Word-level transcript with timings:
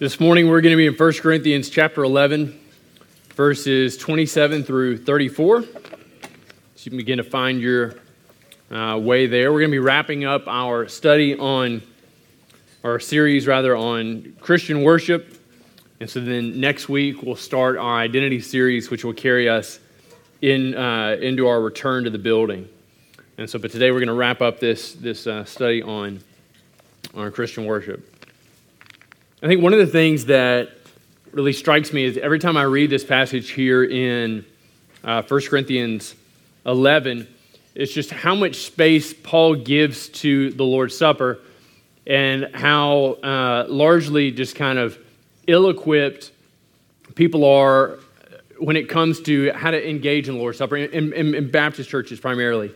This 0.00 0.20
morning 0.20 0.48
we're 0.48 0.60
going 0.60 0.74
to 0.74 0.76
be 0.76 0.86
in 0.86 0.94
1 0.94 1.12
Corinthians 1.14 1.68
chapter 1.68 2.04
11, 2.04 2.56
verses 3.34 3.96
27 3.96 4.62
through 4.62 4.98
34. 4.98 5.62
So 5.62 5.68
you 6.76 6.90
can 6.92 6.96
begin 6.96 7.16
to 7.18 7.24
find 7.24 7.60
your 7.60 7.96
uh, 8.70 8.96
way 9.02 9.26
there. 9.26 9.52
We're 9.52 9.58
going 9.58 9.72
to 9.72 9.74
be 9.74 9.80
wrapping 9.80 10.24
up 10.24 10.46
our 10.46 10.86
study 10.86 11.36
on, 11.36 11.82
our 12.84 13.00
series 13.00 13.48
rather, 13.48 13.74
on 13.74 14.36
Christian 14.38 14.84
worship. 14.84 15.36
And 15.98 16.08
so 16.08 16.20
then 16.20 16.60
next 16.60 16.88
week 16.88 17.20
we'll 17.24 17.34
start 17.34 17.76
our 17.76 17.98
identity 17.98 18.40
series, 18.40 18.90
which 18.90 19.04
will 19.04 19.14
carry 19.14 19.48
us 19.48 19.80
in, 20.40 20.76
uh, 20.76 21.16
into 21.20 21.48
our 21.48 21.60
return 21.60 22.04
to 22.04 22.10
the 22.10 22.20
building. 22.20 22.68
And 23.36 23.50
so, 23.50 23.58
but 23.58 23.72
today 23.72 23.90
we're 23.90 23.98
going 23.98 24.06
to 24.06 24.14
wrap 24.14 24.42
up 24.42 24.60
this, 24.60 24.92
this 24.92 25.26
uh, 25.26 25.44
study 25.44 25.82
on, 25.82 26.20
on 27.14 27.32
Christian 27.32 27.64
worship. 27.64 28.17
I 29.40 29.46
think 29.46 29.62
one 29.62 29.72
of 29.72 29.78
the 29.78 29.86
things 29.86 30.24
that 30.24 30.70
really 31.30 31.52
strikes 31.52 31.92
me 31.92 32.02
is 32.02 32.18
every 32.18 32.40
time 32.40 32.56
I 32.56 32.64
read 32.64 32.90
this 32.90 33.04
passage 33.04 33.50
here 33.50 33.84
in 33.84 34.44
uh, 35.04 35.22
1 35.22 35.40
Corinthians 35.42 36.16
11, 36.66 37.28
it's 37.76 37.92
just 37.92 38.10
how 38.10 38.34
much 38.34 38.56
space 38.56 39.14
Paul 39.14 39.54
gives 39.54 40.08
to 40.08 40.50
the 40.50 40.64
Lord's 40.64 40.98
Supper 40.98 41.38
and 42.04 42.50
how 42.52 43.12
uh, 43.22 43.66
largely 43.68 44.32
just 44.32 44.56
kind 44.56 44.76
of 44.76 44.98
ill 45.46 45.70
equipped 45.70 46.32
people 47.14 47.44
are 47.44 48.00
when 48.58 48.76
it 48.76 48.88
comes 48.88 49.20
to 49.20 49.52
how 49.52 49.70
to 49.70 49.88
engage 49.88 50.28
in 50.28 50.34
the 50.34 50.40
Lord's 50.40 50.58
Supper, 50.58 50.78
in, 50.78 51.12
in, 51.12 51.34
in 51.36 51.48
Baptist 51.48 51.88
churches 51.88 52.18
primarily. 52.18 52.74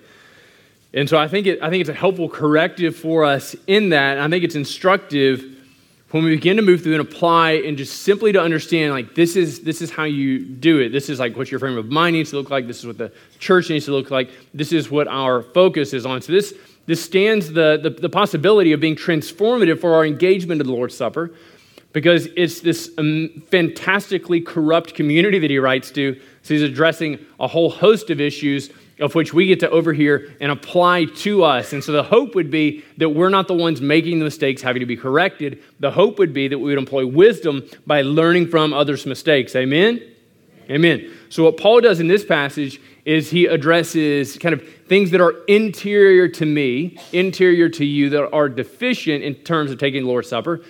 And 0.94 1.08
so 1.08 1.18
I 1.18 1.26
think, 1.26 1.48
it, 1.48 1.60
I 1.60 1.70
think 1.70 1.80
it's 1.80 1.90
a 1.90 1.92
helpful 1.92 2.28
corrective 2.28 2.94
for 2.94 3.24
us 3.24 3.56
in 3.66 3.88
that. 3.88 4.20
I 4.20 4.28
think 4.28 4.44
it's 4.44 4.54
instructive 4.54 5.51
when 6.12 6.24
we 6.24 6.34
begin 6.36 6.56
to 6.58 6.62
move 6.62 6.82
through 6.82 6.92
and 6.92 7.00
apply 7.00 7.52
and 7.52 7.76
just 7.76 8.02
simply 8.02 8.32
to 8.32 8.40
understand 8.40 8.92
like 8.92 9.14
this 9.14 9.34
is 9.34 9.60
this 9.60 9.80
is 9.80 9.90
how 9.90 10.04
you 10.04 10.38
do 10.38 10.78
it. 10.78 10.90
This 10.90 11.08
is 11.08 11.18
like 11.18 11.36
what 11.36 11.50
your 11.50 11.58
frame 11.58 11.76
of 11.76 11.86
mind 11.86 12.14
needs 12.14 12.30
to 12.30 12.36
look 12.36 12.50
like. 12.50 12.66
This 12.66 12.78
is 12.78 12.86
what 12.86 12.98
the 12.98 13.10
church 13.38 13.70
needs 13.70 13.86
to 13.86 13.92
look 13.92 14.10
like. 14.10 14.30
This 14.52 14.72
is 14.72 14.90
what 14.90 15.08
our 15.08 15.42
focus 15.42 15.92
is 15.94 16.06
on. 16.06 16.20
So 16.20 16.32
this 16.32 16.54
this 16.84 17.02
stands 17.02 17.52
the, 17.52 17.78
the, 17.80 17.90
the 17.90 18.08
possibility 18.08 18.72
of 18.72 18.80
being 18.80 18.96
transformative 18.96 19.80
for 19.80 19.94
our 19.94 20.04
engagement 20.04 20.60
of 20.60 20.66
the 20.66 20.72
lord's 20.72 20.96
supper 20.96 21.32
because 21.92 22.26
it's 22.36 22.60
this 22.60 22.90
um, 22.98 23.42
fantastically 23.50 24.40
corrupt 24.40 24.94
community 24.94 25.38
that 25.38 25.50
he 25.50 25.58
writes 25.58 25.90
to. 25.92 26.20
So 26.42 26.54
he's 26.54 26.62
addressing 26.62 27.24
a 27.38 27.46
whole 27.46 27.70
host 27.70 28.10
of 28.10 28.20
issues 28.20 28.70
of 29.00 29.14
which 29.14 29.34
we 29.34 29.46
get 29.46 29.60
to 29.60 29.70
overhear 29.70 30.34
and 30.40 30.52
apply 30.52 31.06
to 31.06 31.44
us. 31.44 31.72
And 31.72 31.82
so 31.82 31.92
the 31.92 32.02
hope 32.02 32.34
would 32.34 32.50
be 32.50 32.84
that 32.98 33.10
we're 33.10 33.30
not 33.30 33.48
the 33.48 33.54
ones 33.54 33.80
making 33.80 34.18
the 34.18 34.24
mistakes 34.24 34.62
having 34.62 34.80
to 34.80 34.86
be 34.86 34.96
corrected. 34.96 35.62
The 35.80 35.90
hope 35.90 36.18
would 36.18 36.32
be 36.32 36.48
that 36.48 36.58
we 36.58 36.70
would 36.70 36.78
employ 36.78 37.06
wisdom 37.06 37.68
by 37.86 38.02
learning 38.02 38.48
from 38.48 38.72
others' 38.72 39.06
mistakes. 39.06 39.56
Amen? 39.56 40.02
Amen. 40.70 41.10
So 41.28 41.44
what 41.44 41.56
Paul 41.56 41.80
does 41.80 42.00
in 42.00 42.06
this 42.06 42.24
passage 42.24 42.80
is 43.04 43.30
he 43.30 43.46
addresses 43.46 44.38
kind 44.38 44.52
of 44.52 44.66
things 44.86 45.10
that 45.10 45.20
are 45.20 45.34
interior 45.48 46.28
to 46.28 46.46
me, 46.46 46.98
interior 47.12 47.68
to 47.68 47.84
you, 47.84 48.10
that 48.10 48.30
are 48.30 48.48
deficient 48.48 49.24
in 49.24 49.34
terms 49.34 49.72
of 49.72 49.78
taking 49.78 50.02
the 50.04 50.08
Lord's 50.08 50.28
Supper 50.28 50.62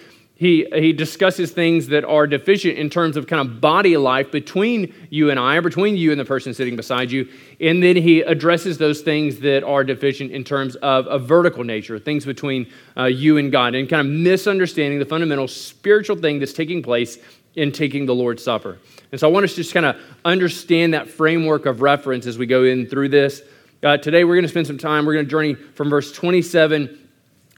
he, 0.43 0.67
he 0.75 0.93
discusses 0.93 1.53
things 1.53 1.87
that 1.87 2.05
are 2.05 2.27
deficient 2.27 2.77
in 2.77 2.91
terms 2.91 3.17
of 3.17 3.29
kind 3.29 3.49
of 3.49 3.61
body 3.61 3.97
life 3.97 4.33
between 4.33 4.93
you 5.09 5.31
and 5.31 5.39
I, 5.39 5.55
or 5.55 5.63
between 5.63 5.97
you 5.97 6.11
and 6.11 6.19
the 6.19 6.25
person 6.25 6.53
sitting 6.53 6.75
beside 6.75 7.13
you. 7.13 7.29
And 7.61 7.81
then 7.81 7.95
he 7.95 8.23
addresses 8.23 8.77
those 8.77 9.03
things 9.03 9.39
that 9.39 9.63
are 9.63 9.85
deficient 9.85 10.33
in 10.33 10.43
terms 10.43 10.75
of 10.75 11.07
a 11.07 11.17
vertical 11.17 11.63
nature, 11.63 11.97
things 12.01 12.27
between 12.27 12.67
uh, 12.97 13.05
you 13.05 13.37
and 13.37 13.53
God, 13.53 13.77
and 13.77 13.89
kind 13.89 14.05
of 14.05 14.13
misunderstanding 14.13 14.99
the 14.99 15.05
fundamental 15.05 15.47
spiritual 15.47 16.17
thing 16.17 16.41
that's 16.41 16.53
taking 16.53 16.83
place 16.83 17.19
in 17.55 17.71
taking 17.71 18.05
the 18.07 18.15
Lord's 18.15 18.43
Supper. 18.43 18.81
And 19.13 19.21
so 19.21 19.29
I 19.29 19.31
want 19.31 19.45
us 19.45 19.53
to 19.53 19.59
just 19.59 19.73
kind 19.73 19.87
of 19.87 19.95
understand 20.25 20.95
that 20.95 21.09
framework 21.09 21.67
of 21.67 21.83
reference 21.83 22.27
as 22.27 22.37
we 22.37 22.47
go 22.47 22.65
in 22.65 22.89
through 22.89 23.11
this. 23.11 23.43
Uh, 23.81 23.97
today 23.97 24.25
we're 24.25 24.35
going 24.35 24.43
to 24.43 24.49
spend 24.49 24.67
some 24.67 24.79
time, 24.79 25.07
we're 25.07 25.15
going 25.15 25.25
to 25.25 25.31
journey 25.31 25.55
from 25.55 25.89
verse 25.89 26.11
27 26.11 26.99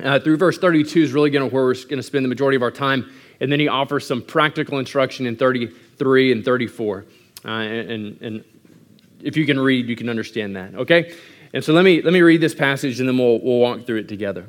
uh, 0.01 0.19
through 0.19 0.37
verse 0.37 0.59
32 0.59 1.01
is 1.01 1.13
really 1.13 1.31
going 1.31 1.49
to 1.49 1.55
where 1.55 1.65
we're 1.65 1.75
going 1.75 1.97
to 1.97 2.03
spend 2.03 2.25
the 2.25 2.29
majority 2.29 2.57
of 2.57 2.63
our 2.63 2.71
time. 2.71 3.11
And 3.41 3.51
then 3.51 3.61
he 3.61 3.69
offers 3.69 4.07
some 4.07 4.23
practical 4.23 4.79
instruction 4.79 5.27
in 5.27 5.37
33 5.37 6.33
and 6.33 6.45
34. 6.45 7.05
Uh, 7.45 7.49
and, 7.49 8.23
and 8.23 8.45
if 9.21 9.37
you 9.37 9.47
can 9.47 9.59
read, 9.59 9.89
you 9.89 9.97
can 9.97 10.09
understand 10.09 10.57
that, 10.57 10.75
okay? 10.75 11.15
And 11.53 11.65
so 11.65 11.73
let 11.73 11.85
me, 11.85 12.03
let 12.03 12.13
me 12.13 12.21
read 12.21 12.41
this 12.41 12.55
passage 12.55 13.01
and 13.01 13.09
then 13.09 13.19
we'll, 13.19 13.41
we'll 13.41 13.59
walk 13.59 13.87
through 13.87 13.99
it 13.99 14.09
together. 14.09 14.47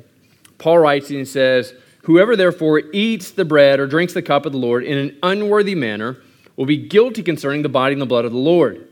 Paul 0.58 0.78
writes 0.78 1.08
and 1.10 1.18
he 1.18 1.24
says, 1.24 1.74
Whoever 2.02 2.36
therefore 2.36 2.82
eats 2.92 3.32
the 3.32 3.44
bread 3.44 3.80
or 3.80 3.86
drinks 3.86 4.12
the 4.12 4.22
cup 4.22 4.46
of 4.46 4.52
the 4.52 4.58
Lord 4.58 4.84
in 4.84 4.96
an 4.96 5.18
unworthy 5.22 5.74
manner 5.74 6.18
will 6.56 6.66
be 6.66 6.76
guilty 6.76 7.22
concerning 7.22 7.62
the 7.62 7.68
body 7.68 7.92
and 7.92 8.02
the 8.02 8.06
blood 8.06 8.24
of 8.24 8.32
the 8.32 8.38
Lord. 8.38 8.88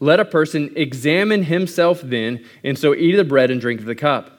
Let 0.00 0.20
a 0.20 0.24
person 0.24 0.72
examine 0.74 1.44
himself 1.44 2.00
then, 2.02 2.44
and 2.64 2.78
so 2.78 2.94
eat 2.94 3.12
of 3.12 3.18
the 3.18 3.28
bread 3.28 3.50
and 3.50 3.60
drink 3.60 3.80
of 3.80 3.86
the 3.86 3.94
cup. 3.94 4.38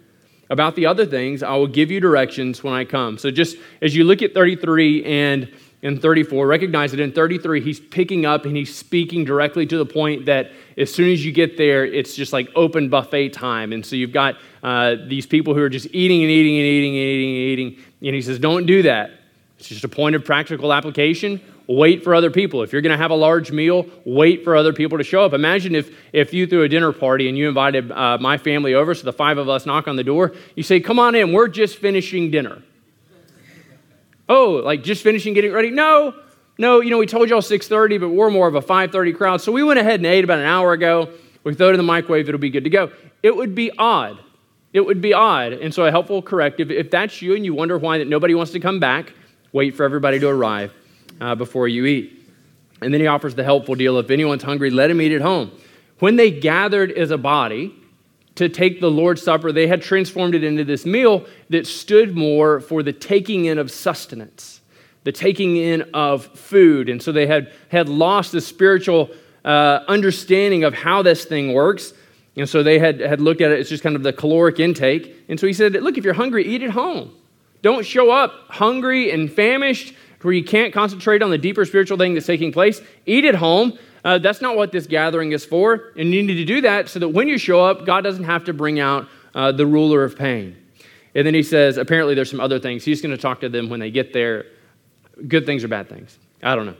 About 0.51 0.75
the 0.75 0.85
other 0.85 1.05
things, 1.05 1.43
I 1.43 1.55
will 1.55 1.65
give 1.65 1.89
you 1.89 2.01
directions 2.01 2.61
when 2.61 2.73
I 2.73 2.83
come. 2.83 3.17
So 3.17 3.31
just 3.31 3.55
as 3.81 3.95
you 3.95 4.03
look 4.03 4.21
at 4.21 4.33
33 4.33 5.05
and 5.05 5.49
in 5.81 5.97
34, 5.97 6.45
recognize 6.45 6.91
that 6.91 6.99
in 6.99 7.13
33, 7.13 7.61
he's 7.61 7.79
picking 7.79 8.25
up 8.25 8.45
and 8.45 8.55
he's 8.57 8.75
speaking 8.75 9.23
directly 9.23 9.65
to 9.65 9.77
the 9.77 9.85
point 9.85 10.25
that 10.25 10.51
as 10.77 10.93
soon 10.93 11.09
as 11.09 11.25
you 11.25 11.31
get 11.31 11.55
there, 11.55 11.85
it's 11.85 12.15
just 12.15 12.33
like 12.33 12.49
open 12.53 12.89
buffet 12.89 13.29
time. 13.29 13.71
And 13.71 13.85
so 13.85 13.95
you've 13.95 14.11
got 14.11 14.35
uh, 14.61 14.95
these 15.07 15.25
people 15.25 15.53
who 15.53 15.61
are 15.61 15.69
just 15.69 15.87
eating 15.93 16.21
and 16.21 16.29
eating 16.29 16.57
and 16.57 16.65
eating 16.65 16.95
and 16.97 17.07
eating 17.07 17.29
and 17.29 17.37
eating. 17.37 17.85
And 18.07 18.15
he 18.15 18.21
says, 18.21 18.37
Don't 18.37 18.65
do 18.65 18.83
that. 18.83 19.11
It's 19.57 19.69
just 19.69 19.85
a 19.85 19.89
point 19.89 20.17
of 20.17 20.25
practical 20.25 20.73
application 20.73 21.39
wait 21.67 22.03
for 22.03 22.13
other 22.13 22.31
people. 22.31 22.63
If 22.63 22.73
you're 22.73 22.81
going 22.81 22.91
to 22.91 22.97
have 22.97 23.11
a 23.11 23.15
large 23.15 23.51
meal, 23.51 23.85
wait 24.05 24.43
for 24.43 24.55
other 24.55 24.73
people 24.73 24.97
to 24.97 25.03
show 25.03 25.23
up. 25.23 25.33
Imagine 25.33 25.75
if, 25.75 25.95
if 26.13 26.33
you 26.33 26.47
threw 26.47 26.63
a 26.63 26.69
dinner 26.69 26.91
party 26.91 27.29
and 27.29 27.37
you 27.37 27.47
invited 27.47 27.91
uh, 27.91 28.17
my 28.19 28.37
family 28.37 28.73
over, 28.73 28.93
so 28.93 29.03
the 29.03 29.13
five 29.13 29.37
of 29.37 29.49
us 29.49 29.65
knock 29.65 29.87
on 29.87 29.95
the 29.95 30.03
door. 30.03 30.33
You 30.55 30.63
say, 30.63 30.79
Come 30.79 30.99
on 30.99 31.15
in, 31.15 31.31
we're 31.33 31.47
just 31.47 31.77
finishing 31.77 32.31
dinner. 32.31 32.61
Oh, 34.27 34.61
like 34.63 34.83
just 34.83 35.03
finishing 35.03 35.33
getting 35.33 35.51
ready? 35.51 35.71
No, 35.71 36.13
no, 36.57 36.79
you 36.79 36.89
know, 36.89 36.97
we 36.97 37.05
told 37.05 37.29
y'all 37.29 37.41
6.30, 37.41 37.99
but 37.99 38.09
we're 38.09 38.29
more 38.29 38.47
of 38.47 38.55
a 38.55 38.61
5.30 38.61 39.15
crowd. 39.15 39.41
So 39.41 39.51
we 39.51 39.63
went 39.63 39.79
ahead 39.79 39.95
and 39.95 40.05
ate 40.05 40.23
about 40.23 40.39
an 40.39 40.45
hour 40.45 40.71
ago. 40.71 41.09
We 41.43 41.53
throw 41.53 41.69
it 41.69 41.71
in 41.71 41.77
the 41.77 41.83
microwave, 41.83 42.29
it'll 42.29 42.39
be 42.39 42.49
good 42.49 42.63
to 42.63 42.69
go. 42.69 42.91
It 43.23 43.35
would 43.35 43.55
be 43.55 43.71
odd. 43.77 44.19
It 44.71 44.81
would 44.81 45.01
be 45.01 45.13
odd. 45.13 45.53
And 45.53 45.73
so 45.73 45.85
a 45.85 45.91
helpful 45.91 46.21
corrective, 46.21 46.71
if 46.71 46.89
that's 46.89 47.21
you 47.21 47.35
and 47.35 47.43
you 47.43 47.53
wonder 47.53 47.77
why 47.77 47.97
that 47.97 48.07
nobody 48.07 48.33
wants 48.33 48.53
to 48.53 48.59
come 48.59 48.79
back, 48.79 49.11
wait 49.51 49.75
for 49.75 49.83
everybody 49.83 50.19
to 50.19 50.29
arrive 50.29 50.73
uh, 51.21 51.35
before 51.35 51.67
you 51.67 51.85
eat. 51.85 52.17
And 52.81 52.93
then 52.93 52.99
he 52.99 53.07
offers 53.07 53.35
the 53.35 53.43
helpful 53.43 53.75
deal 53.75 53.97
if 53.99 54.09
anyone's 54.09 54.43
hungry, 54.43 54.71
let 54.71 54.89
him 54.89 54.99
eat 55.01 55.13
at 55.13 55.21
home. 55.21 55.51
When 55.99 56.15
they 56.15 56.31
gathered 56.31 56.91
as 56.91 57.11
a 57.11 57.17
body 57.17 57.75
to 58.35 58.49
take 58.49 58.81
the 58.81 58.89
Lord's 58.89 59.21
Supper, 59.21 59.51
they 59.51 59.67
had 59.67 59.83
transformed 59.83 60.33
it 60.33 60.43
into 60.43 60.63
this 60.63 60.85
meal 60.85 61.25
that 61.49 61.67
stood 61.67 62.15
more 62.15 62.59
for 62.59 62.81
the 62.81 62.91
taking 62.91 63.45
in 63.45 63.59
of 63.59 63.69
sustenance, 63.69 64.61
the 65.03 65.11
taking 65.11 65.57
in 65.57 65.83
of 65.93 66.25
food. 66.25 66.89
And 66.89 67.01
so 67.01 67.11
they 67.11 67.27
had, 67.27 67.53
had 67.69 67.87
lost 67.87 68.31
the 68.31 68.41
spiritual 68.41 69.11
uh, 69.45 69.81
understanding 69.87 70.63
of 70.63 70.73
how 70.73 71.03
this 71.03 71.25
thing 71.25 71.53
works. 71.53 71.93
And 72.35 72.49
so 72.49 72.63
they 72.63 72.79
had, 72.79 72.99
had 72.99 73.21
looked 73.21 73.41
at 73.41 73.51
it 73.51 73.59
as 73.59 73.69
just 73.69 73.83
kind 73.83 73.95
of 73.95 74.01
the 74.01 74.13
caloric 74.13 74.59
intake. 74.59 75.15
And 75.27 75.39
so 75.39 75.45
he 75.45 75.53
said, 75.53 75.73
Look, 75.73 75.97
if 75.97 76.03
you're 76.03 76.13
hungry, 76.13 76.47
eat 76.47 76.63
at 76.63 76.71
home. 76.71 77.13
Don't 77.61 77.85
show 77.85 78.09
up 78.09 78.33
hungry 78.49 79.11
and 79.11 79.31
famished 79.31 79.93
where 80.21 80.33
you 80.33 80.43
can't 80.43 80.73
concentrate 80.73 81.21
on 81.21 81.29
the 81.29 81.37
deeper 81.37 81.65
spiritual 81.65 81.97
thing 81.97 82.13
that's 82.13 82.25
taking 82.25 82.51
place, 82.51 82.81
eat 83.05 83.25
at 83.25 83.35
home. 83.35 83.77
Uh, 84.03 84.17
that's 84.17 84.41
not 84.41 84.55
what 84.55 84.71
this 84.71 84.87
gathering 84.87 85.31
is 85.31 85.45
for. 85.45 85.93
And 85.97 86.13
you 86.13 86.23
need 86.23 86.35
to 86.35 86.45
do 86.45 86.61
that 86.61 86.89
so 86.89 86.99
that 86.99 87.09
when 87.09 87.27
you 87.27 87.37
show 87.37 87.63
up, 87.63 87.85
God 87.85 88.01
doesn't 88.01 88.23
have 88.23 88.45
to 88.45 88.53
bring 88.53 88.79
out 88.79 89.07
uh, 89.35 89.51
the 89.51 89.65
ruler 89.65 90.03
of 90.03 90.17
pain. 90.17 90.57
And 91.13 91.27
then 91.27 91.33
he 91.33 91.43
says, 91.43 91.77
apparently 91.77 92.15
there's 92.15 92.29
some 92.29 92.39
other 92.39 92.59
things. 92.59 92.83
He's 92.83 93.01
going 93.01 93.15
to 93.15 93.21
talk 93.21 93.41
to 93.41 93.49
them 93.49 93.69
when 93.69 93.79
they 93.79 93.91
get 93.91 94.13
there. 94.13 94.45
Good 95.27 95.45
things 95.45 95.63
or 95.63 95.67
bad 95.67 95.89
things. 95.89 96.17
I 96.41 96.55
don't 96.55 96.65
know. 96.65 96.77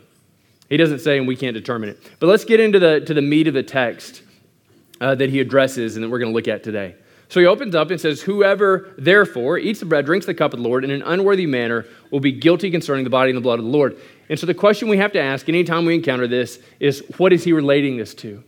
He 0.69 0.77
doesn't 0.77 0.99
say, 0.99 1.17
and 1.17 1.27
we 1.27 1.35
can't 1.35 1.53
determine 1.53 1.89
it. 1.89 1.99
But 2.19 2.27
let's 2.27 2.45
get 2.45 2.59
into 2.59 2.79
the, 2.79 3.01
to 3.01 3.13
the 3.13 3.21
meat 3.21 3.47
of 3.47 3.53
the 3.53 3.63
text 3.63 4.23
uh, 5.01 5.15
that 5.15 5.29
he 5.29 5.41
addresses 5.41 5.95
and 5.95 6.03
that 6.03 6.09
we're 6.09 6.19
going 6.19 6.31
to 6.31 6.35
look 6.35 6.47
at 6.47 6.63
today. 6.63 6.95
So 7.31 7.39
he 7.39 7.45
opens 7.45 7.75
up 7.75 7.89
and 7.91 8.01
says, 8.01 8.21
Whoever 8.21 8.93
therefore 8.97 9.57
eats 9.57 9.79
the 9.79 9.85
bread, 9.85 10.05
drinks 10.05 10.25
the 10.25 10.33
cup 10.33 10.53
of 10.53 10.59
the 10.59 10.67
Lord 10.67 10.83
in 10.83 10.91
an 10.91 11.01
unworthy 11.01 11.45
manner 11.45 11.85
will 12.11 12.19
be 12.19 12.33
guilty 12.33 12.69
concerning 12.69 13.05
the 13.05 13.09
body 13.09 13.31
and 13.31 13.37
the 13.37 13.41
blood 13.41 13.57
of 13.57 13.63
the 13.63 13.71
Lord. 13.71 13.95
And 14.27 14.37
so 14.37 14.45
the 14.45 14.53
question 14.53 14.89
we 14.89 14.97
have 14.97 15.13
to 15.13 15.21
ask 15.21 15.47
anytime 15.47 15.85
we 15.85 15.95
encounter 15.95 16.27
this 16.27 16.59
is 16.81 17.01
what 17.15 17.31
is 17.31 17.45
he 17.45 17.53
relating 17.53 17.95
this 17.95 18.13
to? 18.15 18.43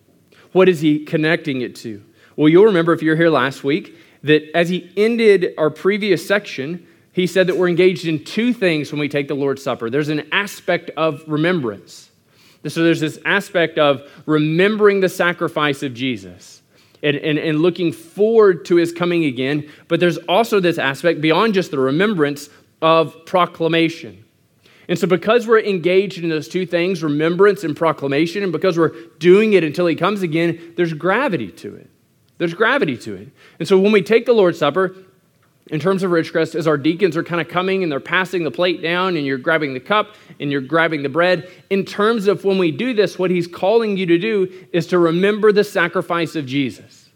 What 0.51 0.67
is 0.67 0.81
he 0.81 1.05
connecting 1.05 1.61
it 1.61 1.77
to? 1.77 2.03
Well, 2.35 2.49
you'll 2.49 2.65
remember 2.65 2.91
if 2.91 3.01
you 3.01 3.11
were 3.11 3.15
here 3.15 3.29
last 3.29 3.63
week 3.63 3.97
that 4.23 4.53
as 4.53 4.67
he 4.67 4.91
ended 4.97 5.53
our 5.57 5.69
previous 5.69 6.27
section, 6.27 6.85
he 7.13 7.25
said 7.25 7.47
that 7.47 7.55
we're 7.55 7.69
engaged 7.69 8.05
in 8.05 8.25
two 8.25 8.51
things 8.51 8.91
when 8.91 8.99
we 8.99 9.07
take 9.07 9.29
the 9.29 9.33
Lord's 9.33 9.63
Supper. 9.63 9.89
There's 9.89 10.09
an 10.09 10.27
aspect 10.33 10.89
of 10.97 11.23
remembrance. 11.25 12.11
So 12.67 12.83
there's 12.83 12.99
this 12.99 13.17
aspect 13.23 13.77
of 13.77 14.11
remembering 14.25 14.99
the 14.99 15.07
sacrifice 15.07 15.83
of 15.83 15.93
Jesus 15.93 16.62
and, 17.03 17.17
and, 17.17 17.37
and 17.37 17.61
looking 17.61 17.91
forward 17.91 18.65
to 18.65 18.77
his 18.77 18.91
coming 18.91 19.25
again. 19.25 19.69
But 19.87 19.99
there's 19.99 20.17
also 20.17 20.59
this 20.59 20.77
aspect 20.77 21.21
beyond 21.21 21.53
just 21.53 21.69
the 21.69 21.79
remembrance 21.79 22.49
of 22.81 23.25
proclamation. 23.25 24.23
And 24.87 24.99
so, 24.99 25.07
because 25.07 25.47
we're 25.47 25.61
engaged 25.61 26.21
in 26.21 26.29
those 26.29 26.47
two 26.47 26.65
things, 26.65 27.03
remembrance 27.03 27.63
and 27.63 27.75
proclamation, 27.75 28.43
and 28.43 28.51
because 28.51 28.77
we're 28.77 28.93
doing 29.19 29.53
it 29.53 29.63
until 29.63 29.87
he 29.87 29.95
comes 29.95 30.21
again, 30.21 30.73
there's 30.75 30.93
gravity 30.93 31.51
to 31.51 31.75
it. 31.75 31.89
There's 32.37 32.53
gravity 32.53 32.97
to 32.97 33.15
it. 33.15 33.29
And 33.59 33.67
so, 33.67 33.79
when 33.79 33.93
we 33.93 34.01
take 34.01 34.25
the 34.25 34.33
Lord's 34.33 34.59
Supper, 34.59 34.95
in 35.67 35.79
terms 35.79 36.03
of 36.03 36.11
Ridgecrest, 36.11 36.55
as 36.55 36.67
our 36.67 36.77
deacons 36.77 37.15
are 37.15 37.23
kind 37.23 37.39
of 37.39 37.47
coming 37.47 37.83
and 37.83 37.91
they're 37.91 38.01
passing 38.01 38.43
the 38.43 38.51
plate 38.51 38.81
down 38.81 39.15
and 39.15 39.25
you're 39.25 39.37
grabbing 39.37 39.73
the 39.73 39.79
cup 39.79 40.15
and 40.39 40.51
you're 40.51 40.61
grabbing 40.61 41.03
the 41.03 41.09
bread, 41.09 41.49
in 41.69 41.85
terms 41.85 42.27
of 42.27 42.43
when 42.43 42.57
we 42.57 42.71
do 42.71 42.93
this, 42.93 43.17
what 43.17 43.31
he's 43.31 43.47
calling 43.47 43.95
you 43.95 44.05
to 44.05 44.17
do 44.17 44.51
is 44.73 44.87
to 44.87 44.99
remember 44.99 45.51
the 45.51 45.63
sacrifice 45.63 46.35
of 46.35 46.45
Jesus. 46.45 47.09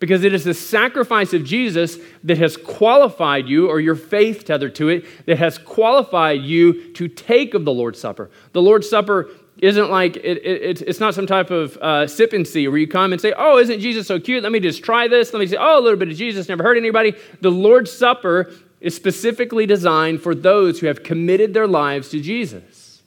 Because 0.00 0.24
it 0.24 0.34
is 0.34 0.44
the 0.44 0.54
sacrifice 0.54 1.32
of 1.32 1.44
Jesus 1.44 1.98
that 2.24 2.38
has 2.38 2.56
qualified 2.56 3.48
you, 3.48 3.68
or 3.68 3.80
your 3.80 3.94
faith 3.94 4.44
tethered 4.44 4.74
to 4.74 4.88
it, 4.88 5.04
that 5.26 5.38
has 5.38 5.56
qualified 5.56 6.42
you 6.42 6.92
to 6.94 7.06
take 7.06 7.54
of 7.54 7.64
the 7.64 7.72
Lord's 7.72 8.00
Supper. 8.00 8.30
The 8.52 8.60
Lord's 8.62 8.88
Supper 8.88 9.30
isn't 9.64 9.90
like 9.90 10.16
it, 10.16 10.44
it, 10.44 10.82
it's 10.82 11.00
not 11.00 11.14
some 11.14 11.26
type 11.26 11.50
of 11.50 11.78
uh, 11.78 12.06
sip 12.06 12.34
and 12.34 12.46
see 12.46 12.68
where 12.68 12.76
you 12.76 12.86
come 12.86 13.12
and 13.12 13.20
say 13.20 13.32
oh 13.36 13.58
isn't 13.58 13.80
jesus 13.80 14.06
so 14.06 14.20
cute? 14.20 14.42
Let 14.42 14.52
me 14.52 14.60
just 14.60 14.84
try 14.84 15.08
this. 15.08 15.32
Let 15.32 15.40
me 15.40 15.46
say 15.46 15.56
oh 15.58 15.78
a 15.78 15.80
little 15.80 15.98
bit 15.98 16.08
of 16.08 16.16
jesus. 16.16 16.48
Never 16.48 16.62
hurt 16.62 16.76
anybody. 16.76 17.14
The 17.40 17.50
lord's 17.50 17.90
supper 17.90 18.52
is 18.80 18.94
specifically 18.94 19.64
designed 19.64 20.20
for 20.20 20.34
those 20.34 20.80
who 20.80 20.86
have 20.86 21.02
committed 21.02 21.54
their 21.54 21.66
lives 21.66 22.10
to 22.10 22.20
jesus. 22.20 23.02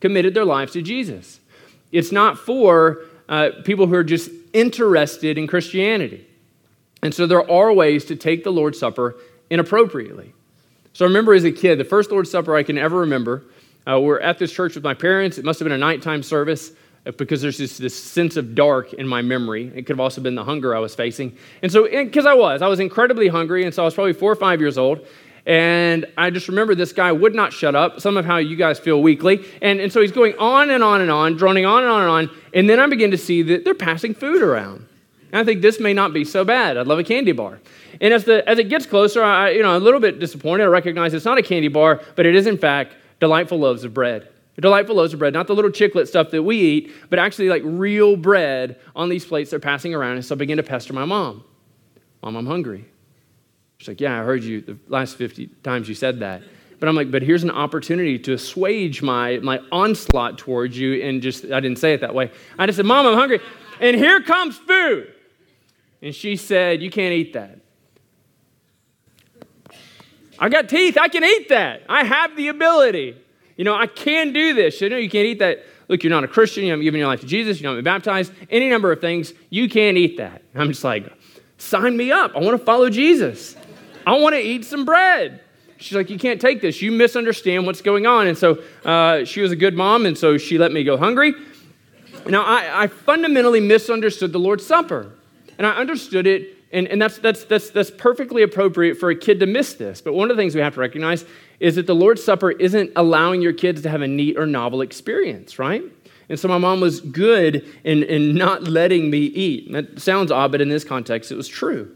Committed 0.00 0.34
their 0.34 0.44
lives 0.44 0.72
to 0.72 0.82
jesus. 0.82 1.40
It's 1.92 2.12
not 2.12 2.38
for 2.38 2.98
uh, 3.28 3.50
people 3.64 3.86
who 3.86 3.94
are 3.94 4.04
just 4.04 4.30
interested 4.52 5.38
in 5.38 5.46
christianity. 5.46 6.26
And 7.02 7.14
so 7.14 7.26
there 7.26 7.50
are 7.50 7.72
ways 7.72 8.04
to 8.06 8.16
take 8.16 8.44
the 8.44 8.52
lord's 8.52 8.78
supper 8.78 9.16
inappropriately. 9.48 10.34
So 10.92 11.06
i 11.06 11.08
remember 11.08 11.32
as 11.32 11.44
a 11.44 11.52
kid 11.52 11.78
the 11.78 11.84
first 11.84 12.10
lord's 12.10 12.30
supper 12.30 12.54
i 12.54 12.62
can 12.62 12.76
ever 12.76 12.98
remember 12.98 13.44
uh, 13.90 14.00
we're 14.00 14.20
at 14.20 14.38
this 14.38 14.52
church 14.52 14.74
with 14.74 14.84
my 14.84 14.94
parents. 14.94 15.38
It 15.38 15.44
must 15.44 15.58
have 15.58 15.66
been 15.66 15.72
a 15.72 15.78
nighttime 15.78 16.22
service 16.22 16.72
uh, 17.06 17.10
because 17.12 17.42
there's 17.42 17.58
this, 17.58 17.78
this 17.78 18.00
sense 18.00 18.36
of 18.36 18.54
dark 18.54 18.92
in 18.94 19.06
my 19.06 19.22
memory. 19.22 19.72
It 19.74 19.82
could 19.86 19.94
have 19.94 20.00
also 20.00 20.20
been 20.20 20.34
the 20.34 20.44
hunger 20.44 20.74
I 20.74 20.78
was 20.78 20.94
facing. 20.94 21.36
And 21.62 21.72
so, 21.72 21.88
because 21.88 22.26
I 22.26 22.34
was, 22.34 22.62
I 22.62 22.68
was 22.68 22.80
incredibly 22.80 23.28
hungry. 23.28 23.64
And 23.64 23.74
so 23.74 23.82
I 23.82 23.84
was 23.84 23.94
probably 23.94 24.12
four 24.12 24.30
or 24.30 24.36
five 24.36 24.60
years 24.60 24.78
old. 24.78 25.06
And 25.44 26.06
I 26.16 26.30
just 26.30 26.46
remember 26.46 26.76
this 26.76 26.92
guy 26.92 27.10
would 27.10 27.34
not 27.34 27.52
shut 27.52 27.74
up. 27.74 28.00
Some 28.00 28.16
of 28.16 28.24
how 28.24 28.36
you 28.36 28.54
guys 28.54 28.78
feel 28.78 29.02
weekly. 29.02 29.44
And, 29.60 29.80
and 29.80 29.92
so 29.92 30.00
he's 30.00 30.12
going 30.12 30.38
on 30.38 30.70
and 30.70 30.84
on 30.84 31.00
and 31.00 31.10
on, 31.10 31.36
droning 31.36 31.66
on 31.66 31.82
and 31.82 31.90
on 31.90 32.02
and 32.02 32.10
on. 32.10 32.36
And 32.54 32.70
then 32.70 32.78
I 32.78 32.86
begin 32.86 33.10
to 33.10 33.18
see 33.18 33.42
that 33.42 33.64
they're 33.64 33.74
passing 33.74 34.14
food 34.14 34.40
around. 34.40 34.86
And 35.32 35.40
I 35.40 35.44
think 35.44 35.62
this 35.62 35.80
may 35.80 35.94
not 35.94 36.12
be 36.12 36.24
so 36.24 36.44
bad. 36.44 36.76
I'd 36.76 36.86
love 36.86 37.00
a 37.00 37.04
candy 37.04 37.32
bar. 37.32 37.58
And 38.00 38.14
as, 38.14 38.24
the, 38.24 38.48
as 38.48 38.58
it 38.58 38.68
gets 38.68 38.86
closer, 38.86 39.24
I, 39.24 39.50
you 39.50 39.62
know, 39.62 39.70
I'm 39.70 39.82
a 39.82 39.84
little 39.84 39.98
bit 39.98 40.20
disappointed. 40.20 40.64
I 40.64 40.66
recognize 40.66 41.14
it's 41.14 41.24
not 41.24 41.38
a 41.38 41.42
candy 41.42 41.68
bar, 41.68 42.00
but 42.14 42.26
it 42.26 42.36
is, 42.36 42.46
in 42.46 42.58
fact, 42.58 42.94
delightful 43.22 43.56
loaves 43.56 43.84
of 43.84 43.94
bread. 43.94 44.28
Delightful 44.60 44.96
loaves 44.96 45.12
of 45.12 45.20
bread, 45.20 45.32
not 45.32 45.46
the 45.46 45.54
little 45.54 45.70
chiclet 45.70 46.08
stuff 46.08 46.32
that 46.32 46.42
we 46.42 46.58
eat, 46.58 46.92
but 47.08 47.20
actually 47.20 47.48
like 47.48 47.62
real 47.64 48.16
bread 48.16 48.80
on 48.96 49.08
these 49.08 49.24
plates 49.24 49.50
they're 49.50 49.60
passing 49.60 49.94
around. 49.94 50.16
And 50.16 50.24
so 50.24 50.34
I 50.34 50.38
begin 50.38 50.56
to 50.56 50.64
pester 50.64 50.92
my 50.92 51.04
mom. 51.04 51.44
Mom, 52.20 52.34
I'm 52.34 52.46
hungry. 52.46 52.84
She's 53.78 53.86
like, 53.86 54.00
Yeah, 54.00 54.20
I 54.20 54.24
heard 54.24 54.42
you 54.42 54.60
the 54.60 54.76
last 54.88 55.16
50 55.16 55.46
times 55.62 55.88
you 55.88 55.94
said 55.94 56.18
that. 56.18 56.42
But 56.80 56.88
I'm 56.88 56.96
like, 56.96 57.12
but 57.12 57.22
here's 57.22 57.44
an 57.44 57.52
opportunity 57.52 58.18
to 58.18 58.32
assuage 58.32 59.02
my, 59.02 59.38
my 59.38 59.60
onslaught 59.70 60.36
towards 60.36 60.76
you. 60.76 61.00
And 61.00 61.22
just, 61.22 61.44
I 61.44 61.60
didn't 61.60 61.78
say 61.78 61.94
it 61.94 62.00
that 62.00 62.12
way. 62.12 62.32
I 62.58 62.66
just 62.66 62.74
said, 62.74 62.86
Mom, 62.86 63.06
I'm 63.06 63.14
hungry. 63.14 63.38
And 63.80 63.96
here 63.96 64.20
comes 64.20 64.58
food. 64.58 65.14
And 66.02 66.12
she 66.12 66.34
said, 66.34 66.82
You 66.82 66.90
can't 66.90 67.14
eat 67.14 67.34
that. 67.34 67.60
I 70.42 70.48
got 70.48 70.68
teeth. 70.68 70.98
I 70.98 71.06
can 71.06 71.22
eat 71.22 71.50
that. 71.50 71.82
I 71.88 72.02
have 72.02 72.34
the 72.36 72.48
ability. 72.48 73.16
You 73.56 73.62
know, 73.62 73.76
I 73.76 73.86
can 73.86 74.32
do 74.32 74.54
this. 74.54 74.80
You 74.80 74.88
know, 74.88 74.96
you 74.96 75.08
can't 75.08 75.24
eat 75.24 75.38
that. 75.38 75.64
Look, 75.86 76.02
you're 76.02 76.10
not 76.10 76.24
a 76.24 76.28
Christian. 76.28 76.64
You 76.64 76.70
haven't 76.70 76.82
given 76.82 76.98
your 76.98 77.06
life 77.06 77.20
to 77.20 77.26
Jesus. 77.28 77.60
You 77.60 77.68
haven't 77.68 77.84
been 77.84 77.92
baptized. 77.92 78.32
Any 78.50 78.68
number 78.68 78.90
of 78.90 79.00
things. 79.00 79.34
You 79.50 79.68
can't 79.68 79.96
eat 79.96 80.16
that. 80.16 80.42
I'm 80.56 80.66
just 80.66 80.82
like, 80.82 81.06
sign 81.58 81.96
me 81.96 82.10
up. 82.10 82.32
I 82.34 82.40
want 82.40 82.58
to 82.58 82.64
follow 82.64 82.90
Jesus. 82.90 83.54
I 84.04 84.18
want 84.18 84.34
to 84.34 84.40
eat 84.40 84.64
some 84.64 84.84
bread. 84.84 85.40
She's 85.76 85.96
like, 85.96 86.10
you 86.10 86.18
can't 86.18 86.40
take 86.40 86.60
this. 86.60 86.82
You 86.82 86.90
misunderstand 86.90 87.64
what's 87.64 87.80
going 87.80 88.08
on. 88.08 88.26
And 88.26 88.36
so 88.36 88.64
uh, 88.84 89.24
she 89.24 89.42
was 89.42 89.52
a 89.52 89.56
good 89.56 89.76
mom, 89.76 90.06
and 90.06 90.18
so 90.18 90.38
she 90.38 90.58
let 90.58 90.72
me 90.72 90.82
go 90.82 90.96
hungry. 90.96 91.34
Now, 92.26 92.42
I, 92.42 92.82
I 92.82 92.86
fundamentally 92.88 93.60
misunderstood 93.60 94.32
the 94.32 94.40
Lord's 94.40 94.66
Supper. 94.66 95.12
And 95.56 95.68
I 95.68 95.76
understood 95.76 96.26
it 96.26 96.56
and, 96.72 96.88
and 96.88 97.00
that's, 97.00 97.18
that's, 97.18 97.44
that's, 97.44 97.70
that's 97.70 97.90
perfectly 97.90 98.42
appropriate 98.42 98.96
for 98.96 99.10
a 99.10 99.16
kid 99.16 99.40
to 99.40 99.46
miss 99.46 99.74
this. 99.74 100.00
But 100.00 100.14
one 100.14 100.30
of 100.30 100.36
the 100.36 100.40
things 100.40 100.54
we 100.54 100.62
have 100.62 100.74
to 100.74 100.80
recognize 100.80 101.24
is 101.60 101.76
that 101.76 101.86
the 101.86 101.94
Lord's 101.94 102.24
Supper 102.24 102.50
isn't 102.50 102.90
allowing 102.96 103.42
your 103.42 103.52
kids 103.52 103.82
to 103.82 103.90
have 103.90 104.00
a 104.00 104.08
neat 104.08 104.38
or 104.38 104.46
novel 104.46 104.80
experience, 104.80 105.58
right? 105.58 105.82
And 106.30 106.40
so 106.40 106.48
my 106.48 106.56
mom 106.56 106.80
was 106.80 107.00
good 107.00 107.66
in, 107.84 108.02
in 108.04 108.34
not 108.34 108.64
letting 108.64 109.10
me 109.10 109.18
eat. 109.18 109.66
And 109.66 109.74
that 109.74 110.00
sounds 110.00 110.32
odd, 110.32 110.50
but 110.50 110.62
in 110.62 110.70
this 110.70 110.82
context, 110.82 111.30
it 111.30 111.34
was 111.34 111.46
true. 111.46 111.94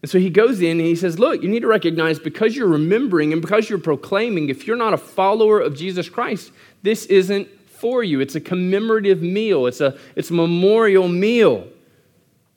And 0.00 0.10
so 0.10 0.18
he 0.18 0.30
goes 0.30 0.62
in 0.62 0.78
and 0.78 0.80
he 0.80 0.96
says, 0.96 1.18
Look, 1.18 1.42
you 1.42 1.48
need 1.50 1.60
to 1.60 1.66
recognize 1.66 2.18
because 2.18 2.56
you're 2.56 2.68
remembering 2.68 3.34
and 3.34 3.42
because 3.42 3.68
you're 3.68 3.78
proclaiming, 3.78 4.48
if 4.48 4.66
you're 4.66 4.76
not 4.76 4.94
a 4.94 4.98
follower 4.98 5.60
of 5.60 5.76
Jesus 5.76 6.08
Christ, 6.08 6.52
this 6.82 7.04
isn't 7.06 7.48
for 7.68 8.02
you. 8.02 8.20
It's 8.20 8.34
a 8.34 8.40
commemorative 8.40 9.20
meal, 9.20 9.66
it's 9.66 9.82
a, 9.82 9.98
it's 10.16 10.30
a 10.30 10.34
memorial 10.34 11.06
meal. 11.06 11.68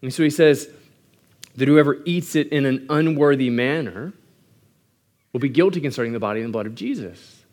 And 0.01 0.13
so 0.13 0.23
he 0.23 0.29
says, 0.29 0.69
that 1.55 1.67
whoever 1.67 2.01
eats 2.05 2.35
it 2.35 2.49
in 2.49 2.65
an 2.65 2.85
unworthy 2.89 3.49
manner 3.49 4.13
will 5.31 5.39
be 5.39 5.49
guilty 5.49 5.81
concerning 5.81 6.13
the 6.13 6.19
body 6.19 6.41
and 6.41 6.49
the 6.49 6.51
blood 6.51 6.65
of 6.65 6.75
Jesus. 6.75 7.43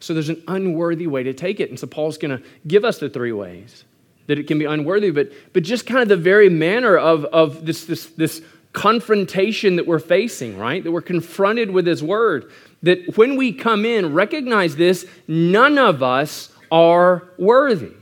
So 0.00 0.14
there's 0.14 0.28
an 0.28 0.42
unworthy 0.48 1.06
way 1.06 1.22
to 1.24 1.32
take 1.32 1.60
it. 1.60 1.68
And 1.68 1.78
so 1.78 1.86
Paul's 1.86 2.18
going 2.18 2.36
to 2.36 2.44
give 2.66 2.84
us 2.84 2.98
the 2.98 3.08
three 3.08 3.32
ways 3.32 3.84
that 4.26 4.38
it 4.38 4.46
can 4.46 4.58
be 4.58 4.64
unworthy, 4.64 5.10
but, 5.10 5.32
but 5.52 5.62
just 5.62 5.86
kind 5.86 6.00
of 6.00 6.08
the 6.08 6.16
very 6.16 6.48
manner 6.48 6.96
of, 6.96 7.24
of 7.26 7.66
this, 7.66 7.84
this, 7.84 8.06
this 8.06 8.42
confrontation 8.72 9.76
that 9.76 9.86
we're 9.86 9.98
facing, 9.98 10.56
right? 10.56 10.84
That 10.84 10.92
we're 10.92 11.00
confronted 11.00 11.70
with 11.70 11.86
his 11.86 12.02
word. 12.02 12.50
That 12.82 13.16
when 13.16 13.36
we 13.36 13.52
come 13.52 13.84
in, 13.84 14.14
recognize 14.14 14.76
this 14.76 15.04
none 15.26 15.78
of 15.78 16.02
us 16.02 16.52
are 16.70 17.28
worthy. 17.38 17.92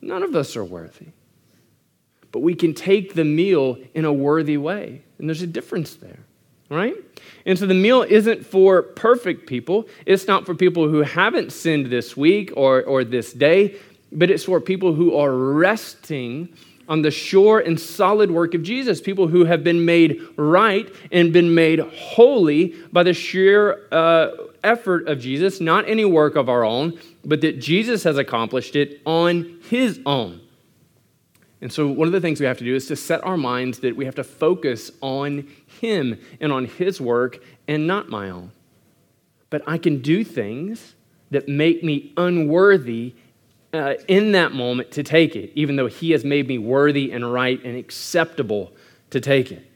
None 0.00 0.22
of 0.22 0.34
us 0.34 0.56
are 0.56 0.64
worthy 0.64 1.08
but 2.32 2.40
we 2.40 2.54
can 2.54 2.74
take 2.74 3.14
the 3.14 3.24
meal 3.24 3.78
in 3.94 4.04
a 4.04 4.12
worthy 4.12 4.56
way. 4.56 5.02
And 5.18 5.28
there's 5.28 5.42
a 5.42 5.46
difference 5.46 5.94
there, 5.94 6.18
right? 6.70 6.94
And 7.46 7.58
so 7.58 7.66
the 7.66 7.74
meal 7.74 8.02
isn't 8.02 8.44
for 8.44 8.82
perfect 8.82 9.46
people. 9.46 9.88
It's 10.06 10.26
not 10.26 10.46
for 10.46 10.54
people 10.54 10.88
who 10.88 11.02
haven't 11.02 11.52
sinned 11.52 11.86
this 11.86 12.16
week 12.16 12.52
or, 12.56 12.82
or 12.82 13.04
this 13.04 13.32
day, 13.32 13.76
but 14.12 14.30
it's 14.30 14.44
for 14.44 14.60
people 14.60 14.94
who 14.94 15.16
are 15.16 15.34
resting 15.34 16.50
on 16.88 17.02
the 17.02 17.10
sure 17.10 17.60
and 17.60 17.78
solid 17.78 18.30
work 18.30 18.54
of 18.54 18.62
Jesus, 18.62 19.00
people 19.00 19.28
who 19.28 19.44
have 19.44 19.62
been 19.62 19.84
made 19.84 20.22
right 20.36 20.88
and 21.12 21.32
been 21.32 21.54
made 21.54 21.80
holy 21.80 22.74
by 22.92 23.02
the 23.02 23.12
sheer 23.12 23.86
uh, 23.92 24.30
effort 24.64 25.06
of 25.06 25.20
Jesus, 25.20 25.60
not 25.60 25.86
any 25.88 26.04
work 26.04 26.34
of 26.34 26.48
our 26.48 26.64
own, 26.64 26.98
but 27.24 27.42
that 27.42 27.60
Jesus 27.60 28.04
has 28.04 28.16
accomplished 28.16 28.74
it 28.74 29.02
on 29.04 29.60
his 29.68 30.00
own. 30.06 30.40
And 31.60 31.72
so, 31.72 31.88
one 31.88 32.06
of 32.06 32.12
the 32.12 32.20
things 32.20 32.38
we 32.38 32.46
have 32.46 32.58
to 32.58 32.64
do 32.64 32.74
is 32.74 32.86
to 32.86 32.96
set 32.96 33.24
our 33.24 33.36
minds 33.36 33.80
that 33.80 33.96
we 33.96 34.04
have 34.04 34.14
to 34.16 34.24
focus 34.24 34.92
on 35.00 35.48
Him 35.80 36.20
and 36.40 36.52
on 36.52 36.66
His 36.66 37.00
work 37.00 37.42
and 37.66 37.86
not 37.86 38.08
my 38.08 38.30
own. 38.30 38.52
But 39.50 39.62
I 39.66 39.78
can 39.78 40.00
do 40.00 40.22
things 40.22 40.94
that 41.30 41.48
make 41.48 41.82
me 41.82 42.12
unworthy 42.16 43.14
uh, 43.72 43.94
in 44.06 44.32
that 44.32 44.52
moment 44.52 44.92
to 44.92 45.02
take 45.02 45.34
it, 45.34 45.50
even 45.54 45.76
though 45.76 45.88
He 45.88 46.12
has 46.12 46.24
made 46.24 46.46
me 46.46 46.58
worthy 46.58 47.10
and 47.10 47.32
right 47.32 47.62
and 47.64 47.76
acceptable 47.76 48.72
to 49.10 49.20
take 49.20 49.50
it. 49.50 49.66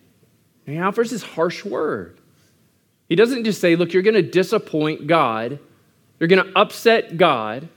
He 0.67 0.79
offers 0.79 1.11
this 1.11 1.23
harsh 1.23 1.65
word. 1.65 2.19
He 3.09 3.17
doesn't 3.17 3.45
just 3.45 3.61
say, 3.61 3.75
Look, 3.75 3.93
you're 3.93 4.03
going 4.03 4.15
to 4.15 4.23
disappoint 4.23 5.09
God, 5.09 5.59
you're 6.21 6.29
going 6.29 6.45
to 6.45 6.59
upset 6.59 7.17
God, 7.17 7.69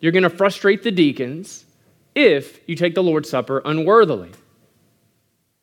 you're 0.00 0.12
going 0.12 0.22
to 0.22 0.30
frustrate 0.30 0.82
the 0.82 0.90
deacons 0.90 1.66
if 2.14 2.60
you 2.68 2.76
take 2.76 2.94
the 2.94 3.02
Lord's 3.02 3.28
Supper 3.28 3.62
unworthily. 3.64 4.30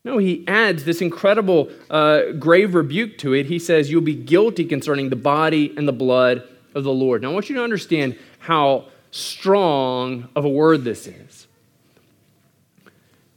No, 0.04 0.18
he 0.18 0.46
adds 0.48 0.86
this 0.86 1.01
incredible 1.01 1.70
uh, 1.89 2.32
grave 2.39 2.75
rebuke 2.75 3.18
to 3.20 3.34
it. 3.34 3.48
He 3.48 3.60
says, 3.60 3.92
You'll 3.92 4.01
be 4.01 4.16
guilty 4.16 4.63
concerning 4.63 5.10
the 5.10 5.18
body 5.18 5.74
and 5.75 5.86
the 5.86 5.94
blood 5.94 6.48
of 6.74 6.86
the 6.86 6.94
Lord. 6.94 7.22
Now, 7.22 7.32
I 7.32 7.34
want 7.34 7.50
you 7.50 7.56
to 7.56 7.63
understand 7.63 8.18
how 8.39 8.86
strong 9.12 10.30
of 10.36 10.46
a 10.46 10.50
word 10.50 10.84
this 10.84 11.08
is. 11.08 11.48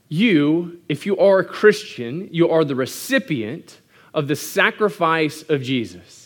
You, 0.09 0.81
if 0.89 1.07
you 1.07 1.17
are 1.19 1.39
a 1.41 1.45
Christian, 1.45 2.29
you 2.31 2.51
are 2.51 2.65
the 2.65 2.75
recipient 2.75 3.81
of 4.13 4.29
the 4.29 4.37
sacrifice 4.37 5.43
of 5.43 5.63
Jesus. 5.63 6.20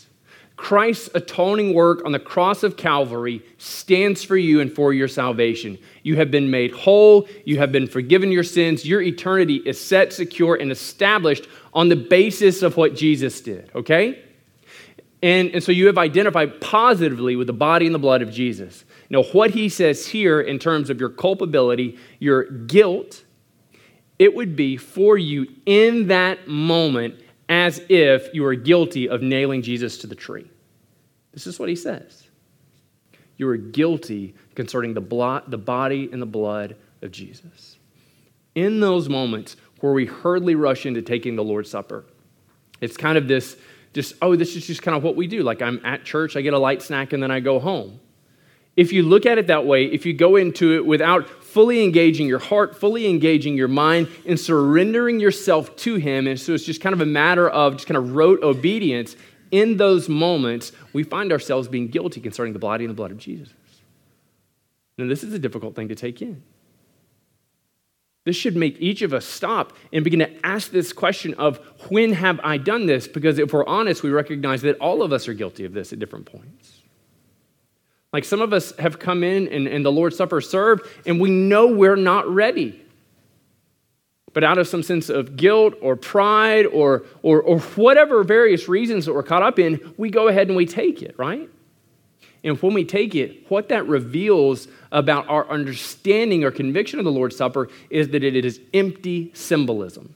Christ's 0.56 1.11
atoning 1.14 1.75
work 1.75 2.04
on 2.04 2.12
the 2.12 2.18
cross 2.18 2.62
of 2.62 2.76
Calvary 2.76 3.42
stands 3.58 4.23
for 4.23 4.37
you 4.37 4.61
and 4.61 4.73
for 4.73 4.92
your 4.92 5.08
salvation. 5.08 5.78
You 6.04 6.16
have 6.16 6.30
been 6.30 6.50
made 6.50 6.70
whole, 6.70 7.28
you 7.44 7.58
have 7.58 7.73
been 7.73 7.88
forgiven 7.88 8.30
your 8.30 8.44
sins, 8.44 8.87
your 8.87 9.02
eternity 9.02 9.56
is 9.56 9.80
set, 9.80 10.12
secure, 10.12 10.54
and 10.54 10.70
established 10.70 11.49
on 11.73 11.88
the 11.88 11.96
basis 11.96 12.62
of 12.62 12.76
what 12.76 12.94
Jesus 12.94 13.40
did, 13.40 13.70
okay? 13.75 14.23
And, 15.23 15.50
and 15.50 15.64
so 15.64 15.73
you 15.73 15.87
have 15.87 15.99
identified 15.99 16.61
positively 16.61 17.34
with 17.34 17.49
the 17.49 17.52
body 17.52 17.87
and 17.87 17.94
the 17.94 17.99
blood 17.99 18.23
of 18.23 18.30
Jesus. 18.30 18.84
Now, 19.11 19.23
what 19.25 19.50
he 19.50 19.68
says 19.68 20.06
here 20.06 20.40
in 20.40 20.58
terms 20.58 20.88
of 20.88 21.00
your 21.00 21.08
culpability, 21.08 21.99
your 22.20 22.44
guilt, 22.44 23.25
it 24.18 24.34
would 24.34 24.54
be 24.54 24.76
for 24.76 25.18
you 25.18 25.49
in 25.66 26.08
that 26.08 26.46
moment 26.46 27.20
as 27.54 27.80
if 27.88 28.34
you 28.34 28.44
are 28.44 28.56
guilty 28.56 29.08
of 29.08 29.23
nailing 29.23 29.62
Jesus 29.62 29.99
to 29.99 30.08
the 30.08 30.14
tree. 30.16 30.50
This 31.32 31.46
is 31.46 31.56
what 31.56 31.68
he 31.68 31.76
says. 31.76 32.25
You 33.37 33.49
are 33.49 33.56
guilty 33.56 34.34
concerning 34.56 34.92
the, 34.92 35.00
blot, 35.00 35.52
the 35.52 35.58
body 35.58 36.08
and 36.12 36.20
the 36.20 36.26
blood 36.26 36.75
of 37.00 37.12
Jesus. 37.12 37.76
In 38.56 38.80
those 38.80 39.08
moments 39.08 39.56
where 39.78 39.92
we 39.92 40.04
hurriedly 40.04 40.56
rush 40.56 40.84
into 40.84 41.00
taking 41.00 41.37
the 41.37 41.44
Lord's 41.44 41.70
Supper, 41.70 42.04
it's 42.80 42.96
kind 42.96 43.16
of 43.16 43.28
this, 43.28 43.56
just, 43.92 44.14
oh, 44.20 44.34
this 44.34 44.56
is 44.56 44.66
just 44.66 44.82
kind 44.82 44.96
of 44.96 45.04
what 45.04 45.14
we 45.14 45.28
do. 45.28 45.44
Like 45.44 45.62
I'm 45.62 45.80
at 45.84 46.04
church, 46.04 46.37
I 46.37 46.40
get 46.40 46.54
a 46.54 46.58
light 46.58 46.82
snack, 46.82 47.12
and 47.12 47.23
then 47.23 47.30
I 47.30 47.38
go 47.38 47.61
home. 47.61 48.00
If 48.76 48.92
you 48.92 49.04
look 49.04 49.26
at 49.26 49.38
it 49.38 49.46
that 49.46 49.64
way, 49.64 49.84
if 49.84 50.04
you 50.04 50.12
go 50.12 50.34
into 50.34 50.75
it 50.75 50.84
without 50.84 51.43
fully 51.54 51.84
engaging 51.84 52.26
your 52.26 52.40
heart, 52.40 52.76
fully 52.76 53.08
engaging 53.08 53.56
your 53.56 53.68
mind, 53.68 54.08
and 54.26 54.38
surrendering 54.38 55.20
yourself 55.20 55.75
to 55.76 55.94
Him, 55.94 56.26
and 56.26 56.38
so 56.38 56.52
it's 56.52 56.64
just 56.64 56.80
kind 56.80 56.92
of 56.92 57.00
a 57.00 57.06
matter 57.06 57.49
of 57.49 57.75
just 57.75 57.87
kind 57.87 57.96
of 57.96 58.16
rote 58.16 58.42
obedience, 58.42 59.14
in 59.52 59.76
those 59.76 60.08
moments, 60.08 60.73
we 60.92 61.04
find 61.04 61.30
ourselves 61.30 61.68
being 61.68 61.87
guilty 61.87 62.20
concerning 62.20 62.54
the 62.54 62.58
body 62.58 62.84
and 62.84 62.90
the 62.90 62.96
blood 62.96 63.12
of 63.12 63.18
Jesus. 63.18 63.54
Now, 64.99 65.06
this 65.06 65.23
is 65.23 65.32
a 65.32 65.38
difficult 65.38 65.76
thing 65.76 65.88
to 65.88 65.94
take 65.94 66.20
in. 66.20 66.42
This 68.25 68.34
should 68.34 68.56
make 68.56 68.80
each 68.80 69.02
of 69.02 69.14
us 69.14 69.25
stop 69.25 69.75
and 69.92 70.02
begin 70.02 70.18
to 70.20 70.46
ask 70.46 70.73
this 70.73 70.92
question 70.92 71.34
of 71.34 71.58
when 71.88 72.14
have 72.14 72.40
I 72.42 72.56
done 72.56 72.87
this? 72.87 73.06
Because 73.06 73.38
if 73.38 73.52
we're 73.52 73.66
honest, 73.66 74.02
we 74.02 74.11
recognize 74.11 74.62
that 74.62 74.76
all 74.78 75.02
of 75.02 75.12
us 75.12 75.28
are 75.28 75.34
guilty 75.34 75.64
of 75.64 75.73
this 75.73 75.92
at 75.92 76.00
different 76.00 76.26
points. 76.26 76.80
Like 78.14 78.25
some 78.25 78.40
of 78.40 78.52
us 78.52 78.73
have 78.78 79.00
come 79.00 79.25
in 79.25 79.49
and, 79.49 79.66
and 79.66 79.85
the 79.85 79.90
Lord's 79.90 80.16
Supper 80.16 80.40
served, 80.40 80.87
and 81.04 81.21
we 81.21 81.30
know 81.30 81.66
we're 81.66 81.97
not 81.97 82.28
ready. 82.28 82.80
But 84.33 84.44
out 84.44 84.56
of 84.56 84.68
some 84.68 84.85
sense 84.85 85.09
of 85.09 85.35
guilt 85.35 85.75
or 85.80 85.97
pride 85.97 86.66
or, 86.66 87.02
or, 87.23 87.42
or 87.42 87.59
whatever 87.59 88.23
various 88.23 88.68
reasons 88.68 89.06
that 89.06 89.14
we're 89.14 89.25
caught 89.25 89.42
up 89.42 89.59
in, 89.59 89.94
we 89.97 90.11
go 90.11 90.28
ahead 90.28 90.47
and 90.47 90.56
we 90.56 90.64
take 90.64 91.02
it, 91.02 91.18
right? 91.18 91.50
And 92.44 92.56
when 92.62 92.73
we 92.73 92.85
take 92.85 93.16
it, 93.16 93.50
what 93.50 93.68
that 93.71 93.85
reveals 93.88 94.68
about 94.92 95.28
our 95.28 95.49
understanding 95.50 96.44
or 96.44 96.52
conviction 96.52 97.00
of 97.00 97.04
the 97.04 97.11
Lord's 97.11 97.35
Supper 97.35 97.68
is 97.90 98.11
that 98.11 98.23
it 98.23 98.44
is 98.44 98.61
empty 98.73 99.33
symbolism. 99.35 100.14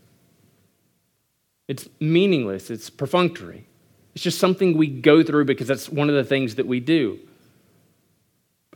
It's 1.66 1.88
meaningless, 1.98 2.70
it's 2.70 2.90
perfunctory. 2.90 3.66
It's 4.14 4.22
just 4.22 4.38
something 4.38 4.76
we 4.76 4.86
go 4.86 5.24
through 5.24 5.46
because 5.46 5.66
that's 5.66 5.88
one 5.88 6.08
of 6.08 6.14
the 6.14 6.22
things 6.22 6.54
that 6.54 6.66
we 6.68 6.78
do 6.78 7.18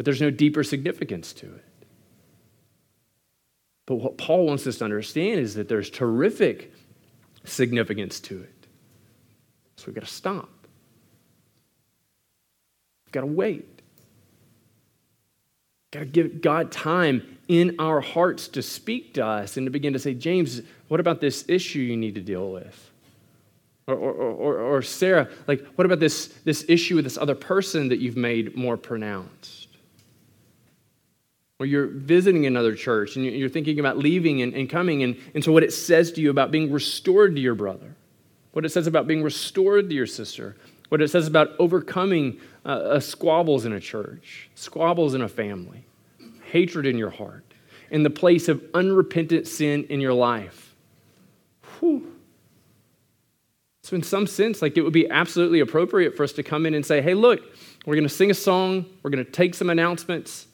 but 0.02 0.06
there's 0.06 0.20
no 0.20 0.32
deeper 0.32 0.64
significance 0.64 1.32
to 1.32 1.46
it. 1.46 1.64
But 3.86 3.94
what 3.94 4.18
Paul 4.18 4.46
wants 4.46 4.66
us 4.66 4.78
to 4.78 4.84
understand 4.84 5.38
is 5.38 5.54
that 5.54 5.68
there's 5.68 5.90
terrific 5.90 6.72
significance 7.44 8.18
to 8.18 8.42
it. 8.42 8.66
So 9.76 9.84
we've 9.86 9.94
got 9.94 10.02
to 10.02 10.12
stop. 10.12 10.50
We've 13.06 13.12
got 13.12 13.20
to 13.20 13.28
wait. 13.28 13.68
We've 15.84 15.92
Got 15.92 16.00
to 16.00 16.06
give 16.06 16.40
God 16.42 16.72
time 16.72 17.38
in 17.46 17.76
our 17.78 18.00
hearts 18.00 18.48
to 18.48 18.60
speak 18.60 19.14
to 19.14 19.24
us 19.24 19.56
and 19.56 19.68
to 19.68 19.70
begin 19.70 19.92
to 19.92 20.00
say, 20.00 20.14
James, 20.14 20.62
what 20.88 20.98
about 20.98 21.20
this 21.20 21.44
issue 21.46 21.78
you 21.78 21.96
need 21.96 22.16
to 22.16 22.20
deal 22.20 22.50
with? 22.50 22.90
Or, 23.86 23.94
or, 23.94 24.12
or, 24.12 24.58
or 24.58 24.82
Sarah, 24.82 25.28
like, 25.46 25.64
what 25.76 25.84
about 25.84 26.00
this, 26.00 26.26
this 26.44 26.64
issue 26.66 26.96
with 26.96 27.04
this 27.04 27.18
other 27.18 27.36
person 27.36 27.88
that 27.90 28.00
you've 28.00 28.16
made 28.16 28.56
more 28.56 28.76
pronounced? 28.76 29.61
Or 31.62 31.66
you're 31.66 31.86
visiting 31.86 32.44
another 32.44 32.74
church 32.74 33.14
and 33.14 33.24
you're 33.24 33.48
thinking 33.48 33.78
about 33.78 33.96
leaving 33.96 34.42
and, 34.42 34.52
and 34.52 34.68
coming. 34.68 35.04
And, 35.04 35.16
and 35.32 35.44
so, 35.44 35.52
what 35.52 35.62
it 35.62 35.72
says 35.72 36.10
to 36.12 36.20
you 36.20 36.28
about 36.28 36.50
being 36.50 36.72
restored 36.72 37.36
to 37.36 37.40
your 37.40 37.54
brother, 37.54 37.94
what 38.50 38.64
it 38.64 38.70
says 38.70 38.88
about 38.88 39.06
being 39.06 39.22
restored 39.22 39.88
to 39.88 39.94
your 39.94 40.08
sister, 40.08 40.56
what 40.88 41.00
it 41.00 41.08
says 41.08 41.28
about 41.28 41.50
overcoming 41.60 42.40
uh, 42.66 42.68
uh, 42.68 43.00
squabbles 43.00 43.64
in 43.64 43.72
a 43.72 43.78
church, 43.78 44.50
squabbles 44.56 45.14
in 45.14 45.22
a 45.22 45.28
family, 45.28 45.84
hatred 46.50 46.84
in 46.84 46.98
your 46.98 47.10
heart, 47.10 47.44
in 47.92 48.02
the 48.02 48.10
place 48.10 48.48
of 48.48 48.60
unrepentant 48.74 49.46
sin 49.46 49.84
in 49.88 50.00
your 50.00 50.14
life. 50.14 50.74
Whew. 51.78 52.12
So, 53.84 53.94
in 53.94 54.02
some 54.02 54.26
sense, 54.26 54.60
like 54.60 54.76
it 54.76 54.82
would 54.82 54.92
be 54.92 55.08
absolutely 55.08 55.60
appropriate 55.60 56.16
for 56.16 56.24
us 56.24 56.32
to 56.32 56.42
come 56.42 56.66
in 56.66 56.74
and 56.74 56.84
say, 56.84 57.00
hey, 57.00 57.14
look, 57.14 57.40
we're 57.86 57.94
going 57.94 58.08
to 58.08 58.12
sing 58.12 58.32
a 58.32 58.34
song, 58.34 58.84
we're 59.04 59.10
going 59.10 59.24
to 59.24 59.30
take 59.30 59.54
some 59.54 59.70
announcements. 59.70 60.48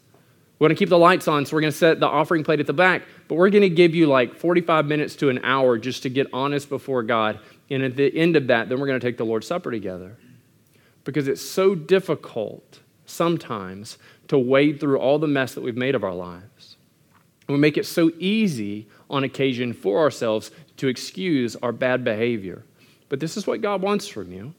We're 0.59 0.67
going 0.67 0.77
to 0.77 0.79
keep 0.79 0.89
the 0.89 0.99
lights 0.99 1.29
on, 1.29 1.47
so 1.47 1.55
we're 1.57 1.61
going 1.61 1.73
to 1.73 1.79
set 1.79 2.01
the 2.01 2.09
offering 2.09 2.43
plate 2.43 2.59
at 2.59 2.67
the 2.67 2.73
back, 2.73 3.03
but 3.29 3.37
we're 3.37 3.51
going 3.51 3.63
to 3.63 3.69
give 3.69 3.95
you 3.95 4.07
like 4.07 4.35
45 4.35 4.87
minutes 4.87 5.15
to 5.17 5.29
an 5.29 5.41
hour 5.45 5.79
just 5.79 6.03
to 6.03 6.09
get 6.09 6.27
honest 6.33 6.69
before 6.69 7.05
God. 7.05 7.39
And 7.71 7.85
at 7.85 7.95
the 7.95 8.17
end 8.17 8.35
of 8.35 8.49
that, 8.49 8.69
then 8.69 8.81
we're 8.81 8.89
going 8.89 8.99
to 8.99 9.07
take 9.07 9.19
the 9.19 9.25
Lord's 9.25 9.47
Supper 9.47 9.71
together. 9.71 10.17
Because 11.05 11.29
it's 11.29 11.43
so 11.43 11.75
difficult 11.77 12.81
sometimes 13.07 13.99
to 14.27 14.39
wade 14.39 14.81
through 14.81 14.99
all 14.99 15.19
the 15.19 15.29
mess 15.29 15.55
that 15.55 15.63
we've 15.63 15.77
made 15.77 15.95
of 15.95 16.03
our 16.03 16.15
lives. 16.15 16.77
We 17.49 17.57
make 17.57 17.79
it 17.79 17.87
so 17.87 18.11
easy 18.19 18.89
on 19.09 19.25
occasion 19.25 19.73
for 19.73 20.01
ourselves 20.01 20.51
to 20.79 20.89
excuse 20.89 21.57
our 21.57 21.73
bad 21.73 22.05
behavior. 22.05 22.65
But 23.09 23.21
this 23.21 23.37
is 23.37 23.47
what 23.47 23.63
God 23.63 23.81
wants 23.81 24.09
from 24.09 24.33
you 24.33 24.55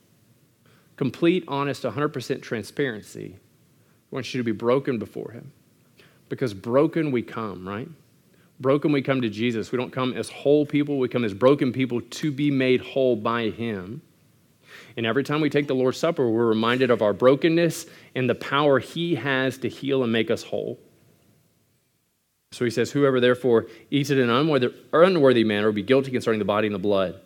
complete, 0.97 1.45
honest, 1.47 1.83
100% 1.83 2.41
transparency. 2.41 3.27
He 3.29 4.15
wants 4.15 4.33
you 4.33 4.39
to 4.39 4.43
be 4.43 4.51
broken 4.51 4.99
before 4.99 5.31
Him. 5.31 5.53
Because 6.29 6.53
broken 6.53 7.11
we 7.11 7.21
come, 7.21 7.67
right? 7.67 7.89
Broken 8.59 8.91
we 8.91 9.01
come 9.01 9.21
to 9.21 9.29
Jesus. 9.29 9.71
We 9.71 9.77
don't 9.77 9.91
come 9.91 10.13
as 10.13 10.29
whole 10.29 10.65
people, 10.65 10.99
we 10.99 11.07
come 11.07 11.23
as 11.23 11.33
broken 11.33 11.71
people 11.71 12.01
to 12.01 12.31
be 12.31 12.51
made 12.51 12.81
whole 12.81 13.15
by 13.15 13.49
Him. 13.49 14.01
And 14.95 15.05
every 15.05 15.23
time 15.23 15.41
we 15.41 15.49
take 15.49 15.67
the 15.67 15.75
Lord's 15.75 15.97
Supper, 15.97 16.29
we're 16.29 16.45
reminded 16.45 16.91
of 16.91 17.01
our 17.01 17.13
brokenness 17.13 17.85
and 18.15 18.29
the 18.29 18.35
power 18.35 18.79
He 18.79 19.15
has 19.15 19.57
to 19.59 19.69
heal 19.69 20.03
and 20.03 20.11
make 20.11 20.29
us 20.29 20.43
whole. 20.43 20.79
So 22.51 22.65
he 22.65 22.71
says, 22.71 22.91
Whoever 22.91 23.19
therefore 23.19 23.67
eats 23.91 24.09
it 24.09 24.17
in 24.17 24.29
an 24.29 24.71
unworthy 24.91 25.43
manner 25.43 25.67
will 25.67 25.73
be 25.73 25.83
guilty 25.83 26.11
concerning 26.11 26.39
the 26.39 26.45
body 26.45 26.67
and 26.67 26.73
the 26.73 26.79
blood. 26.79 27.19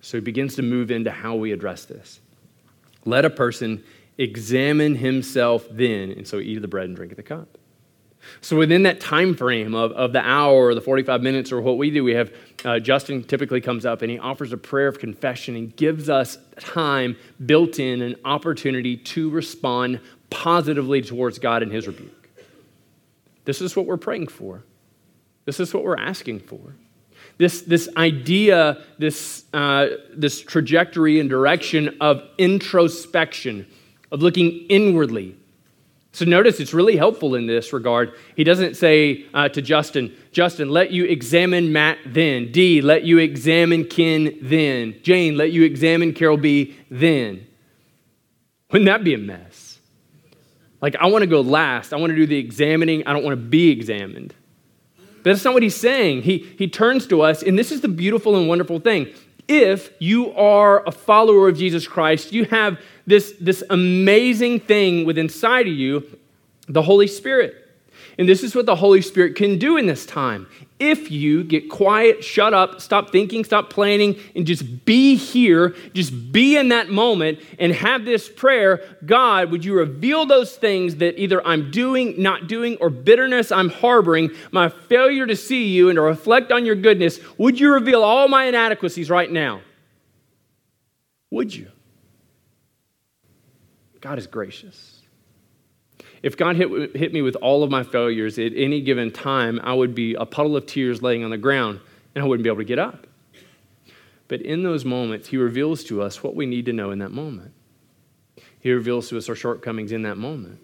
So 0.00 0.16
he 0.16 0.22
begins 0.22 0.56
to 0.56 0.62
move 0.62 0.90
into 0.90 1.10
how 1.10 1.36
we 1.36 1.52
address 1.52 1.84
this. 1.84 2.20
Let 3.04 3.24
a 3.24 3.30
person 3.30 3.84
examine 4.18 4.94
himself 4.94 5.66
then, 5.70 6.12
and 6.12 6.26
so 6.26 6.38
eat 6.38 6.56
of 6.56 6.62
the 6.62 6.68
bread 6.68 6.86
and 6.86 6.96
drink 6.96 7.12
of 7.12 7.16
the 7.16 7.22
cup. 7.22 7.58
So 8.40 8.56
within 8.56 8.84
that 8.84 9.00
time 9.00 9.34
frame 9.34 9.74
of, 9.74 9.92
of 9.92 10.12
the 10.12 10.20
hour 10.20 10.66
or 10.66 10.74
the 10.74 10.80
45 10.80 11.22
minutes 11.22 11.52
or 11.52 11.60
what 11.60 11.78
we 11.78 11.90
do, 11.90 12.04
we 12.04 12.14
have 12.14 12.32
uh, 12.64 12.78
Justin 12.78 13.24
typically 13.24 13.60
comes 13.60 13.84
up 13.84 14.02
and 14.02 14.10
he 14.10 14.18
offers 14.18 14.52
a 14.52 14.56
prayer 14.56 14.88
of 14.88 14.98
confession 14.98 15.56
and 15.56 15.74
gives 15.76 16.08
us 16.08 16.38
time 16.58 17.16
built 17.44 17.78
in 17.78 18.02
an 18.02 18.16
opportunity 18.24 18.96
to 18.96 19.30
respond 19.30 20.00
positively 20.30 21.02
towards 21.02 21.38
God 21.38 21.62
and 21.62 21.72
his 21.72 21.86
rebuke. 21.86 22.28
This 23.44 23.60
is 23.60 23.74
what 23.74 23.86
we're 23.86 23.96
praying 23.96 24.28
for. 24.28 24.62
This 25.44 25.58
is 25.58 25.74
what 25.74 25.82
we're 25.82 25.98
asking 25.98 26.40
for. 26.40 26.74
This, 27.38 27.62
this 27.62 27.88
idea, 27.96 28.82
this, 28.98 29.44
uh, 29.52 29.86
this 30.14 30.40
trajectory 30.40 31.18
and 31.18 31.28
direction 31.28 31.96
of 32.00 32.22
introspection, 32.38 33.66
of 34.12 34.22
looking 34.22 34.66
inwardly, 34.68 35.36
so 36.12 36.26
notice 36.26 36.60
it's 36.60 36.74
really 36.74 36.96
helpful 36.96 37.34
in 37.34 37.46
this 37.46 37.72
regard. 37.72 38.12
He 38.36 38.44
doesn't 38.44 38.76
say 38.76 39.24
uh, 39.32 39.48
to 39.48 39.62
Justin, 39.62 40.14
Justin, 40.30 40.68
let 40.68 40.90
you 40.90 41.06
examine 41.06 41.72
Matt 41.72 41.98
then. 42.06 42.52
D, 42.52 42.82
let 42.82 43.04
you 43.04 43.16
examine 43.16 43.86
Ken 43.86 44.36
then. 44.42 44.94
Jane, 45.02 45.38
let 45.38 45.52
you 45.52 45.64
examine 45.64 46.12
Carol 46.12 46.36
B 46.36 46.76
then. 46.90 47.46
Wouldn't 48.70 48.86
that 48.86 49.04
be 49.04 49.14
a 49.14 49.18
mess? 49.18 49.78
Like, 50.82 50.96
I 50.96 51.06
want 51.06 51.22
to 51.22 51.26
go 51.26 51.40
last. 51.40 51.94
I 51.94 51.96
want 51.96 52.10
to 52.10 52.16
do 52.16 52.26
the 52.26 52.38
examining. 52.38 53.06
I 53.06 53.14
don't 53.14 53.24
want 53.24 53.38
to 53.38 53.44
be 53.44 53.70
examined. 53.70 54.34
But 54.96 55.30
that's 55.30 55.44
not 55.44 55.54
what 55.54 55.62
he's 55.62 55.76
saying. 55.76 56.22
He, 56.22 56.38
he 56.58 56.68
turns 56.68 57.06
to 57.06 57.22
us, 57.22 57.42
and 57.42 57.58
this 57.58 57.70
is 57.70 57.80
the 57.80 57.88
beautiful 57.88 58.36
and 58.36 58.48
wonderful 58.48 58.80
thing. 58.80 59.06
If 59.48 59.92
you 59.98 60.32
are 60.32 60.86
a 60.86 60.92
follower 60.92 61.48
of 61.48 61.58
Jesus 61.58 61.86
Christ, 61.86 62.32
you 62.32 62.44
have 62.46 62.80
this, 63.06 63.34
this 63.40 63.62
amazing 63.70 64.60
thing 64.60 65.04
within 65.04 65.26
inside 65.26 65.66
of 65.66 65.74
you, 65.74 66.18
the 66.68 66.82
Holy 66.82 67.06
Spirit. 67.06 67.61
And 68.18 68.28
this 68.28 68.42
is 68.42 68.54
what 68.54 68.66
the 68.66 68.76
Holy 68.76 69.02
Spirit 69.02 69.36
can 69.36 69.58
do 69.58 69.76
in 69.76 69.86
this 69.86 70.04
time. 70.06 70.46
If 70.78 71.10
you 71.10 71.44
get 71.44 71.70
quiet, 71.70 72.24
shut 72.24 72.52
up, 72.54 72.80
stop 72.80 73.10
thinking, 73.10 73.44
stop 73.44 73.70
planning, 73.70 74.18
and 74.34 74.46
just 74.46 74.84
be 74.84 75.14
here, 75.14 75.76
just 75.94 76.32
be 76.32 76.56
in 76.56 76.70
that 76.70 76.88
moment 76.88 77.38
and 77.58 77.72
have 77.72 78.04
this 78.04 78.28
prayer 78.28 78.82
God, 79.06 79.50
would 79.50 79.64
you 79.64 79.74
reveal 79.74 80.26
those 80.26 80.56
things 80.56 80.96
that 80.96 81.20
either 81.20 81.46
I'm 81.46 81.70
doing, 81.70 82.20
not 82.20 82.48
doing, 82.48 82.76
or 82.80 82.90
bitterness 82.90 83.52
I'm 83.52 83.70
harboring, 83.70 84.30
my 84.50 84.68
failure 84.68 85.26
to 85.26 85.36
see 85.36 85.68
you 85.68 85.88
and 85.88 85.96
to 85.96 86.02
reflect 86.02 86.50
on 86.50 86.66
your 86.66 86.74
goodness? 86.74 87.20
Would 87.38 87.60
you 87.60 87.72
reveal 87.72 88.02
all 88.02 88.26
my 88.26 88.46
inadequacies 88.46 89.08
right 89.08 89.30
now? 89.30 89.60
Would 91.30 91.54
you? 91.54 91.70
God 94.02 94.18
is 94.18 94.26
gracious. 94.26 94.91
If 96.22 96.36
God 96.36 96.56
hit, 96.56 96.96
hit 96.96 97.12
me 97.12 97.20
with 97.20 97.36
all 97.36 97.64
of 97.64 97.70
my 97.70 97.82
failures 97.82 98.38
at 98.38 98.52
any 98.54 98.80
given 98.80 99.10
time, 99.10 99.60
I 99.62 99.74
would 99.74 99.94
be 99.94 100.14
a 100.14 100.24
puddle 100.24 100.56
of 100.56 100.66
tears 100.66 101.02
laying 101.02 101.24
on 101.24 101.30
the 101.30 101.38
ground 101.38 101.80
and 102.14 102.24
I 102.24 102.26
wouldn't 102.26 102.44
be 102.44 102.48
able 102.48 102.58
to 102.58 102.64
get 102.64 102.78
up. 102.78 103.06
But 104.28 104.40
in 104.42 104.62
those 104.62 104.84
moments, 104.84 105.28
He 105.28 105.36
reveals 105.36 105.84
to 105.84 106.00
us 106.00 106.22
what 106.22 106.36
we 106.36 106.46
need 106.46 106.66
to 106.66 106.72
know 106.72 106.90
in 106.90 107.00
that 107.00 107.10
moment. 107.10 107.52
He 108.60 108.70
reveals 108.70 109.08
to 109.08 109.18
us 109.18 109.28
our 109.28 109.34
shortcomings 109.34 109.90
in 109.90 110.02
that 110.02 110.16
moment. 110.16 110.58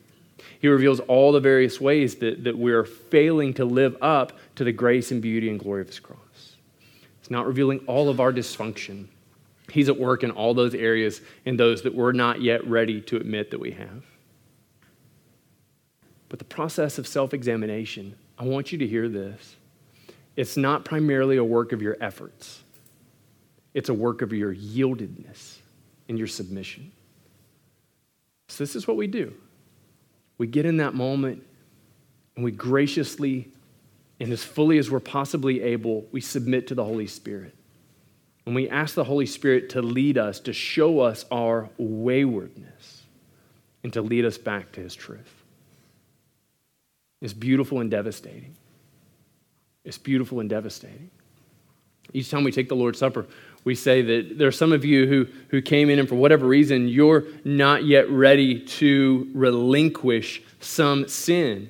He 0.61 0.69
reveals 0.69 1.01
all 1.01 1.33
the 1.33 1.41
various 1.41 1.81
ways 1.81 2.17
that, 2.17 2.45
that 2.45 2.57
we're 2.57 2.85
failing 2.85 3.55
to 3.55 3.65
live 3.65 3.97
up 4.01 4.33
to 4.55 4.65
the 4.65 4.73
grace 4.73 5.11
and 5.11 5.21
beauty 5.21 5.51
and 5.51 5.59
glory 5.59 5.83
of 5.83 5.89
His 5.89 5.99
cross. 5.99 6.57
It's 7.21 7.31
not 7.31 7.47
revealing 7.47 7.81
all 7.87 8.09
of 8.09 8.21
our 8.21 8.33
dysfunction. 8.33 9.07
He's 9.71 9.89
at 9.89 9.99
work 9.99 10.23
in 10.23 10.31
all 10.31 10.55
those 10.55 10.75
areas 10.75 11.21
and 11.45 11.59
those 11.59 11.83
that 11.83 11.95
we're 11.95 12.13
not 12.13 12.41
yet 12.41 12.67
ready 12.67 13.01
to 13.03 13.17
admit 13.17 13.51
that 13.51 13.61
we 13.61 13.73
have. 13.73 14.05
But 16.29 16.39
the 16.39 16.45
process 16.45 16.99
of 16.99 17.07
self 17.07 17.33
examination, 17.35 18.17
I 18.39 18.45
want 18.45 18.73
you 18.73 18.79
to 18.79 18.87
hear 18.87 19.09
this. 19.09 19.57
It's 20.37 20.57
not 20.57 20.85
primarily 20.85 21.37
a 21.37 21.45
work 21.45 21.73
of 21.73 21.83
your 21.83 21.97
efforts, 22.01 22.63
it's 23.75 23.89
a 23.89 23.95
work 23.95 24.23
of 24.23 24.33
your 24.33 24.55
yieldedness 24.55 25.59
and 26.09 26.19
your 26.19 26.29
submission. 26.29 26.93
So, 28.49 28.63
this 28.63 28.77
is 28.77 28.87
what 28.87 28.97
we 28.97 29.07
do. 29.07 29.35
We 30.39 30.47
get 30.47 30.65
in 30.65 30.77
that 30.79 30.95
moment 30.95 31.45
and 32.37 32.45
we 32.45 32.53
graciously 32.53 33.51
and 34.21 34.33
as 34.33 34.43
fully 34.43 34.79
as 34.79 34.91
we're 34.91 35.01
possibly 35.01 35.63
able, 35.63 36.07
we 36.11 36.21
submit 36.21 36.67
to 36.69 36.75
the 36.75 36.85
Holy 36.85 37.07
Spirit. 37.07 37.55
And 38.47 38.55
we 38.55 38.69
ask 38.69 38.95
the 38.95 39.05
Holy 39.05 39.27
Spirit 39.27 39.71
to 39.71 39.83
lead 39.83 40.19
us, 40.19 40.41
to 40.41 40.53
show 40.53 41.01
us 41.01 41.25
our 41.31 41.69
waywardness, 41.79 43.05
and 43.85 43.93
to 43.93 44.03
lead 44.03 44.25
us 44.25 44.39
back 44.39 44.73
to 44.73 44.81
His 44.81 44.95
truth. 44.95 45.38
It's 47.21 47.33
beautiful 47.33 47.81
and 47.81 47.91
devastating. 47.91 48.55
It's 49.85 49.99
beautiful 49.99 50.41
and 50.41 50.49
devastating. 50.49 51.11
Each 52.13 52.31
time 52.31 52.45
we 52.45 52.53
take 52.53 52.69
the 52.69 52.77
Lord's 52.77 52.99
Supper, 52.99 53.27
we 53.65 53.75
say 53.75 54.03
that 54.03 54.39
there 54.39 54.49
are 54.49 54.53
some 54.53 54.73
of 54.73 54.85
you 54.85 55.07
who, 55.07 55.27
who 55.49 55.61
came 55.61 55.91
in 55.91 55.99
and 55.99 56.09
for 56.09 56.15
whatever 56.15 56.47
reason, 56.47 56.89
you're 56.89 57.25
not 57.45 57.85
yet 57.85 58.09
ready 58.09 58.61
to 58.61 59.29
relinquish 59.35 60.43
some 60.61 61.07
sin. 61.09 61.69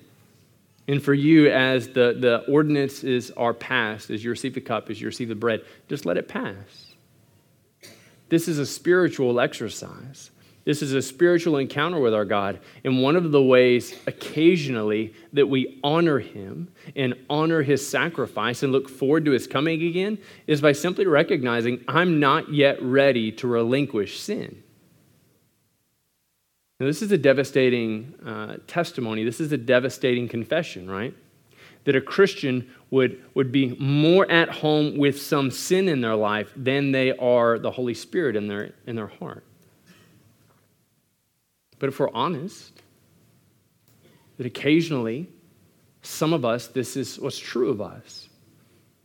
And 0.86 1.02
for 1.02 1.12
you, 1.12 1.50
as 1.50 1.88
the, 1.88 2.16
the 2.18 2.44
ordinances 2.50 3.30
are 3.32 3.52
passed, 3.52 4.10
as 4.10 4.24
you 4.24 4.30
receive 4.30 4.54
the 4.54 4.60
cup, 4.60 4.90
as 4.90 5.00
you 5.00 5.06
receive 5.06 5.28
the 5.28 5.34
bread, 5.34 5.62
just 5.88 6.06
let 6.06 6.16
it 6.16 6.28
pass. 6.28 6.94
This 8.28 8.48
is 8.48 8.58
a 8.58 8.66
spiritual 8.66 9.40
exercise. 9.40 10.30
This 10.68 10.82
is 10.82 10.92
a 10.92 11.00
spiritual 11.00 11.56
encounter 11.56 11.98
with 11.98 12.12
our 12.12 12.26
God. 12.26 12.60
And 12.84 13.02
one 13.02 13.16
of 13.16 13.32
the 13.32 13.42
ways, 13.42 13.98
occasionally, 14.06 15.14
that 15.32 15.46
we 15.46 15.80
honor 15.82 16.18
Him 16.18 16.70
and 16.94 17.14
honor 17.30 17.62
His 17.62 17.88
sacrifice 17.88 18.62
and 18.62 18.70
look 18.70 18.86
forward 18.86 19.24
to 19.24 19.30
His 19.30 19.46
coming 19.46 19.82
again 19.82 20.18
is 20.46 20.60
by 20.60 20.72
simply 20.72 21.06
recognizing 21.06 21.82
I'm 21.88 22.20
not 22.20 22.52
yet 22.52 22.82
ready 22.82 23.32
to 23.32 23.46
relinquish 23.46 24.20
sin. 24.20 24.62
Now, 26.80 26.84
this 26.84 27.00
is 27.00 27.12
a 27.12 27.18
devastating 27.18 28.12
uh, 28.22 28.58
testimony. 28.66 29.24
This 29.24 29.40
is 29.40 29.50
a 29.52 29.56
devastating 29.56 30.28
confession, 30.28 30.90
right? 30.90 31.14
That 31.84 31.96
a 31.96 32.02
Christian 32.02 32.70
would, 32.90 33.24
would 33.32 33.50
be 33.50 33.74
more 33.80 34.30
at 34.30 34.50
home 34.50 34.98
with 34.98 35.18
some 35.18 35.50
sin 35.50 35.88
in 35.88 36.02
their 36.02 36.14
life 36.14 36.52
than 36.54 36.92
they 36.92 37.16
are 37.16 37.58
the 37.58 37.70
Holy 37.70 37.94
Spirit 37.94 38.36
in 38.36 38.48
their, 38.48 38.74
in 38.86 38.94
their 38.94 39.06
heart. 39.06 39.44
But 41.78 41.88
if 41.88 42.00
we're 42.00 42.10
honest, 42.10 42.82
that 44.36 44.46
occasionally, 44.46 45.28
some 46.02 46.32
of 46.32 46.44
us, 46.44 46.68
this 46.68 46.96
is 46.96 47.18
what's 47.18 47.38
true 47.38 47.70
of 47.70 47.80
us. 47.80 48.28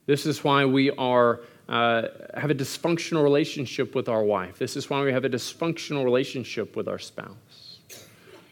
This 0.06 0.26
is 0.26 0.44
why 0.44 0.66
we 0.66 0.92
are, 0.92 1.42
uh, 1.70 2.04
have 2.36 2.52
a 2.52 2.56
dysfunctional 2.56 3.24
relationship 3.24 3.96
with 3.96 4.10
our 4.10 4.24
wife. 4.24 4.58
This 4.58 4.76
is 4.76 4.90
why 4.90 5.04
we 5.04 5.12
have 5.12 5.26
a 5.26 5.30
dysfunctional 5.30 6.04
relationship 6.04 6.76
with 6.76 6.88
our 6.88 7.00
spouse. 7.00 7.80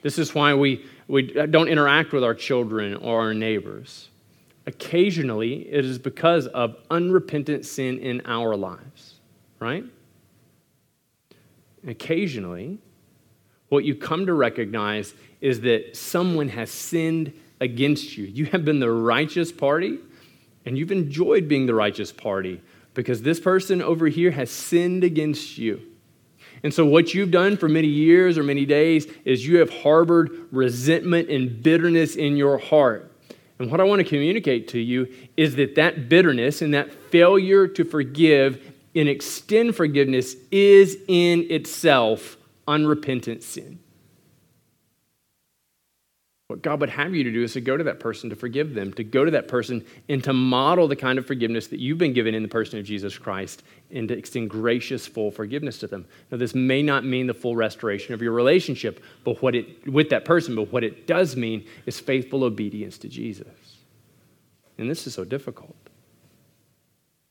This 0.01 0.17
is 0.17 0.34
why 0.34 0.53
we, 0.53 0.86
we 1.07 1.23
don't 1.23 1.67
interact 1.67 2.13
with 2.13 2.23
our 2.23 2.34
children 2.34 2.95
or 2.95 3.21
our 3.21 3.34
neighbors. 3.34 4.10
Occasionally, 4.65 5.67
it 5.71 5.86
is 5.86 5.97
because 5.97 6.47
of 6.47 6.77
unrepentant 6.89 7.65
sin 7.65 7.99
in 7.99 8.21
our 8.25 8.55
lives, 8.55 9.15
right? 9.60 9.84
occasionally, 11.88 12.79
what 13.71 13.86
you 13.86 13.95
come 13.95 14.25
to 14.25 14.34
recognize 14.34 15.13
is 15.39 15.62
that 15.62 15.95
someone 15.95 16.49
has 16.49 16.69
sinned 16.69 17.31
against 17.62 18.17
you. 18.17 18.25
You 18.25 18.47
have 18.47 18.65
been 18.65 18.81
the 18.81 18.91
righteous 18.91 19.49
party, 19.49 19.97
and 20.65 20.77
you've 20.77 20.91
enjoyed 20.91 21.47
being 21.47 21.67
the 21.67 21.73
righteous 21.73 22.12
party 22.12 22.62
because 22.95 23.21
this 23.21 23.39
person 23.39 23.81
over 23.81 24.10
here 24.10 24.31
has 24.31 24.51
sinned 24.51 25.05
against 25.05 25.57
you. 25.57 25.81
And 26.63 26.73
so, 26.73 26.86
what 26.86 27.13
you've 27.13 27.31
done 27.31 27.55
for 27.55 27.69
many 27.69 27.88
years 27.88 28.38
or 28.38 28.43
many 28.43 28.65
days 28.65 29.07
is 29.23 29.47
you 29.47 29.60
have 29.60 29.69
harbored 29.69 30.31
resentment 30.51 31.29
and 31.29 31.63
bitterness 31.63 32.17
in 32.17 32.36
your 32.36 32.57
heart. 32.57 33.10
And 33.57 33.71
what 33.71 33.79
I 33.79 33.86
want 33.86 33.99
to 33.99 34.05
communicate 34.05 34.67
to 34.69 34.79
you 34.79 35.07
is 35.38 35.55
that 35.55 35.75
that 35.75 36.10
bitterness 36.10 36.62
and 36.62 36.73
that 36.73 36.91
failure 37.10 37.69
to 37.69 37.86
forgive 37.86 38.73
and 38.93 39.07
extend 39.07 39.77
forgiveness 39.77 40.36
is 40.51 40.97
in 41.07 41.49
itself 41.49 42.36
unrepentant 42.71 43.43
sin. 43.43 43.79
What 46.47 46.62
God 46.62 46.81
would 46.81 46.89
have 46.89 47.15
you 47.15 47.23
to 47.23 47.31
do 47.31 47.43
is 47.43 47.53
to 47.53 47.62
go 47.62 47.77
to 47.77 47.84
that 47.86 48.01
person 48.01 48.29
to 48.29 48.36
forgive 48.36 48.73
them, 48.73 48.91
to 48.93 49.05
go 49.05 49.23
to 49.23 49.31
that 49.31 49.47
person 49.47 49.86
and 50.10 50.21
to 50.25 50.34
model 50.34 50.88
the 50.88 50.97
kind 50.97 51.17
of 51.17 51.25
forgiveness 51.25 51.67
that 51.67 51.79
you've 51.79 51.97
been 51.97 52.12
given 52.12 52.36
in 52.36 52.43
the 52.43 52.49
person 52.49 52.77
of 52.77 52.84
Jesus 52.84 53.17
Christ 53.17 53.63
and 53.89 54.10
to 54.10 54.17
extend 54.17 54.49
gracious, 54.49 55.07
full 55.07 55.31
forgiveness 55.31 55.77
to 55.79 55.88
them. 55.88 56.05
Now, 56.29 56.38
this 56.38 56.53
may 56.53 56.81
not 56.81 57.05
mean 57.05 57.27
the 57.27 57.34
full 57.34 57.55
restoration 57.55 58.13
of 58.13 58.21
your 58.21 58.34
relationship 58.34 59.01
but 59.23 59.41
what 59.41 59.55
it, 59.55 59.88
with 59.88 60.10
that 60.10 60.25
person, 60.25 60.55
but 60.55 60.73
what 60.73 60.84
it 60.84 61.07
does 61.07 61.38
mean 61.38 61.65
is 61.86 62.01
faithful 62.01 62.43
obedience 62.43 62.97
to 62.97 63.07
Jesus. 63.07 63.77
And 64.77 64.89
this 64.89 65.07
is 65.07 65.13
so 65.13 65.23
difficult. 65.23 65.75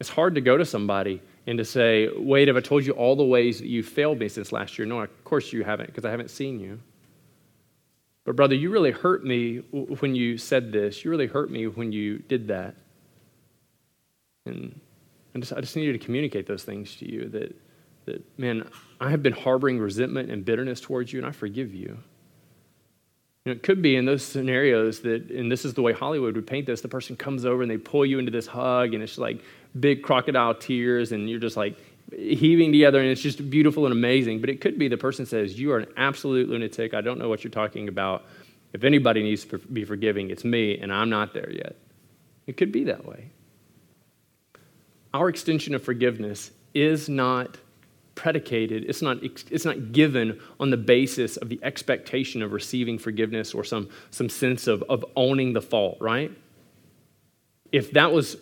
It's 0.00 0.09
hard 0.09 0.35
to 0.37 0.40
go 0.40 0.57
to 0.57 0.64
somebody 0.64 1.20
and 1.46 1.59
to 1.59 1.64
say, 1.64 2.09
wait, 2.16 2.48
have 2.48 2.57
I 2.57 2.61
told 2.61 2.85
you 2.85 2.92
all 2.92 3.16
the 3.16 3.24
ways 3.24 3.59
that 3.59 3.66
you 3.66 3.83
failed 3.83 4.18
me 4.18 4.29
since 4.29 4.53
last 4.53 4.79
year? 4.79 4.87
No, 4.87 5.00
of 5.00 5.24
course 5.24 5.53
you 5.53 5.64
haven't, 5.64 5.87
because 5.87 6.05
I 6.05 6.11
haven't 6.11 6.31
seen 6.31 6.61
you. 6.61 6.81
But, 8.24 8.37
brother, 8.37 8.55
you 8.55 8.70
really 8.70 8.90
hurt 8.90 9.24
me 9.24 9.59
when 10.00 10.14
you 10.14 10.37
said 10.37 10.70
this. 10.72 11.05
You 11.05 11.11
really 11.11 11.26
hurt 11.26 11.50
me 11.50 11.66
when 11.66 11.90
you 11.90 12.18
did 12.18 12.48
that. 12.48 12.76
And 14.44 14.79
I 15.35 15.38
just, 15.38 15.53
I 15.53 15.61
just 15.61 15.74
needed 15.76 15.98
to 15.98 16.05
communicate 16.05 16.46
those 16.46 16.62
things 16.62 16.96
to 16.96 17.11
you 17.11 17.29
that, 17.31 17.57
that, 18.05 18.38
man, 18.38 18.68
I 19.00 19.11
have 19.11 19.22
been 19.22 19.33
harboring 19.33 19.79
resentment 19.79 20.31
and 20.31 20.44
bitterness 20.44 20.81
towards 20.81 21.12
you, 21.12 21.18
and 21.18 21.26
I 21.26 21.33
forgive 21.33 21.74
you. 21.74 21.98
You 23.44 23.46
know, 23.46 23.53
it 23.53 23.62
could 23.62 23.81
be 23.81 23.96
in 23.96 24.05
those 24.05 24.22
scenarios 24.22 25.00
that, 25.00 25.31
and 25.31 25.50
this 25.50 25.64
is 25.64 25.72
the 25.72 25.83
way 25.83 25.92
Hollywood 25.92 26.35
would 26.35 26.46
paint 26.46 26.66
this, 26.66 26.83
the 26.83 26.88
person 26.88 27.16
comes 27.16 27.46
over 27.46 27.62
and 27.62 27.70
they 27.70 27.79
pull 27.79 28.05
you 28.05 28.18
into 28.18 28.31
this 28.31 28.46
hug, 28.46 28.92
and 28.92 29.03
it's 29.03 29.16
like 29.16 29.42
big 29.78 30.02
crocodile 30.02 30.54
tears, 30.54 31.12
and 31.12 31.28
you're 31.28 31.40
just 31.40 31.56
like 31.56 31.76
heaving 32.12 32.72
together, 32.72 33.00
and 33.00 33.09
it's 33.09 33.22
just 33.22 33.48
beautiful 33.50 33.87
and 33.87 33.92
amazing. 33.92 34.40
But 34.40 34.50
it 34.50 34.61
could 34.61 34.78
be 34.78 34.88
the 34.88 34.96
person 34.96 35.26
says, 35.26 35.59
You 35.59 35.72
are 35.72 35.78
an 35.78 35.87
absolute 35.96 36.48
lunatic. 36.48 36.94
I 36.94 37.00
don't 37.00 37.18
know 37.18 37.28
what 37.28 37.44
you're 37.44 37.50
talking 37.50 37.88
about. 37.88 38.24
If 38.72 38.85
anybody 38.85 39.22
needs 39.22 39.44
to 39.46 39.59
be 39.59 39.85
forgiving, 39.85 40.30
it's 40.30 40.44
me, 40.44 40.78
and 40.78 40.92
I'm 40.92 41.11
not 41.11 41.35
there 41.35 41.50
yet. 41.50 41.76
It 42.46 42.56
could 42.56 42.72
be 42.72 42.85
that 42.85 43.04
way. 43.04 43.30
Our 45.12 45.28
extension 45.28 45.74
of 45.74 45.83
forgiveness 45.83 46.52
is 46.72 47.09
not 47.09 47.59
predicated, 48.14 48.85
it's 48.85 49.00
not, 49.00 49.16
it's 49.22 49.64
not 49.64 49.92
given 49.92 50.38
on 50.61 50.70
the 50.70 50.76
basis 50.76 51.37
of 51.38 51.48
the 51.48 51.59
expectation 51.62 52.42
of 52.42 52.52
receiving 52.52 52.98
forgiveness 52.98 53.54
or 53.54 53.64
some, 53.64 53.88
some 54.11 54.28
sense 54.28 54.66
of, 54.66 54.85
of 54.90 55.04
owning 55.16 55.54
the 55.54 55.62
fault, 55.62 55.96
right? 56.00 56.30
If 57.72 57.92
that 57.92 58.12
was, 58.12 58.37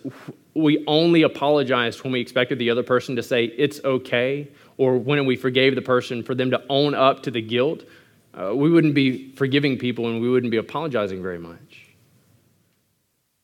we 0.54 0.84
only 0.86 1.22
apologized 1.22 2.02
when 2.02 2.12
we 2.12 2.20
expected 2.20 2.58
the 2.58 2.70
other 2.70 2.82
person 2.82 3.16
to 3.16 3.22
say 3.22 3.44
it's 3.44 3.82
okay, 3.84 4.48
or 4.76 4.96
when 4.96 5.24
we 5.26 5.36
forgave 5.36 5.74
the 5.74 5.82
person 5.82 6.22
for 6.22 6.34
them 6.34 6.50
to 6.50 6.62
own 6.68 6.94
up 6.94 7.22
to 7.24 7.30
the 7.30 7.42
guilt, 7.42 7.84
uh, 8.34 8.54
we 8.54 8.70
wouldn't 8.70 8.94
be 8.94 9.32
forgiving 9.32 9.78
people 9.78 10.06
and 10.06 10.20
we 10.20 10.28
wouldn't 10.28 10.50
be 10.50 10.56
apologizing 10.56 11.22
very 11.22 11.38
much. 11.38 11.86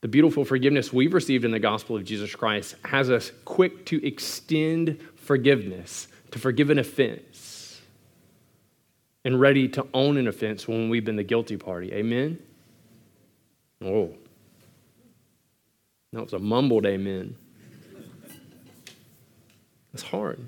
The 0.01 0.09
beautiful 0.09 0.45
forgiveness 0.45 0.93
we've 0.93 1.15
received 1.15 1.45
in 1.45 1.51
the 1.51 1.59
gospel 1.59 1.97
of 1.97 2.05
Jesus 2.05 2.35
Christ 2.35 2.77
has 2.85 3.11
us 3.11 3.33
quick 3.45 3.87
to 3.87 4.07
extend 4.07 5.01
forgiveness, 5.17 6.09
to 6.31 6.39
forgive 6.39 6.71
an 6.71 6.79
offense, 6.79 7.81
and 9.25 9.41
ready 9.41 9.67
to 9.69 9.87
own 9.95 10.19
an 10.19 10.29
offense 10.29 10.69
when 10.69 10.91
we've 10.91 11.05
been 11.05 11.17
the 11.17 11.25
guilty 11.25 11.57
party. 11.57 11.93
Amen? 11.93 12.39
Oh. 13.83 14.15
That 16.15 16.23
was 16.23 16.33
a 16.33 16.39
mumbled 16.39 16.87
amen. 16.87 17.37
It's 19.93 20.03
hard. 20.03 20.41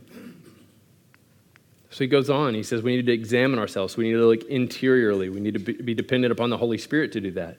So 1.91 2.05
he 2.05 2.09
goes 2.09 2.31
on. 2.31 2.55
He 2.55 2.63
says 2.63 2.83
we 2.83 2.97
need 2.97 3.07
to 3.07 3.13
examine 3.13 3.59
ourselves. 3.59 3.97
We 3.97 4.05
need 4.05 4.13
to 4.13 4.27
look 4.27 4.45
interiorly. 4.45 5.29
We 5.29 5.41
need 5.41 5.55
to 5.55 5.61
be 5.61 5.95
dependent 5.95 6.33
upon 6.33 6.51
the 6.51 6.57
Holy 6.57 6.79
Spirit 6.79 7.13
to 7.13 7.21
do 7.21 7.31
that. 7.33 7.59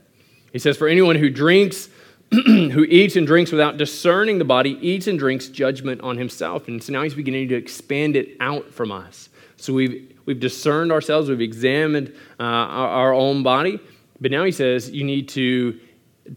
He 0.54 0.60
says, 0.60 0.78
For 0.78 0.88
anyone 0.88 1.16
who 1.16 1.30
drinks, 1.30 1.90
who 2.32 2.84
eats 2.84 3.16
and 3.16 3.26
drinks 3.26 3.52
without 3.52 3.78
discerning 3.78 4.38
the 4.38 4.46
body, 4.46 4.78
eats 4.82 5.08
and 5.08 5.18
drinks 5.18 5.48
judgment 5.48 6.02
on 6.02 6.18
himself. 6.18 6.68
And 6.68 6.84
so 6.84 6.94
now 6.94 7.04
he's 7.04 7.14
beginning 7.14 7.50
to 7.50 7.56
expand 7.56 8.16
it 8.16 8.38
out 8.40 8.72
from 8.72 8.92
us. 8.92 9.30
So 9.58 9.74
we've, 9.74 10.16
we've 10.26 10.40
discerned 10.40 10.92
ourselves, 10.92 11.30
we've 11.30 11.42
examined 11.42 12.14
uh, 12.40 12.44
our, 12.44 12.88
our 12.88 13.14
own 13.14 13.44
body. 13.44 13.80
But 14.22 14.32
now 14.32 14.44
he 14.44 14.52
says 14.52 14.90
you 14.90 15.04
need 15.04 15.30
to, 15.30 15.80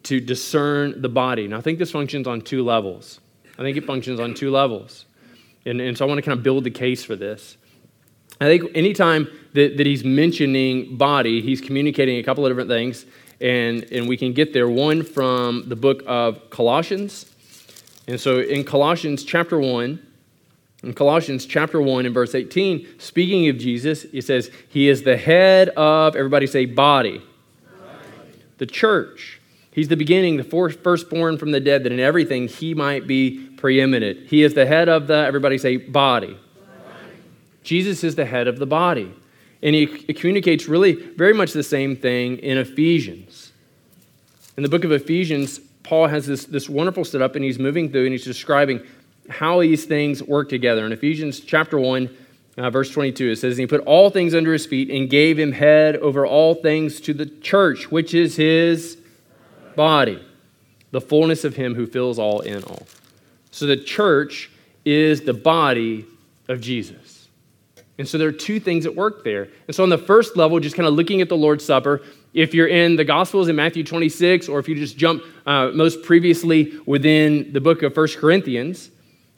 to 0.05 0.21
discern 0.21 1.01
the 1.03 1.09
body. 1.09 1.49
Now 1.49 1.59
I 1.59 1.61
think 1.61 1.79
this 1.79 1.91
functions 1.91 2.27
on 2.27 2.41
two 2.41 2.65
levels. 2.65 3.21
I 3.59 3.63
think 3.63 3.77
it 3.77 3.85
functions 3.85 4.21
on 4.21 4.35
two 4.35 4.51
levels. 4.51 5.05
And, 5.67 5.81
and 5.81 5.97
so 5.97 6.05
I 6.05 6.09
want 6.09 6.19
to 6.19 6.23
kind 6.23 6.37
of 6.39 6.43
build 6.43 6.65
the 6.65 6.71
case 6.71 7.05
for 7.05 7.17
this. 7.17 7.59
I 8.41 8.47
think 8.47 8.71
anytime 8.75 9.29
that, 9.53 9.77
that 9.77 9.87
he's 9.87 10.03
mentioning 10.03 10.97
body, 10.97 11.43
he's 11.43 11.61
communicating 11.61 12.17
a 12.17 12.23
couple 12.23 12.47
of 12.47 12.51
different 12.51 12.71
things, 12.71 13.05
and, 13.41 13.85
and 13.93 14.09
we 14.09 14.17
can 14.17 14.33
get 14.33 14.55
there. 14.55 14.69
One 14.69 15.03
from 15.03 15.69
the 15.69 15.77
book 15.77 16.03
of 16.07 16.49
Colossians. 16.49 17.27
And 18.07 18.19
so 18.19 18.39
in 18.39 18.65
Colossians 18.65 19.25
chapter 19.25 19.61
1, 19.61 20.07
in 20.83 20.95
Colossians 20.95 21.45
chapter 21.45 21.83
1 21.83 22.07
and 22.07 22.15
verse 22.15 22.35
18, 22.35 22.99
speaking 22.99 23.49
of 23.49 23.59
Jesus, 23.59 24.05
it 24.05 24.23
says, 24.23 24.51
He 24.69 24.89
is 24.89 25.03
the 25.03 25.19
head 25.19 25.69
of, 25.71 26.17
everybody 26.17 26.47
say, 26.47 26.65
body. 26.65 27.21
The 28.57 28.67
church. 28.67 29.40
He's 29.81 29.89
the 29.89 29.97
beginning, 29.97 30.37
the 30.37 30.45
firstborn 30.45 31.39
from 31.39 31.53
the 31.53 31.59
dead, 31.59 31.85
that 31.85 31.93
in 31.93 32.01
everything 32.01 32.49
he 32.49 32.75
might 32.75 33.07
be 33.07 33.49
preeminent. 33.57 34.27
He 34.27 34.43
is 34.43 34.53
the 34.53 34.67
head 34.67 34.91
of 34.91 35.07
the, 35.07 35.15
everybody 35.15 35.57
say, 35.57 35.79
body. 35.79 36.37
Jesus 37.63 38.05
is 38.05 38.15
the 38.15 38.27
head 38.27 38.47
of 38.47 38.59
the 38.59 38.67
body. 38.67 39.11
And 39.63 39.75
he 39.75 39.87
communicates 39.87 40.69
really 40.69 40.93
very 40.93 41.33
much 41.33 41.55
the 41.55 41.63
same 41.63 41.97
thing 41.97 42.37
in 42.41 42.59
Ephesians. 42.59 43.53
In 44.59 44.65
the 44.65 44.69
book 44.69 44.85
of 44.85 44.93
Ephesians, 44.93 45.61
Paul 45.83 46.09
has 46.09 46.27
this, 46.27 46.45
this 46.45 46.69
wonderful 46.69 47.07
setup, 47.07 47.35
and 47.35 47.43
he's 47.43 47.59
moving 47.59 47.91
through 47.91 48.05
and 48.05 48.13
he's 48.13 48.25
describing 48.25 48.83
how 49.31 49.63
these 49.63 49.87
things 49.87 50.23
work 50.23 50.51
together. 50.51 50.85
In 50.85 50.93
Ephesians 50.93 51.41
chapter 51.41 51.81
1, 51.81 52.15
uh, 52.59 52.69
verse 52.69 52.91
22, 52.91 53.31
it 53.31 53.37
says, 53.37 53.57
he 53.57 53.67
put 53.67 53.81
all 53.87 54.11
things 54.11 54.35
under 54.35 54.53
his 54.53 54.67
feet 54.67 54.91
and 54.91 55.09
gave 55.09 55.39
him 55.39 55.53
head 55.53 55.97
over 55.97 56.27
all 56.27 56.55
things 56.55 57.01
to 57.01 57.15
the 57.15 57.25
church, 57.25 57.91
which 57.91 58.13
is 58.13 58.37
his 58.37 58.99
body, 59.77 60.23
the 60.91 61.01
fullness 61.01 61.45
of 61.45 61.57
him 61.57 61.75
who 61.75 61.87
fills 61.87 62.19
all 62.19 62.41
in 62.41 62.63
all. 62.65 62.87
So 63.51 63.67
the 63.67 63.77
church 63.77 64.51
is 64.85 65.23
the 65.23 65.35
body 65.35 66.07
of 66.49 66.61
Jesus. 66.61 67.29
And 67.99 68.09
so 68.09 68.17
there 68.17 68.29
are 68.29 68.33
two 68.33 68.59
things 68.59 68.87
at 68.87 68.97
work 68.97 69.25
there. 69.25 69.49
And 69.67 69.77
so 69.77 69.83
on 69.83 69.91
the 69.91 69.99
first 69.99 70.37
level, 70.37 70.59
just 70.59 70.75
kind 70.75 70.87
of 70.87 70.95
looking 70.95 71.21
at 71.21 71.29
the 71.29 71.37
Lord's 71.37 71.65
Supper, 71.65 72.01
if 72.33 72.55
you're 72.55 72.69
in 72.69 72.97
the 72.97 73.05
Gospels 73.05 73.49
in 73.49 73.57
Matthew 73.57 73.85
26, 73.85 74.49
or 74.49 74.59
if 74.59 74.69
you 74.69 74.75
just 74.75 74.97
jump 74.97 75.23
uh, 75.45 75.71
most 75.75 76.03
previously 76.03 76.73
within 76.87 77.53
the 77.53 77.61
book 77.61 77.83
of 77.83 77.95
1 77.95 78.09
Corinthians, 78.17 78.91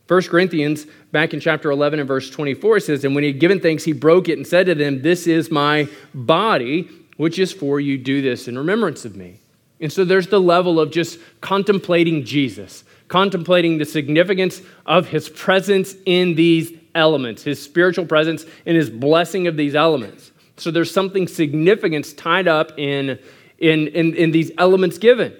1 0.07 0.23
Corinthians, 0.25 0.87
back 1.11 1.33
in 1.35 1.41
chapter 1.41 1.71
11 1.71 1.99
and 1.99 2.07
verse 2.07 2.31
24, 2.31 2.81
says, 2.81 3.05
And 3.05 3.15
when 3.15 3.25
he 3.25 3.33
had 3.33 3.41
given 3.41 3.61
thanks, 3.61 3.83
he 3.83 3.93
broke 3.93 4.29
it 4.29 4.37
and 4.37 4.47
said 4.47 4.67
to 4.67 4.75
them, 4.75 5.03
This 5.03 5.27
is 5.27 5.51
my 5.51 5.89
body, 6.15 6.89
which 7.17 7.39
is 7.39 7.53
for 7.53 7.81
you. 7.81 7.99
Do 7.99 8.23
this 8.23 8.47
in 8.47 8.59
remembrance 8.59 9.05
of 9.05 9.17
me. 9.17 9.41
And 9.83 9.93
so 9.93 10.05
there's 10.05 10.29
the 10.29 10.41
level 10.41 10.79
of 10.79 10.93
just 10.93 11.19
contemplating 11.41 12.25
Jesus, 12.25 12.85
contemplating 13.09 13.79
the 13.79 13.85
significance 13.85 14.63
of 14.87 15.09
his 15.09 15.29
presence 15.29 15.97
in 16.07 16.37
these 16.37 16.73
elements, 16.95 17.43
his 17.43 17.61
spiritual 17.61 18.07
presence 18.07 18.47
and 18.65 18.77
his 18.77 18.89
blessing 18.89 19.49
of 19.49 19.57
these 19.57 19.75
elements. 19.75 20.31
So 20.57 20.71
there's 20.71 20.93
something 20.93 21.27
significant 21.27 22.17
tied 22.17 22.47
up 22.47 22.79
in, 22.79 23.19
in, 23.59 23.89
in, 23.89 24.15
in 24.15 24.31
these 24.31 24.53
elements 24.57 24.99
given. 24.99 25.37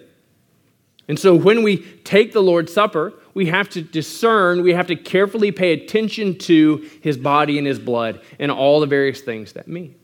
And 1.07 1.19
so 1.19 1.37
when 1.37 1.63
we 1.63 1.79
take 2.05 2.33
the 2.33 2.43
Lord's 2.43 2.73
Supper, 2.73 3.13
we 3.35 3.47
have 3.47 3.69
to 3.71 3.83
discern, 3.83 4.63
we 4.63 4.73
have 4.73 4.89
to 4.89 4.97
carefully 4.97 5.53
pay 5.53 5.73
attention 5.73 6.37
to 6.39 6.89
his 7.01 7.17
body 7.17 7.59
and 7.59 7.67
his 7.67 7.79
blood 7.79 8.21
and 8.41 8.51
all 8.51 8.81
the 8.81 8.87
various 8.87 9.21
things 9.21 9.53
that 9.53 9.69
means. 9.69 10.02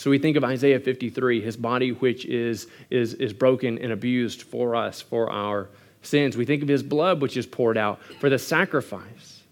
So 0.00 0.08
we 0.08 0.18
think 0.18 0.38
of 0.38 0.44
Isaiah 0.44 0.80
53, 0.80 1.42
his 1.42 1.58
body 1.58 1.92
which 1.92 2.24
is, 2.24 2.68
is, 2.88 3.12
is 3.12 3.34
broken 3.34 3.76
and 3.76 3.92
abused 3.92 4.40
for 4.40 4.74
us, 4.74 5.02
for 5.02 5.30
our 5.30 5.68
sins. 6.00 6.38
We 6.38 6.46
think 6.46 6.62
of 6.62 6.68
his 6.68 6.82
blood 6.82 7.20
which 7.20 7.36
is 7.36 7.44
poured 7.44 7.76
out 7.76 8.02
for 8.18 8.30
the 8.30 8.38
sacrifice 8.38 9.42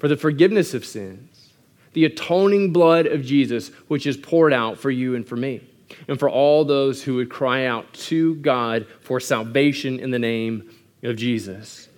for 0.00 0.08
the 0.08 0.16
forgiveness 0.16 0.74
of 0.74 0.84
sins, 0.84 1.50
the 1.92 2.04
atoning 2.04 2.72
blood 2.72 3.06
of 3.06 3.24
Jesus, 3.24 3.68
which 3.86 4.08
is 4.08 4.16
poured 4.16 4.52
out 4.52 4.76
for 4.76 4.90
you 4.90 5.14
and 5.14 5.24
for 5.24 5.36
me, 5.36 5.60
and 6.08 6.18
for 6.18 6.28
all 6.28 6.64
those 6.64 7.04
who 7.04 7.14
would 7.14 7.30
cry 7.30 7.66
out 7.66 7.94
to 7.94 8.34
God 8.34 8.88
for 9.02 9.20
salvation 9.20 10.00
in 10.00 10.10
the 10.10 10.18
name 10.18 10.68
of 11.04 11.14
Jesus. 11.14 11.88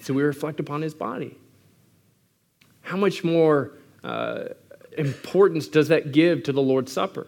So 0.00 0.14
we 0.14 0.22
reflect 0.22 0.60
upon 0.60 0.80
his 0.80 0.94
body. 0.94 1.36
How 2.80 2.96
much 2.96 3.22
more 3.22 3.72
uh, 4.02 4.44
importance 4.98 5.68
does 5.68 5.88
that 5.88 6.12
give 6.12 6.42
to 6.44 6.52
the 6.52 6.62
Lord's 6.62 6.92
Supper? 6.92 7.26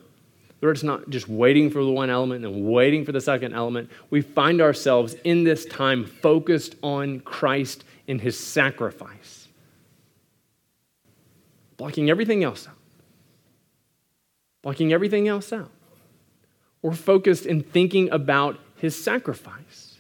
Lord, 0.61 0.77
it's 0.77 0.83
not 0.83 1.09
just 1.09 1.29
waiting 1.29 1.71
for 1.71 1.83
the 1.83 1.91
one 1.91 2.11
element 2.11 2.45
and 2.45 2.67
waiting 2.67 3.05
for 3.05 3.13
the 3.13 3.21
second 3.21 3.55
element. 3.55 3.91
We 4.11 4.21
find 4.21 4.61
ourselves 4.61 5.15
in 5.25 5.45
this 5.45 5.65
time 5.65 6.05
focused 6.05 6.75
on 6.83 7.21
Christ 7.21 7.85
and 8.07 8.21
his 8.21 8.39
sacrifice 8.39 9.41
blocking 11.81 12.11
everything 12.11 12.45
else 12.45 12.69
out. 12.69 12.77
Blocking 14.61 14.93
everything 14.93 15.29
else 15.29 15.51
out. 15.51 15.71
We're 16.83 16.93
focused 16.93 17.47
in 17.47 17.63
thinking 17.63 18.11
about 18.11 18.59
his 18.77 19.03
sacrifice, 19.03 19.99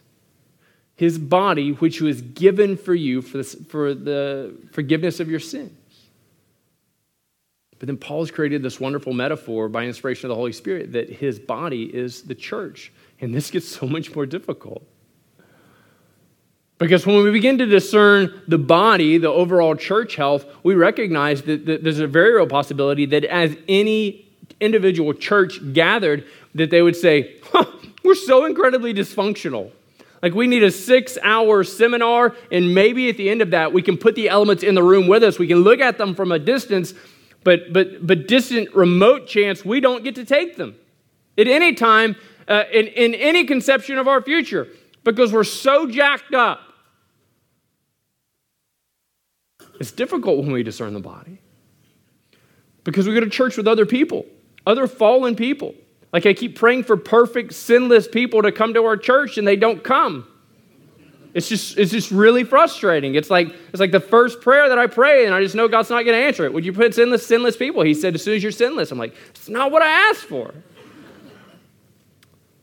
his 0.94 1.16
body, 1.16 1.70
which 1.70 2.02
was 2.02 2.20
given 2.20 2.76
for 2.76 2.94
you 2.94 3.22
for, 3.22 3.42
for 3.42 3.94
the 3.94 4.54
forgiveness 4.72 5.20
of 5.20 5.30
your 5.30 5.40
sins. 5.40 5.72
But 7.80 7.86
then 7.86 7.96
Paul's 7.96 8.30
created 8.30 8.62
this 8.62 8.78
wonderful 8.78 9.14
metaphor 9.14 9.68
by 9.70 9.86
inspiration 9.86 10.26
of 10.26 10.28
the 10.28 10.36
Holy 10.36 10.52
Spirit 10.52 10.92
that 10.92 11.08
his 11.08 11.38
body 11.38 11.84
is 11.84 12.22
the 12.22 12.34
church. 12.34 12.92
And 13.20 13.34
this 13.34 13.50
gets 13.50 13.66
so 13.66 13.86
much 13.86 14.14
more 14.14 14.26
difficult. 14.26 14.82
Because 16.76 17.06
when 17.06 17.22
we 17.22 17.30
begin 17.30 17.56
to 17.58 17.66
discern 17.66 18.42
the 18.46 18.58
body, 18.58 19.16
the 19.16 19.28
overall 19.28 19.74
church 19.74 20.16
health, 20.16 20.44
we 20.62 20.74
recognize 20.74 21.42
that, 21.42 21.66
that 21.66 21.82
there's 21.82 22.00
a 22.00 22.06
very 22.06 22.34
real 22.34 22.46
possibility 22.46 23.06
that 23.06 23.24
as 23.24 23.56
any 23.66 24.30
individual 24.60 25.14
church 25.14 25.58
gathered, 25.72 26.26
that 26.54 26.70
they 26.70 26.82
would 26.82 26.96
say, 26.96 27.36
huh, 27.44 27.64
we're 28.04 28.14
so 28.14 28.44
incredibly 28.44 28.92
dysfunctional. 28.92 29.70
Like 30.22 30.34
we 30.34 30.46
need 30.46 30.62
a 30.62 30.70
six 30.70 31.16
hour 31.22 31.64
seminar, 31.64 32.36
and 32.52 32.74
maybe 32.74 33.08
at 33.08 33.16
the 33.16 33.30
end 33.30 33.40
of 33.40 33.50
that, 33.50 33.72
we 33.72 33.80
can 33.80 33.96
put 33.96 34.14
the 34.14 34.28
elements 34.28 34.62
in 34.62 34.74
the 34.74 34.82
room 34.82 35.06
with 35.06 35.22
us. 35.22 35.38
We 35.38 35.46
can 35.46 35.58
look 35.58 35.80
at 35.80 35.96
them 35.96 36.14
from 36.14 36.30
a 36.30 36.38
distance, 36.38 36.92
but, 37.44 37.72
but, 37.72 38.06
but 38.06 38.28
distant, 38.28 38.74
remote 38.74 39.26
chance, 39.26 39.64
we 39.64 39.80
don't 39.80 40.04
get 40.04 40.14
to 40.16 40.24
take 40.24 40.56
them 40.56 40.74
at 41.38 41.48
any 41.48 41.74
time 41.74 42.16
uh, 42.48 42.64
in, 42.72 42.86
in 42.88 43.14
any 43.14 43.44
conception 43.44 43.98
of 43.98 44.08
our 44.08 44.20
future 44.22 44.68
because 45.04 45.32
we're 45.32 45.44
so 45.44 45.86
jacked 45.86 46.34
up 46.34 46.60
It's 49.80 49.90
difficult 49.90 50.40
when 50.40 50.52
we 50.52 50.62
discern 50.62 50.92
the 50.92 51.00
body 51.00 51.38
because 52.84 53.08
we 53.08 53.14
go 53.14 53.20
to 53.20 53.30
church 53.30 53.56
with 53.56 53.66
other 53.66 53.86
people, 53.86 54.26
other 54.66 54.86
fallen 54.86 55.34
people. 55.34 55.74
Like 56.12 56.26
I 56.26 56.34
keep 56.34 56.54
praying 56.54 56.84
for 56.84 56.98
perfect, 56.98 57.54
sinless 57.54 58.06
people 58.06 58.42
to 58.42 58.52
come 58.52 58.74
to 58.74 58.84
our 58.84 58.98
church 58.98 59.38
and 59.38 59.48
they 59.48 59.56
don't 59.56 59.82
come. 59.82 60.28
It's 61.32 61.48
just, 61.48 61.78
it's 61.78 61.92
just 61.92 62.10
really 62.10 62.42
frustrating. 62.42 63.14
It's 63.14 63.30
like, 63.30 63.48
it's 63.70 63.78
like 63.78 63.92
the 63.92 64.00
first 64.00 64.40
prayer 64.40 64.68
that 64.68 64.78
I 64.78 64.88
pray 64.88 65.26
and 65.26 65.34
I 65.34 65.42
just 65.42 65.54
know 65.54 65.68
God's 65.68 65.90
not 65.90 66.04
going 66.04 66.18
to 66.18 66.26
answer 66.26 66.44
it. 66.44 66.52
Would 66.52 66.64
you 66.64 66.72
put 66.72 66.94
sinless, 66.94 67.26
sinless 67.26 67.56
people? 67.56 67.82
He 67.82 67.94
said, 67.94 68.14
as 68.14 68.24
soon 68.24 68.34
as 68.34 68.42
you're 68.42 68.50
sinless. 68.50 68.90
I'm 68.90 68.98
like, 68.98 69.14
it's 69.28 69.48
not 69.48 69.70
what 69.70 69.82
I 69.82 70.10
asked 70.10 70.24
for. 70.24 70.52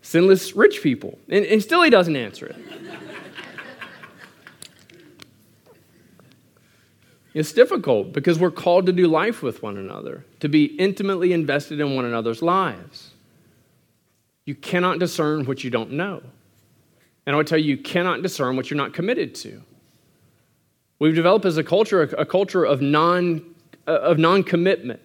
sinless 0.01 0.53
rich 0.55 0.81
people. 0.81 1.17
And, 1.29 1.45
and 1.45 1.61
still 1.61 1.81
he 1.81 1.89
doesn't 1.89 2.15
answer 2.15 2.47
it. 2.47 2.57
It's 7.33 7.53
difficult 7.53 8.13
because 8.13 8.39
we're 8.39 8.49
called 8.49 8.87
to 8.87 8.91
do 8.91 9.07
life 9.07 9.43
with 9.43 9.61
one 9.61 9.77
another, 9.77 10.25
to 10.39 10.49
be 10.49 10.65
intimately 10.65 11.33
invested 11.33 11.79
in 11.79 11.95
one 11.95 12.03
another's 12.03 12.41
lives. 12.41 13.11
You 14.43 14.55
cannot 14.55 14.97
discern 14.97 15.45
what 15.45 15.63
you 15.63 15.69
don't 15.69 15.91
know. 15.91 16.23
And 17.27 17.35
I 17.35 17.37
would 17.37 17.45
tell 17.45 17.59
you, 17.59 17.65
you 17.65 17.77
cannot 17.77 18.23
discern 18.23 18.55
what 18.55 18.71
you're 18.71 18.77
not 18.77 18.93
committed 18.93 19.35
to. 19.35 19.61
We've 20.97 21.13
developed 21.13 21.45
as 21.45 21.57
a 21.57 21.63
culture 21.63 22.01
a, 22.01 22.25
culture 22.25 22.63
of 22.63 22.81
non 22.81 23.53
uh, 23.85 23.91
of 23.91 24.17
non-commitment 24.17 25.01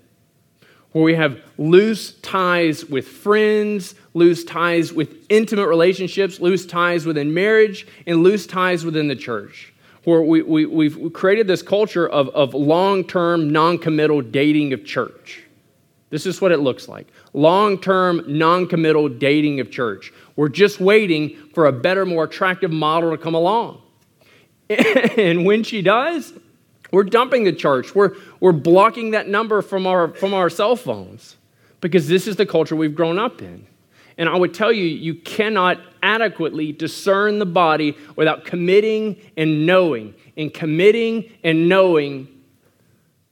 where 0.92 1.04
we 1.04 1.14
have 1.14 1.40
loose 1.58 2.12
ties 2.20 2.84
with 2.84 3.08
friends, 3.08 3.94
loose 4.14 4.44
ties 4.44 4.92
with 4.92 5.26
intimate 5.30 5.66
relationships, 5.66 6.38
loose 6.38 6.64
ties 6.64 7.06
within 7.06 7.34
marriage, 7.34 7.86
and 8.06 8.22
loose 8.22 8.46
ties 8.46 8.84
within 8.84 9.08
the 9.08 9.16
church. 9.16 9.72
Where 10.04 10.22
we, 10.22 10.42
we, 10.42 10.66
we've 10.66 11.12
created 11.12 11.46
this 11.46 11.62
culture 11.62 12.08
of, 12.08 12.28
of 12.30 12.54
long 12.54 13.04
term, 13.04 13.50
non 13.50 13.78
committal 13.78 14.20
dating 14.20 14.72
of 14.72 14.84
church. 14.84 15.42
This 16.12 16.26
is 16.26 16.42
what 16.42 16.52
it 16.52 16.58
looks 16.58 16.88
like 16.88 17.08
long 17.32 17.78
term, 17.78 18.22
non 18.26 18.68
committal 18.68 19.08
dating 19.08 19.60
of 19.60 19.70
church. 19.70 20.12
We're 20.36 20.50
just 20.50 20.78
waiting 20.78 21.36
for 21.54 21.66
a 21.66 21.72
better, 21.72 22.04
more 22.04 22.24
attractive 22.24 22.70
model 22.70 23.10
to 23.10 23.16
come 23.16 23.34
along. 23.34 23.80
and 24.68 25.46
when 25.46 25.64
she 25.64 25.80
does, 25.80 26.34
we're 26.92 27.04
dumping 27.04 27.44
the 27.44 27.52
church. 27.52 27.94
We're, 27.94 28.14
we're 28.40 28.52
blocking 28.52 29.12
that 29.12 29.26
number 29.26 29.62
from 29.62 29.86
our, 29.86 30.08
from 30.08 30.34
our 30.34 30.50
cell 30.50 30.76
phones 30.76 31.38
because 31.80 32.08
this 32.08 32.26
is 32.26 32.36
the 32.36 32.44
culture 32.44 32.76
we've 32.76 32.94
grown 32.94 33.18
up 33.18 33.40
in. 33.40 33.66
And 34.18 34.28
I 34.28 34.36
would 34.36 34.52
tell 34.52 34.70
you, 34.70 34.84
you 34.84 35.14
cannot 35.14 35.80
adequately 36.02 36.72
discern 36.72 37.38
the 37.38 37.46
body 37.46 37.96
without 38.16 38.44
committing 38.44 39.16
and 39.38 39.64
knowing. 39.64 40.14
And 40.36 40.52
committing 40.52 41.32
and 41.42 41.70
knowing 41.70 42.28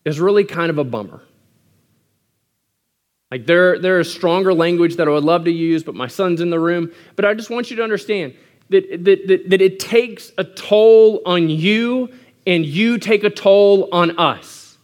is 0.07 0.19
really 0.19 0.45
kind 0.45 0.71
of 0.71 0.79
a 0.79 0.85
bummer. 0.85 1.21
Like 3.31 3.47
there, 3.47 3.79
there 3.79 4.01
is 4.01 4.12
stronger 4.12 4.53
language 4.53 4.97
that 4.97 5.07
I 5.07 5.11
would 5.11 5.25
love 5.25 5.45
to 5.45 5.53
use, 5.53 5.85
but 5.85 5.95
my 5.95 6.09
son's 6.09 6.40
in 6.40 6.51
the 6.51 6.59
room. 6.59 6.93
But 7.14 7.25
I 7.25 7.35
just 7.35 7.49
want 7.49 7.71
you 7.71 7.77
to 7.77 7.83
understand 7.83 8.35
that, 8.71 9.05
that, 9.05 9.27
that, 9.29 9.51
that 9.51 9.61
it 9.61 9.79
takes 9.79 10.33
a 10.37 10.45
toll 10.45 11.23
on 11.25 11.49
you 11.49 12.12
and 12.47 12.66
you 12.66 12.99
take 12.99 13.23
a 13.23 13.31
toll 13.31 13.88
on 13.93 14.19
us. 14.19 14.77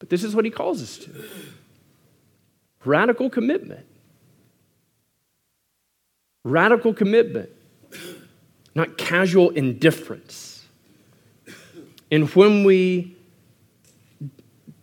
But 0.00 0.08
this 0.08 0.24
is 0.24 0.34
what 0.34 0.44
he 0.44 0.50
calls 0.50 0.82
us 0.82 0.98
to 0.98 1.24
radical 2.84 3.30
commitment. 3.30 3.86
Radical 6.44 6.92
commitment, 6.92 7.50
not 8.74 8.98
casual 8.98 9.50
indifference. 9.50 10.64
And 12.10 12.28
when 12.30 12.64
we 12.64 13.16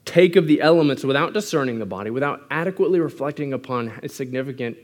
take 0.10 0.36
of 0.36 0.48
the 0.48 0.62
elements 0.62 1.04
without 1.04 1.34
discerning 1.34 1.80
the 1.80 1.86
body, 1.86 2.10
without 2.10 2.42
adequately 2.50 3.00
reflecting 3.00 3.54
upon 3.54 4.00
its 4.02 4.16
significance 4.16 4.78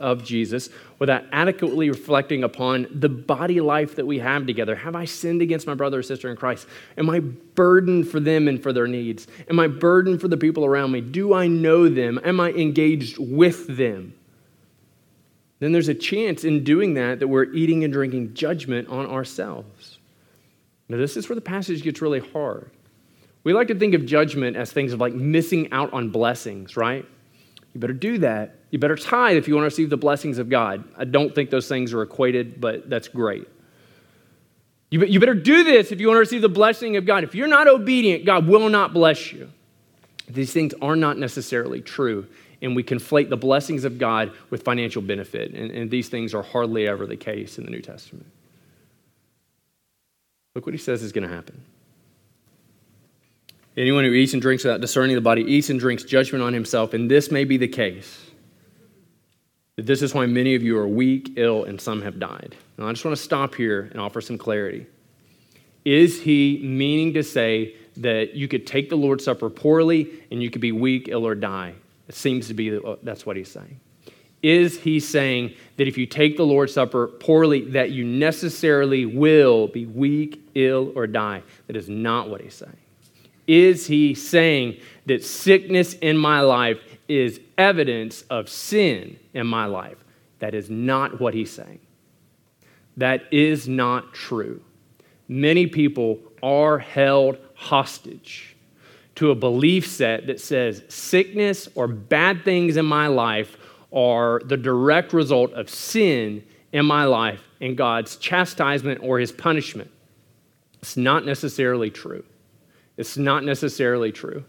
of 0.00 0.24
Jesus 0.24 0.68
without 0.98 1.24
adequately 1.32 1.88
reflecting 1.88 2.44
upon 2.44 2.86
the 2.92 3.08
body 3.08 3.60
life 3.60 3.96
that 3.96 4.06
we 4.06 4.18
have 4.18 4.46
together. 4.46 4.74
Have 4.74 4.94
I 4.94 5.04
sinned 5.04 5.42
against 5.42 5.66
my 5.66 5.74
brother 5.74 6.00
or 6.00 6.02
sister 6.02 6.30
in 6.30 6.36
Christ? 6.36 6.66
Am 6.98 7.08
I 7.08 7.20
burdened 7.20 8.08
for 8.08 8.20
them 8.20 8.48
and 8.48 8.62
for 8.62 8.72
their 8.72 8.86
needs? 8.86 9.26
Am 9.48 9.58
I 9.58 9.68
burdened 9.68 10.20
for 10.20 10.28
the 10.28 10.36
people 10.36 10.64
around 10.64 10.92
me? 10.92 11.00
Do 11.00 11.34
I 11.34 11.46
know 11.46 11.88
them? 11.88 12.20
Am 12.24 12.40
I 12.40 12.50
engaged 12.52 13.18
with 13.18 13.76
them? 13.76 14.14
Then 15.60 15.72
there's 15.72 15.88
a 15.88 15.94
chance 15.94 16.44
in 16.44 16.64
doing 16.64 16.94
that 16.94 17.20
that 17.20 17.28
we're 17.28 17.52
eating 17.52 17.84
and 17.84 17.92
drinking 17.92 18.34
judgment 18.34 18.88
on 18.88 19.06
ourselves. 19.06 19.98
Now, 20.88 20.96
this 20.96 21.16
is 21.16 21.28
where 21.28 21.36
the 21.36 21.40
passage 21.40 21.82
gets 21.82 22.02
really 22.02 22.20
hard. 22.20 22.70
We 23.44 23.52
like 23.52 23.68
to 23.68 23.74
think 23.74 23.94
of 23.94 24.06
judgment 24.06 24.56
as 24.56 24.70
things 24.70 24.92
of 24.92 25.00
like 25.00 25.14
missing 25.14 25.72
out 25.72 25.92
on 25.92 26.10
blessings, 26.10 26.76
right? 26.76 27.04
You 27.74 27.80
better 27.80 27.92
do 27.92 28.18
that. 28.18 28.56
You 28.70 28.78
better 28.78 28.96
tithe 28.96 29.36
if 29.36 29.48
you 29.48 29.54
want 29.54 29.62
to 29.62 29.66
receive 29.66 29.90
the 29.90 29.96
blessings 29.96 30.38
of 30.38 30.48
God. 30.48 30.84
I 30.96 31.04
don't 31.04 31.34
think 31.34 31.50
those 31.50 31.68
things 31.68 31.92
are 31.92 32.02
equated, 32.02 32.60
but 32.60 32.88
that's 32.88 33.08
great. 33.08 33.48
You, 34.90 35.04
you 35.04 35.20
better 35.20 35.34
do 35.34 35.64
this 35.64 35.90
if 35.90 36.00
you 36.00 36.08
want 36.08 36.16
to 36.16 36.20
receive 36.20 36.42
the 36.42 36.48
blessing 36.48 36.96
of 36.96 37.06
God. 37.06 37.24
If 37.24 37.34
you're 37.34 37.48
not 37.48 37.66
obedient, 37.66 38.26
God 38.26 38.46
will 38.46 38.68
not 38.68 38.92
bless 38.92 39.32
you. 39.32 39.50
These 40.28 40.52
things 40.52 40.74
are 40.80 40.96
not 40.96 41.18
necessarily 41.18 41.80
true, 41.80 42.26
and 42.60 42.76
we 42.76 42.82
conflate 42.82 43.28
the 43.28 43.36
blessings 43.36 43.84
of 43.84 43.98
God 43.98 44.32
with 44.50 44.62
financial 44.62 45.02
benefit, 45.02 45.52
and, 45.52 45.70
and 45.70 45.90
these 45.90 46.08
things 46.08 46.34
are 46.34 46.42
hardly 46.42 46.86
ever 46.86 47.06
the 47.06 47.16
case 47.16 47.58
in 47.58 47.64
the 47.64 47.70
New 47.70 47.80
Testament. 47.80 48.26
Look 50.54 50.66
what 50.66 50.74
he 50.74 50.78
says 50.78 51.02
is 51.02 51.12
going 51.12 51.28
to 51.28 51.34
happen. 51.34 51.62
Anyone 53.76 54.04
who 54.04 54.12
eats 54.12 54.34
and 54.34 54.42
drinks 54.42 54.64
without 54.64 54.80
discerning 54.80 55.16
the 55.16 55.22
body 55.22 55.42
eats 55.42 55.70
and 55.70 55.80
drinks 55.80 56.02
judgment 56.02 56.44
on 56.44 56.52
himself, 56.52 56.92
and 56.92 57.10
this 57.10 57.30
may 57.30 57.44
be 57.44 57.56
the 57.56 57.68
case. 57.68 58.30
That 59.76 59.86
this 59.86 60.02
is 60.02 60.12
why 60.12 60.26
many 60.26 60.54
of 60.54 60.62
you 60.62 60.76
are 60.76 60.86
weak, 60.86 61.32
ill, 61.36 61.64
and 61.64 61.80
some 61.80 62.02
have 62.02 62.18
died. 62.18 62.54
Now, 62.76 62.86
I 62.86 62.92
just 62.92 63.04
want 63.04 63.16
to 63.16 63.22
stop 63.22 63.54
here 63.54 63.88
and 63.90 63.98
offer 63.98 64.20
some 64.20 64.36
clarity. 64.36 64.86
Is 65.86 66.20
he 66.20 66.60
meaning 66.62 67.14
to 67.14 67.22
say 67.22 67.74
that 67.96 68.34
you 68.34 68.46
could 68.46 68.66
take 68.66 68.90
the 68.90 68.96
Lord's 68.96 69.24
Supper 69.24 69.48
poorly 69.48 70.22
and 70.30 70.42
you 70.42 70.50
could 70.50 70.60
be 70.60 70.72
weak, 70.72 71.08
ill, 71.08 71.26
or 71.26 71.34
die? 71.34 71.74
It 72.08 72.14
seems 72.14 72.48
to 72.48 72.54
be 72.54 72.76
uh, 72.76 72.96
that's 73.02 73.24
what 73.24 73.36
he's 73.36 73.50
saying. 73.50 73.80
Is 74.42 74.78
he 74.78 75.00
saying 75.00 75.54
that 75.76 75.88
if 75.88 75.96
you 75.96 76.04
take 76.04 76.36
the 76.36 76.44
Lord's 76.44 76.74
Supper 76.74 77.06
poorly, 77.06 77.62
that 77.70 77.92
you 77.92 78.04
necessarily 78.04 79.06
will 79.06 79.68
be 79.68 79.86
weak, 79.86 80.42
ill, 80.54 80.92
or 80.94 81.06
die? 81.06 81.42
That 81.68 81.76
is 81.76 81.88
not 81.88 82.28
what 82.28 82.42
he's 82.42 82.54
saying. 82.54 82.76
Is 83.46 83.86
he 83.86 84.14
saying 84.14 84.78
that 85.06 85.24
sickness 85.24 85.94
in 85.94 86.16
my 86.16 86.40
life 86.40 86.78
is 87.08 87.40
evidence 87.58 88.22
of 88.30 88.48
sin 88.48 89.18
in 89.34 89.46
my 89.46 89.66
life? 89.66 89.98
That 90.38 90.54
is 90.54 90.70
not 90.70 91.20
what 91.20 91.34
he's 91.34 91.50
saying. 91.50 91.80
That 92.96 93.22
is 93.32 93.68
not 93.68 94.12
true. 94.12 94.62
Many 95.28 95.66
people 95.66 96.20
are 96.42 96.78
held 96.78 97.38
hostage 97.54 98.56
to 99.14 99.30
a 99.30 99.34
belief 99.34 99.86
set 99.86 100.26
that 100.26 100.40
says 100.40 100.82
sickness 100.88 101.68
or 101.74 101.86
bad 101.86 102.44
things 102.44 102.76
in 102.76 102.84
my 102.84 103.06
life 103.06 103.56
are 103.92 104.40
the 104.44 104.56
direct 104.56 105.12
result 105.12 105.52
of 105.52 105.68
sin 105.68 106.42
in 106.72 106.86
my 106.86 107.04
life 107.04 107.42
and 107.60 107.76
God's 107.76 108.16
chastisement 108.16 109.00
or 109.02 109.18
his 109.18 109.30
punishment. 109.30 109.90
It's 110.80 110.96
not 110.96 111.24
necessarily 111.24 111.90
true. 111.90 112.24
It's 112.96 113.16
not 113.16 113.44
necessarily 113.44 114.12
true. 114.12 114.44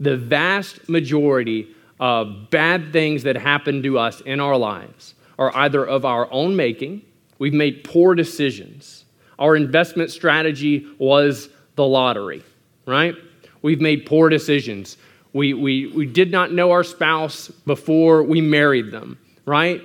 The 0.00 0.16
vast 0.16 0.88
majority 0.88 1.74
of 2.00 2.50
bad 2.50 2.92
things 2.92 3.24
that 3.24 3.36
happen 3.36 3.82
to 3.82 3.98
us 3.98 4.20
in 4.20 4.40
our 4.40 4.56
lives 4.56 5.14
are 5.38 5.54
either 5.56 5.84
of 5.84 6.04
our 6.04 6.30
own 6.32 6.54
making, 6.56 7.02
we've 7.38 7.54
made 7.54 7.84
poor 7.84 8.14
decisions. 8.14 9.04
Our 9.38 9.56
investment 9.56 10.10
strategy 10.10 10.86
was 10.98 11.48
the 11.76 11.84
lottery, 11.84 12.42
right? 12.86 13.14
We've 13.62 13.80
made 13.80 14.06
poor 14.06 14.28
decisions. 14.28 14.96
We, 15.32 15.54
we, 15.54 15.86
we 15.88 16.06
did 16.06 16.30
not 16.30 16.52
know 16.52 16.70
our 16.70 16.84
spouse 16.84 17.48
before 17.66 18.22
we 18.22 18.40
married 18.40 18.90
them, 18.90 19.18
right? 19.44 19.80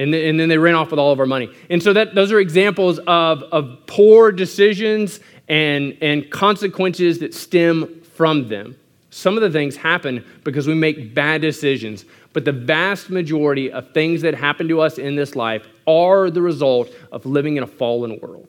And, 0.00 0.14
and 0.14 0.40
then 0.40 0.48
they 0.48 0.56
ran 0.56 0.74
off 0.74 0.90
with 0.90 0.98
all 0.98 1.12
of 1.12 1.20
our 1.20 1.26
money. 1.26 1.52
And 1.68 1.82
so 1.82 1.92
that, 1.92 2.14
those 2.14 2.32
are 2.32 2.40
examples 2.40 2.98
of, 3.00 3.42
of 3.42 3.86
poor 3.86 4.32
decisions 4.32 5.20
and, 5.46 5.94
and 6.00 6.30
consequences 6.30 7.18
that 7.18 7.34
stem 7.34 8.00
from 8.14 8.48
them. 8.48 8.76
Some 9.10 9.36
of 9.36 9.42
the 9.42 9.50
things 9.50 9.76
happen 9.76 10.24
because 10.42 10.66
we 10.66 10.74
make 10.74 11.14
bad 11.14 11.42
decisions, 11.42 12.06
but 12.32 12.46
the 12.46 12.52
vast 12.52 13.10
majority 13.10 13.70
of 13.70 13.92
things 13.92 14.22
that 14.22 14.34
happen 14.34 14.68
to 14.68 14.80
us 14.80 14.96
in 14.96 15.16
this 15.16 15.36
life 15.36 15.66
are 15.86 16.30
the 16.30 16.40
result 16.40 16.90
of 17.12 17.26
living 17.26 17.58
in 17.58 17.62
a 17.62 17.66
fallen 17.66 18.18
world. 18.20 18.48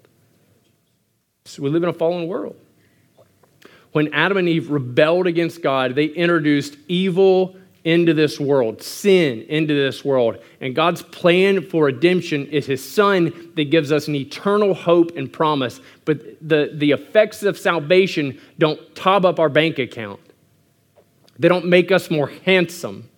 So 1.44 1.64
we 1.64 1.70
live 1.70 1.84
in 1.84 1.90
a 1.90 1.94
fallen 1.94 2.28
world. 2.28 2.56
When 3.92 4.14
Adam 4.14 4.38
and 4.38 4.48
Eve 4.48 4.72
rebelled 4.72 5.28
against 5.28 5.62
God, 5.62 5.96
they 5.96 6.06
introduced 6.06 6.78
evil 6.88 7.58
into 7.84 8.14
this 8.14 8.40
world, 8.40 8.82
sin 8.82 9.42
into 9.44 9.74
this 9.74 10.06
world. 10.06 10.38
And 10.60 10.76
God's 10.76 11.02
plan 11.02 11.68
for 11.68 11.86
redemption 11.86 12.48
is 12.48 12.66
His 12.66 12.88
Son 12.88 13.52
that 13.56 13.72
gives 13.72 13.92
us 13.92 14.08
an 14.08 14.16
eternal 14.16 14.74
hope 14.74 15.18
and 15.18 15.32
promise. 15.32 15.80
But 16.06 16.38
the, 16.48 16.72
the 16.74 16.92
effects 16.92 17.42
of 17.44 17.58
salvation 17.58 18.40
don't 18.60 18.80
top 18.96 19.26
up 19.26 19.40
our 19.40 19.50
bank 19.50 19.80
account, 19.80 20.20
they 21.40 21.48
don't 21.48 21.66
make 21.66 21.92
us 21.92 22.12
more 22.12 22.32
handsome, 22.46 23.10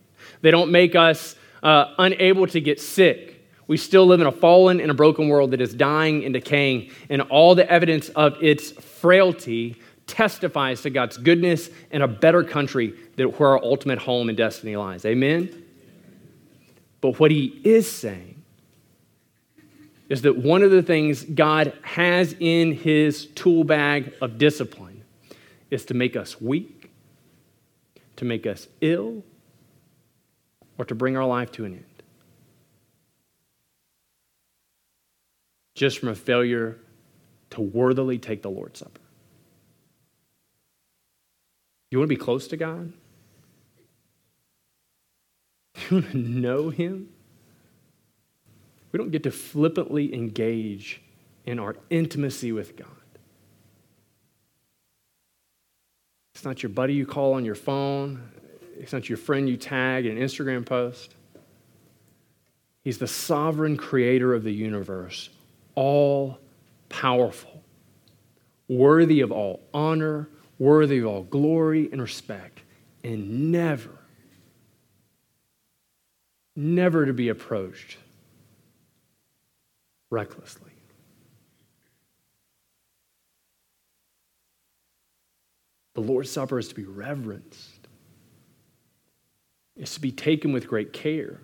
they 0.41 0.51
don't 0.51 0.71
make 0.71 0.95
us 0.95 1.35
uh, 1.61 1.93
unable 1.97 2.47
to 2.47 2.61
get 2.61 2.79
sick. 2.79 3.31
We 3.65 3.77
still 3.77 4.05
live 4.05 4.19
in 4.19 4.27
a 4.27 4.31
fallen 4.31 4.81
and 4.81 4.91
a 4.91 4.93
broken 4.93 5.29
world 5.29 5.51
that 5.51 5.61
is 5.61 5.73
dying 5.73 6.25
and 6.25 6.33
decaying, 6.33 6.91
and 7.09 7.21
all 7.21 7.55
the 7.55 7.69
evidence 7.69 8.09
of 8.09 8.41
its 8.41 8.71
frailty 8.71 9.77
testifies 10.07 10.81
to 10.81 10.89
God's 10.89 11.17
goodness 11.17 11.69
and 11.91 12.03
a 12.03 12.07
better 12.07 12.43
country 12.43 12.93
that 13.15 13.39
where 13.39 13.49
our 13.49 13.63
ultimate 13.63 13.99
home 13.99 14.29
and 14.29 14.37
destiny 14.37 14.75
lies. 14.75 15.05
Amen? 15.05 15.63
But 17.01 17.19
what 17.19 17.31
he 17.31 17.59
is 17.63 17.89
saying 17.89 18.41
is 20.09 20.21
that 20.23 20.37
one 20.37 20.63
of 20.63 20.71
the 20.71 20.83
things 20.83 21.23
God 21.23 21.73
has 21.81 22.35
in 22.39 22.73
his 22.73 23.25
tool 23.27 23.63
bag 23.63 24.13
of 24.21 24.37
discipline 24.37 25.03
is 25.71 25.85
to 25.85 25.93
make 25.93 26.15
us 26.15 26.39
weak, 26.39 26.91
to 28.17 28.25
make 28.25 28.45
us 28.45 28.67
ill, 28.81 29.23
or 30.77 30.85
to 30.85 30.95
bring 30.95 31.17
our 31.17 31.25
life 31.25 31.51
to 31.53 31.65
an 31.65 31.73
end. 31.73 31.85
Just 35.75 35.99
from 35.99 36.09
a 36.09 36.15
failure 36.15 36.77
to 37.51 37.61
worthily 37.61 38.17
take 38.17 38.41
the 38.41 38.49
Lord's 38.49 38.79
Supper. 38.79 38.99
You 41.93 41.99
want 41.99 42.09
to 42.09 42.15
be 42.15 42.19
close 42.19 42.47
to 42.47 42.57
God? 42.57 42.91
You 45.91 45.97
want 45.97 46.09
to 46.09 46.17
know 46.17 46.69
Him? 46.71 47.09
We 48.91 48.97
don't 48.97 49.11
get 49.11 49.21
to 49.23 49.31
flippantly 49.31 50.11
engage 50.11 51.03
in 51.45 51.59
our 51.59 51.75
intimacy 51.91 52.51
with 52.51 52.75
God. 52.75 52.87
It's 56.33 56.43
not 56.43 56.63
your 56.63 56.71
buddy 56.71 56.95
you 56.95 57.05
call 57.05 57.33
on 57.33 57.45
your 57.45 57.53
phone. 57.53 58.27
It's 58.79 58.91
not 58.91 59.07
your 59.07 59.19
friend 59.19 59.47
you 59.47 59.55
tag 59.55 60.07
in 60.07 60.17
an 60.17 60.23
Instagram 60.23 60.65
post. 60.65 61.13
He's 62.83 62.97
the 62.97 63.07
sovereign 63.07 63.77
creator 63.77 64.33
of 64.33 64.43
the 64.43 64.53
universe, 64.53 65.29
all 65.75 66.39
powerful, 66.89 67.61
worthy 68.67 69.21
of 69.21 69.31
all 69.31 69.61
honor, 69.75 70.27
worthy 70.63 70.99
of 70.99 71.05
all 71.05 71.23
glory 71.23 71.89
and 71.91 72.01
respect, 72.01 72.61
and 73.03 73.51
never, 73.51 73.91
never 76.55 77.05
to 77.05 77.11
be 77.11 77.27
approached 77.27 77.97
recklessly. 80.09 80.71
The 85.95 86.01
Lord's 86.01 86.31
Supper 86.31 86.57
is 86.57 86.69
to 86.69 86.75
be 86.75 86.85
reverenced. 86.85 87.87
It's 89.75 89.95
to 89.95 90.01
be 90.01 90.13
taken 90.13 90.53
with 90.53 90.67
great 90.67 90.93
care. 90.93 91.41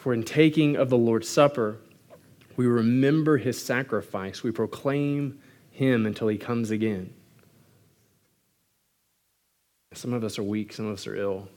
For 0.00 0.12
in 0.12 0.24
taking 0.24 0.74
of 0.76 0.90
the 0.90 0.98
Lord's 0.98 1.28
Supper, 1.28 1.78
we 2.56 2.66
remember 2.66 3.36
his 3.36 3.62
sacrifice. 3.62 4.42
We 4.42 4.50
proclaim 4.50 5.38
him 5.72 6.06
until 6.06 6.28
he 6.28 6.38
comes 6.38 6.70
again. 6.70 7.12
Some 9.94 10.12
of 10.12 10.24
us 10.24 10.38
are 10.38 10.42
weak, 10.42 10.72
some 10.72 10.86
of 10.86 10.94
us 10.94 11.06
are 11.06 11.16
ill, 11.16 11.48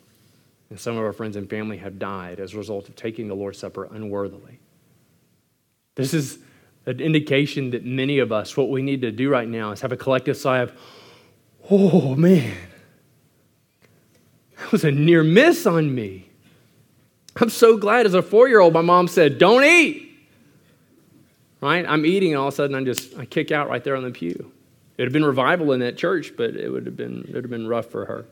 and 0.70 0.80
some 0.80 0.98
of 0.98 1.04
our 1.04 1.14
friends 1.14 1.36
and 1.36 1.50
family 1.50 1.78
have 1.78 2.00
died 2.00 2.40
as 2.40 2.54
a 2.54 2.58
result 2.58 2.90
of 2.90 2.96
taking 2.96 3.28
the 3.28 3.36
Lord's 3.36 3.60
Supper 3.60 3.88
unworthily. 3.92 4.60
This 5.96 6.14
is 6.14 6.40
an 6.86 7.00
indication 7.00 7.72
that 7.72 7.86
many 7.86 8.20
of 8.20 8.32
us, 8.32 8.58
what 8.58 8.70
we 8.70 8.82
need 8.82 9.02
to 9.02 9.12
do 9.12 9.30
right 9.30 9.48
now 9.48 9.72
is 9.72 9.82
have 9.82 9.92
a 9.92 9.98
collective 9.98 10.38
sigh 10.38 10.60
of, 10.60 10.74
oh 11.70 12.16
man, 12.16 12.56
that 14.58 14.72
was 14.72 14.84
a 14.84 14.92
near 14.92 15.24
miss 15.24 15.66
on 15.66 15.94
me. 15.94 16.30
I'm 17.38 17.50
so 17.50 17.78
glad 17.78 18.06
as 18.06 18.14
a 18.14 18.22
four 18.22 18.48
year 18.48 18.60
old, 18.60 18.74
my 18.74 18.82
mom 18.82 19.08
said, 19.08 19.38
don't 19.38 19.64
eat. 19.64 20.05
Right? 21.66 21.84
I'm 21.88 22.06
eating, 22.06 22.32
and 22.32 22.40
all 22.40 22.50
of 22.50 22.54
a 22.54 22.58
sudden, 22.58 22.76
I 22.76 22.84
just 22.84 23.18
I 23.18 23.26
kick 23.26 23.52
out 23.52 23.70
right 23.70 23.84
there 23.84 23.96
on 23.96 24.04
the 24.04 24.12
pew. 24.12 24.52
It 24.98 25.02
would 25.02 25.08
have 25.08 25.14
been 25.14 25.26
revival 25.26 25.72
in 25.72 25.80
that 25.80 25.98
church, 25.98 26.34
but 26.38 26.56
it 26.56 26.70
would 26.70 26.86
have 26.86 26.96
been, 26.96 27.26
it 27.28 27.34
would 27.34 27.44
have 27.44 27.50
been 27.50 27.68
rough 27.68 27.88
for 27.88 28.06
her. 28.06 28.26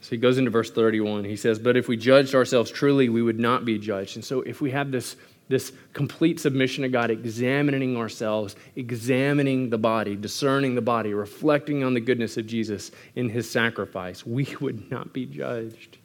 So 0.00 0.10
he 0.10 0.16
goes 0.16 0.36
into 0.36 0.50
verse 0.50 0.68
31. 0.68 1.22
He 1.22 1.36
says, 1.36 1.60
But 1.60 1.76
if 1.76 1.86
we 1.86 1.96
judged 1.96 2.34
ourselves 2.34 2.72
truly, 2.72 3.08
we 3.08 3.22
would 3.22 3.38
not 3.38 3.64
be 3.64 3.78
judged. 3.78 4.16
And 4.16 4.24
so 4.24 4.40
if 4.40 4.60
we 4.60 4.72
have 4.72 4.90
this, 4.90 5.14
this 5.48 5.70
complete 5.92 6.40
submission 6.40 6.82
to 6.82 6.88
God, 6.88 7.12
examining 7.12 7.96
ourselves, 7.96 8.56
examining 8.74 9.70
the 9.70 9.78
body, 9.78 10.16
discerning 10.16 10.74
the 10.74 10.82
body, 10.82 11.14
reflecting 11.14 11.84
on 11.84 11.94
the 11.94 12.00
goodness 12.00 12.36
of 12.36 12.48
Jesus 12.48 12.90
in 13.14 13.28
his 13.28 13.48
sacrifice, 13.48 14.26
we 14.26 14.56
would 14.60 14.90
not 14.90 15.12
be 15.12 15.24
judged. 15.24 15.98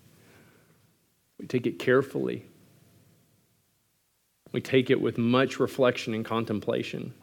We 1.40 1.48
take 1.48 1.66
it 1.66 1.80
carefully. 1.80 2.46
We 4.52 4.62
take 4.62 4.90
it 4.90 5.00
with 5.00 5.18
much 5.18 5.60
reflection 5.60 6.14
and 6.14 6.26
contemplation. 6.26 7.14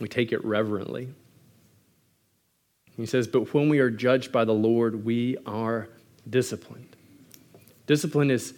We 0.00 0.08
take 0.08 0.32
it 0.32 0.44
reverently. 0.44 1.08
He 2.96 3.06
says, 3.06 3.26
But 3.26 3.54
when 3.54 3.68
we 3.68 3.78
are 3.78 3.90
judged 3.90 4.32
by 4.32 4.44
the 4.44 4.52
Lord, 4.52 5.04
we 5.04 5.36
are 5.46 5.88
disciplined. 6.28 6.96
Discipline 7.86 8.30
is, 8.30 8.54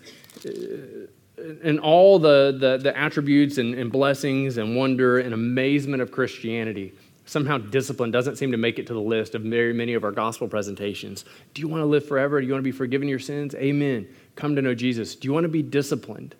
in 1.63 1.79
uh, 1.79 1.83
all 1.83 2.19
the, 2.19 2.57
the, 2.59 2.79
the 2.79 2.97
attributes 2.97 3.59
and, 3.59 3.75
and 3.75 3.91
blessings 3.91 4.57
and 4.59 4.77
wonder 4.77 5.19
and 5.19 5.35
amazement 5.35 6.03
of 6.03 6.11
Christianity, 6.11 6.93
somehow 7.27 7.59
discipline 7.59 8.11
doesn't 8.11 8.37
seem 8.37 8.53
to 8.53 8.59
make 8.59 8.79
it 8.79 8.87
to 8.87 8.95
the 8.95 9.01
list 9.01 9.35
of 9.35 9.43
very 9.43 9.73
many 9.73 9.95
of 9.95 10.05
our 10.05 10.13
gospel 10.13 10.49
presentations. 10.49 11.25
Do 11.55 11.63
you 11.63 11.69
want 11.69 11.81
to 11.81 11.87
live 11.87 12.07
forever? 12.07 12.41
Do 12.41 12.47
you 12.47 12.53
want 12.53 12.61
to 12.61 12.71
be 12.71 12.77
forgiven 12.77 13.09
your 13.09 13.19
sins? 13.19 13.55
Amen. 13.55 14.07
Come 14.37 14.57
to 14.57 14.63
know 14.63 14.75
Jesus. 14.75 15.15
Do 15.15 15.27
you 15.27 15.33
want 15.33 15.45
to 15.45 15.49
be 15.49 15.63
disciplined? 15.63 16.35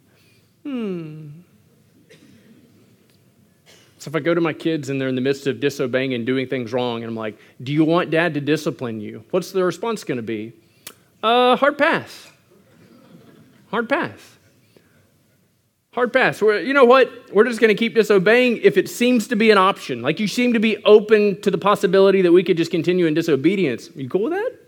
Hmm. 0.65 1.29
So 4.05 4.11
if 4.11 4.17
I 4.17 4.21
go 4.21 4.35
to 4.35 4.41
my 4.41 4.53
kids 4.53 4.91
and 4.91 5.01
they're 5.01 5.09
in 5.09 5.15
the 5.15 5.23
midst 5.23 5.47
of 5.47 5.61
disobeying 5.61 6.13
and 6.13 6.27
doing 6.27 6.47
things 6.47 6.75
wrong, 6.75 7.03
and 7.03 7.09
I'm 7.09 7.17
like, 7.17 7.39
Do 7.63 7.73
you 7.73 7.85
want 7.85 8.11
dad 8.11 8.35
to 8.35 8.41
discipline 8.41 9.01
you? 9.01 9.25
What's 9.31 9.53
the 9.53 9.65
response 9.65 10.05
going 10.05 10.17
to 10.17 10.23
be? 10.23 10.53
Uh, 11.23 11.57
hard 11.57 11.79
pass. 11.79 12.29
Hard 13.71 13.89
pass. 13.89 14.35
Hard 15.93 16.13
pass. 16.13 16.43
We're, 16.43 16.61
you 16.61 16.75
know 16.75 16.85
what? 16.85 17.33
We're 17.33 17.45
just 17.45 17.61
going 17.61 17.69
to 17.69 17.75
keep 17.75 17.95
disobeying 17.95 18.59
if 18.59 18.77
it 18.77 18.91
seems 18.91 19.29
to 19.29 19.37
be 19.37 19.51
an 19.51 19.59
option. 19.59 20.03
Like 20.03 20.21
you 20.21 20.29
seem 20.29 20.53
to 20.53 20.61
be 20.61 20.85
open 20.85 21.41
to 21.41 21.51
the 21.51 21.57
possibility 21.57 22.21
that 22.21 22.33
we 22.33 22.43
could 22.43 22.57
just 22.57 22.71
continue 22.71 23.07
in 23.07 23.15
disobedience. 23.15 23.89
You 23.95 24.11
cool 24.11 24.25
with 24.25 24.33
that? 24.33 24.59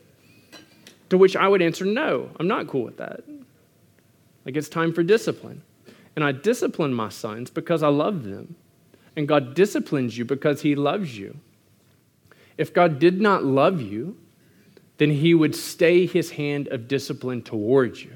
To 1.10 1.18
which 1.18 1.36
I 1.36 1.46
would 1.46 1.60
answer, 1.60 1.84
no, 1.84 2.30
I'm 2.40 2.48
not 2.48 2.68
cool 2.68 2.84
with 2.84 2.96
that. 2.96 3.20
Like 4.46 4.56
it's 4.56 4.68
time 4.68 4.92
for 4.92 5.02
discipline. 5.02 5.62
And 6.16 6.24
I 6.24 6.32
discipline 6.32 6.94
my 6.94 7.10
sons 7.10 7.50
because 7.50 7.82
I 7.82 7.88
love 7.88 8.24
them. 8.24 8.56
And 9.14 9.28
God 9.28 9.54
disciplines 9.54 10.18
you 10.18 10.24
because 10.24 10.62
He 10.62 10.74
loves 10.74 11.16
you. 11.16 11.36
If 12.58 12.72
God 12.72 12.98
did 12.98 13.20
not 13.20 13.44
love 13.44 13.80
you, 13.80 14.16
then 14.96 15.10
He 15.10 15.34
would 15.34 15.54
stay 15.54 16.06
His 16.06 16.32
hand 16.32 16.68
of 16.68 16.88
discipline 16.88 17.42
towards 17.42 18.02
you. 18.02 18.12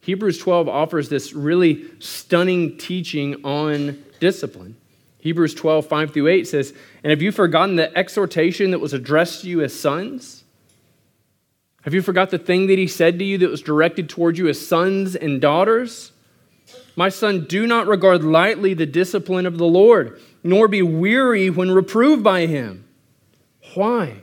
Hebrews 0.00 0.38
12 0.38 0.68
offers 0.68 1.08
this 1.08 1.32
really 1.32 1.84
stunning 1.98 2.76
teaching 2.76 3.44
on 3.44 4.02
discipline. 4.20 4.76
Hebrews 5.18 5.54
12, 5.54 5.86
5 5.86 6.12
through 6.12 6.28
8 6.28 6.46
says, 6.46 6.74
And 7.02 7.10
have 7.10 7.22
you 7.22 7.32
forgotten 7.32 7.76
the 7.76 7.96
exhortation 7.96 8.72
that 8.72 8.80
was 8.80 8.92
addressed 8.92 9.42
to 9.42 9.48
you 9.48 9.62
as 9.62 9.78
sons? 9.78 10.44
Have 11.82 11.94
you 11.94 12.02
forgot 12.02 12.30
the 12.30 12.38
thing 12.38 12.66
that 12.66 12.78
he 12.78 12.86
said 12.86 13.18
to 13.18 13.24
you 13.24 13.38
that 13.38 13.48
was 13.48 13.62
directed 13.62 14.10
toward 14.10 14.36
you 14.36 14.48
as 14.48 14.66
sons 14.66 15.16
and 15.16 15.40
daughters? 15.40 16.12
My 16.96 17.08
son, 17.08 17.46
do 17.46 17.66
not 17.66 17.86
regard 17.86 18.22
lightly 18.22 18.74
the 18.74 18.86
discipline 18.86 19.46
of 19.46 19.58
the 19.58 19.66
Lord, 19.66 20.20
nor 20.42 20.68
be 20.68 20.82
weary 20.82 21.50
when 21.50 21.70
reproved 21.70 22.22
by 22.22 22.46
him. 22.46 22.84
Why? 23.74 24.22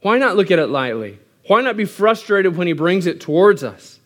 Why 0.00 0.18
not 0.18 0.36
look 0.36 0.50
at 0.50 0.58
it 0.58 0.68
lightly? 0.68 1.18
Why 1.46 1.60
not 1.60 1.76
be 1.76 1.84
frustrated 1.84 2.56
when 2.56 2.66
he 2.66 2.72
brings 2.72 3.06
it 3.06 3.20
towards 3.20 3.62
us? 3.62 3.98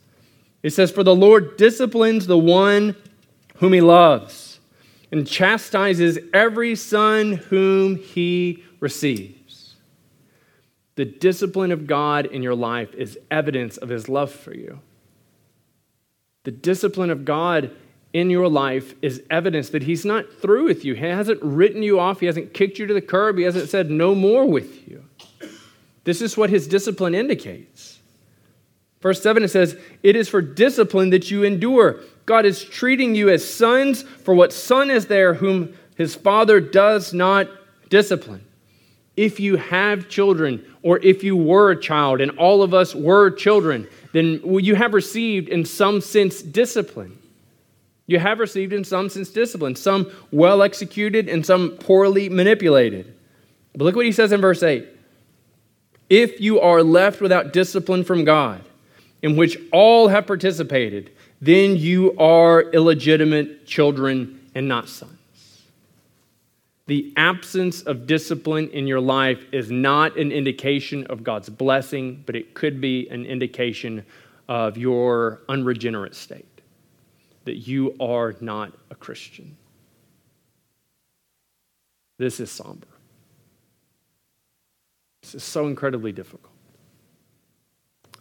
It 0.62 0.70
says, 0.70 0.90
For 0.90 1.04
the 1.04 1.14
Lord 1.14 1.56
disciplines 1.56 2.26
the 2.26 2.38
one 2.38 2.96
whom 3.56 3.72
he 3.72 3.80
loves 3.80 4.58
and 5.12 5.26
chastises 5.26 6.18
every 6.32 6.74
son 6.74 7.34
whom 7.34 7.96
he 7.96 8.64
receives. 8.80 9.76
The 10.96 11.04
discipline 11.04 11.70
of 11.70 11.86
God 11.86 12.26
in 12.26 12.42
your 12.42 12.54
life 12.54 12.92
is 12.94 13.18
evidence 13.30 13.76
of 13.76 13.90
his 13.90 14.08
love 14.08 14.32
for 14.32 14.54
you. 14.54 14.80
The 16.44 16.50
discipline 16.50 17.10
of 17.10 17.24
God 17.24 17.70
in 18.12 18.30
your 18.30 18.48
life 18.48 18.94
is 19.02 19.22
evidence 19.28 19.70
that 19.70 19.82
He's 19.82 20.04
not 20.04 20.32
through 20.40 20.64
with 20.64 20.84
you. 20.84 20.94
He 20.94 21.04
hasn't 21.04 21.42
written 21.42 21.82
you 21.82 21.98
off, 21.98 22.20
He 22.20 22.26
hasn't 22.26 22.54
kicked 22.54 22.78
you 22.78 22.86
to 22.86 22.94
the 22.94 23.02
curb, 23.02 23.36
He 23.36 23.44
hasn't 23.44 23.68
said 23.68 23.90
no 23.90 24.14
more 24.14 24.46
with 24.46 24.88
you. 24.88 25.04
This 26.04 26.22
is 26.22 26.36
what 26.36 26.50
His 26.50 26.68
discipline 26.68 27.14
indicates. 27.14 27.98
Verse 29.00 29.20
7 29.22 29.42
it 29.42 29.48
says, 29.48 29.76
It 30.02 30.16
is 30.16 30.30
for 30.30 30.40
discipline 30.40 31.10
that 31.10 31.30
you 31.30 31.42
endure. 31.42 32.00
God 32.24 32.46
is 32.46 32.64
treating 32.64 33.14
you 33.14 33.28
as 33.28 33.46
sons, 33.46 34.02
for 34.02 34.34
what 34.34 34.52
son 34.52 34.88
is 34.88 35.08
there 35.08 35.34
whom 35.34 35.74
his 35.94 36.14
father 36.14 36.58
does 36.60 37.12
not 37.12 37.48
discipline? 37.90 38.44
If 39.16 39.38
you 39.38 39.56
have 39.56 40.08
children, 40.08 40.64
or 40.82 40.98
if 40.98 41.22
you 41.22 41.36
were 41.36 41.70
a 41.70 41.80
child, 41.80 42.20
and 42.20 42.32
all 42.32 42.62
of 42.62 42.74
us 42.74 42.94
were 42.94 43.30
children, 43.30 43.88
then 44.12 44.40
you 44.44 44.74
have 44.74 44.92
received 44.92 45.48
in 45.48 45.64
some 45.64 46.00
sense 46.00 46.42
discipline. 46.42 47.18
You 48.06 48.18
have 48.18 48.38
received 48.38 48.72
in 48.72 48.84
some 48.84 49.08
sense 49.08 49.30
discipline, 49.30 49.76
some 49.76 50.10
well 50.30 50.62
executed 50.62 51.28
and 51.28 51.44
some 51.44 51.70
poorly 51.78 52.28
manipulated. 52.28 53.14
But 53.72 53.84
look 53.84 53.96
what 53.96 54.04
he 54.04 54.12
says 54.12 54.32
in 54.32 54.40
verse 54.40 54.62
8 54.62 54.86
If 56.10 56.40
you 56.40 56.60
are 56.60 56.82
left 56.82 57.20
without 57.20 57.52
discipline 57.52 58.04
from 58.04 58.24
God, 58.24 58.62
in 59.22 59.36
which 59.36 59.56
all 59.72 60.08
have 60.08 60.26
participated, 60.26 61.10
then 61.40 61.76
you 61.76 62.16
are 62.18 62.60
illegitimate 62.60 63.66
children 63.66 64.40
and 64.54 64.68
not 64.68 64.88
sons. 64.88 65.13
The 66.86 67.12
absence 67.16 67.82
of 67.82 68.06
discipline 68.06 68.68
in 68.70 68.86
your 68.86 69.00
life 69.00 69.46
is 69.52 69.70
not 69.70 70.18
an 70.18 70.30
indication 70.30 71.06
of 71.06 71.24
God's 71.24 71.48
blessing, 71.48 72.22
but 72.26 72.36
it 72.36 72.54
could 72.54 72.80
be 72.80 73.08
an 73.08 73.24
indication 73.24 74.04
of 74.48 74.76
your 74.76 75.40
unregenerate 75.48 76.14
state, 76.14 76.60
that 77.44 77.66
you 77.66 77.96
are 78.00 78.34
not 78.40 78.72
a 78.90 78.94
Christian. 78.94 79.56
This 82.18 82.38
is 82.38 82.50
somber. 82.50 82.86
This 85.22 85.36
is 85.36 85.42
so 85.42 85.66
incredibly 85.66 86.12
difficult. 86.12 86.53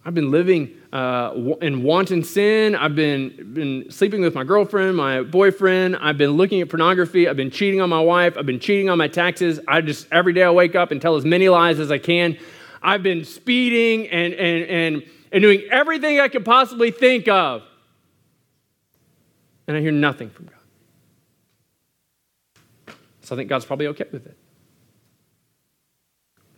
I've 0.05 0.13
been 0.13 0.31
living 0.31 0.75
uh, 0.91 1.33
in 1.61 1.81
wanton 1.81 2.23
sin. 2.23 2.75
I've 2.75 2.95
been, 2.95 3.53
been 3.53 3.89
sleeping 3.89 4.21
with 4.21 4.35
my 4.35 4.43
girlfriend, 4.43 4.97
my 4.97 5.23
boyfriend. 5.23 5.95
I've 5.95 6.17
been 6.17 6.31
looking 6.31 6.59
at 6.59 6.69
pornography. 6.69 7.29
I've 7.29 7.37
been 7.37 7.51
cheating 7.51 7.79
on 7.79 7.89
my 7.89 8.01
wife. 8.01 8.37
I've 8.37 8.45
been 8.45 8.59
cheating 8.59 8.89
on 8.89 8.97
my 8.97 9.07
taxes. 9.07 9.61
I 9.65 9.79
just, 9.79 10.07
every 10.11 10.33
day 10.33 10.43
I 10.43 10.51
wake 10.51 10.75
up 10.75 10.91
and 10.91 11.01
tell 11.01 11.15
as 11.15 11.23
many 11.23 11.47
lies 11.47 11.79
as 11.79 11.89
I 11.89 11.99
can. 11.99 12.37
I've 12.81 13.01
been 13.01 13.23
speeding 13.23 14.09
and, 14.09 14.33
and, 14.33 14.63
and, 14.65 15.03
and 15.31 15.41
doing 15.41 15.61
everything 15.71 16.19
I 16.19 16.27
could 16.27 16.43
possibly 16.43 16.91
think 16.91 17.29
of. 17.29 17.63
And 19.67 19.77
I 19.77 19.79
hear 19.79 19.93
nothing 19.93 20.29
from 20.29 20.47
God. 20.47 20.55
So 23.21 23.35
I 23.35 23.37
think 23.37 23.47
God's 23.47 23.63
probably 23.63 23.87
okay 23.87 24.05
with 24.11 24.25
it. 24.25 24.37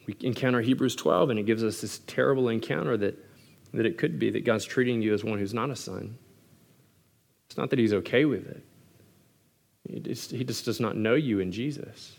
We 0.07 0.15
encounter 0.21 0.61
Hebrews 0.61 0.95
12, 0.95 1.29
and 1.29 1.39
it 1.39 1.43
gives 1.43 1.63
us 1.63 1.81
this 1.81 1.99
terrible 2.07 2.49
encounter 2.49 2.97
that 2.97 3.24
that 3.75 3.85
it 3.85 3.97
could 3.97 4.19
be 4.19 4.29
that 4.31 4.45
God's 4.45 4.65
treating 4.65 5.01
you 5.01 5.13
as 5.13 5.23
one 5.23 5.39
who's 5.39 5.53
not 5.53 5.69
a 5.69 5.75
son. 5.75 6.17
It's 7.47 7.57
not 7.57 7.69
that 7.69 7.79
he's 7.79 7.93
okay 7.93 8.25
with 8.25 8.47
it, 8.47 8.63
he 9.87 9.99
just, 10.43 10.65
does 10.65 10.79
not 10.79 10.97
know 10.97 11.13
you 11.13 11.39
in 11.39 11.51
Jesus. 11.51 12.13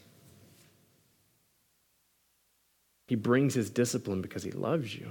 He 3.09 3.14
brings 3.14 3.54
his 3.54 3.70
discipline 3.70 4.20
because 4.20 4.42
he 4.42 4.50
loves 4.50 4.94
you. 4.94 5.09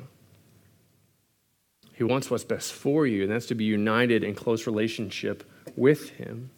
He 1.93 2.03
wants 2.03 2.29
what's 2.29 2.43
best 2.43 2.73
for 2.73 3.07
you, 3.07 3.23
and 3.23 3.31
that's 3.31 3.45
to 3.47 3.55
be 3.55 3.63
united 3.63 4.23
in 4.23 4.35
close 4.35 4.67
relationship 4.67 5.49
with 5.77 6.09
him. 6.09 6.49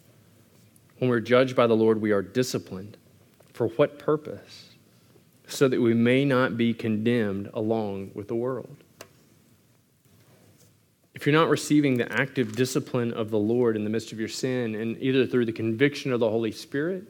When 0.98 1.10
we're 1.10 1.20
judged 1.20 1.54
by 1.54 1.68
the 1.68 1.76
Lord, 1.76 2.00
we 2.00 2.10
are 2.10 2.22
disciplined. 2.22 2.96
For 3.52 3.68
what 3.68 4.00
purpose? 4.00 4.70
So 5.46 5.68
that 5.68 5.80
we 5.80 5.94
may 5.94 6.24
not 6.24 6.56
be 6.56 6.74
condemned 6.74 7.50
along 7.54 8.10
with 8.14 8.26
the 8.26 8.34
world 8.34 8.76
if 11.18 11.26
you're 11.26 11.34
not 11.34 11.48
receiving 11.48 11.96
the 11.96 12.12
active 12.12 12.54
discipline 12.54 13.12
of 13.12 13.28
the 13.30 13.38
Lord 13.40 13.74
in 13.74 13.82
the 13.82 13.90
midst 13.90 14.12
of 14.12 14.20
your 14.20 14.28
sin, 14.28 14.76
and 14.76 14.96
either 15.02 15.26
through 15.26 15.46
the 15.46 15.52
conviction 15.52 16.12
of 16.12 16.20
the 16.20 16.30
Holy 16.30 16.52
Spirit 16.52 17.08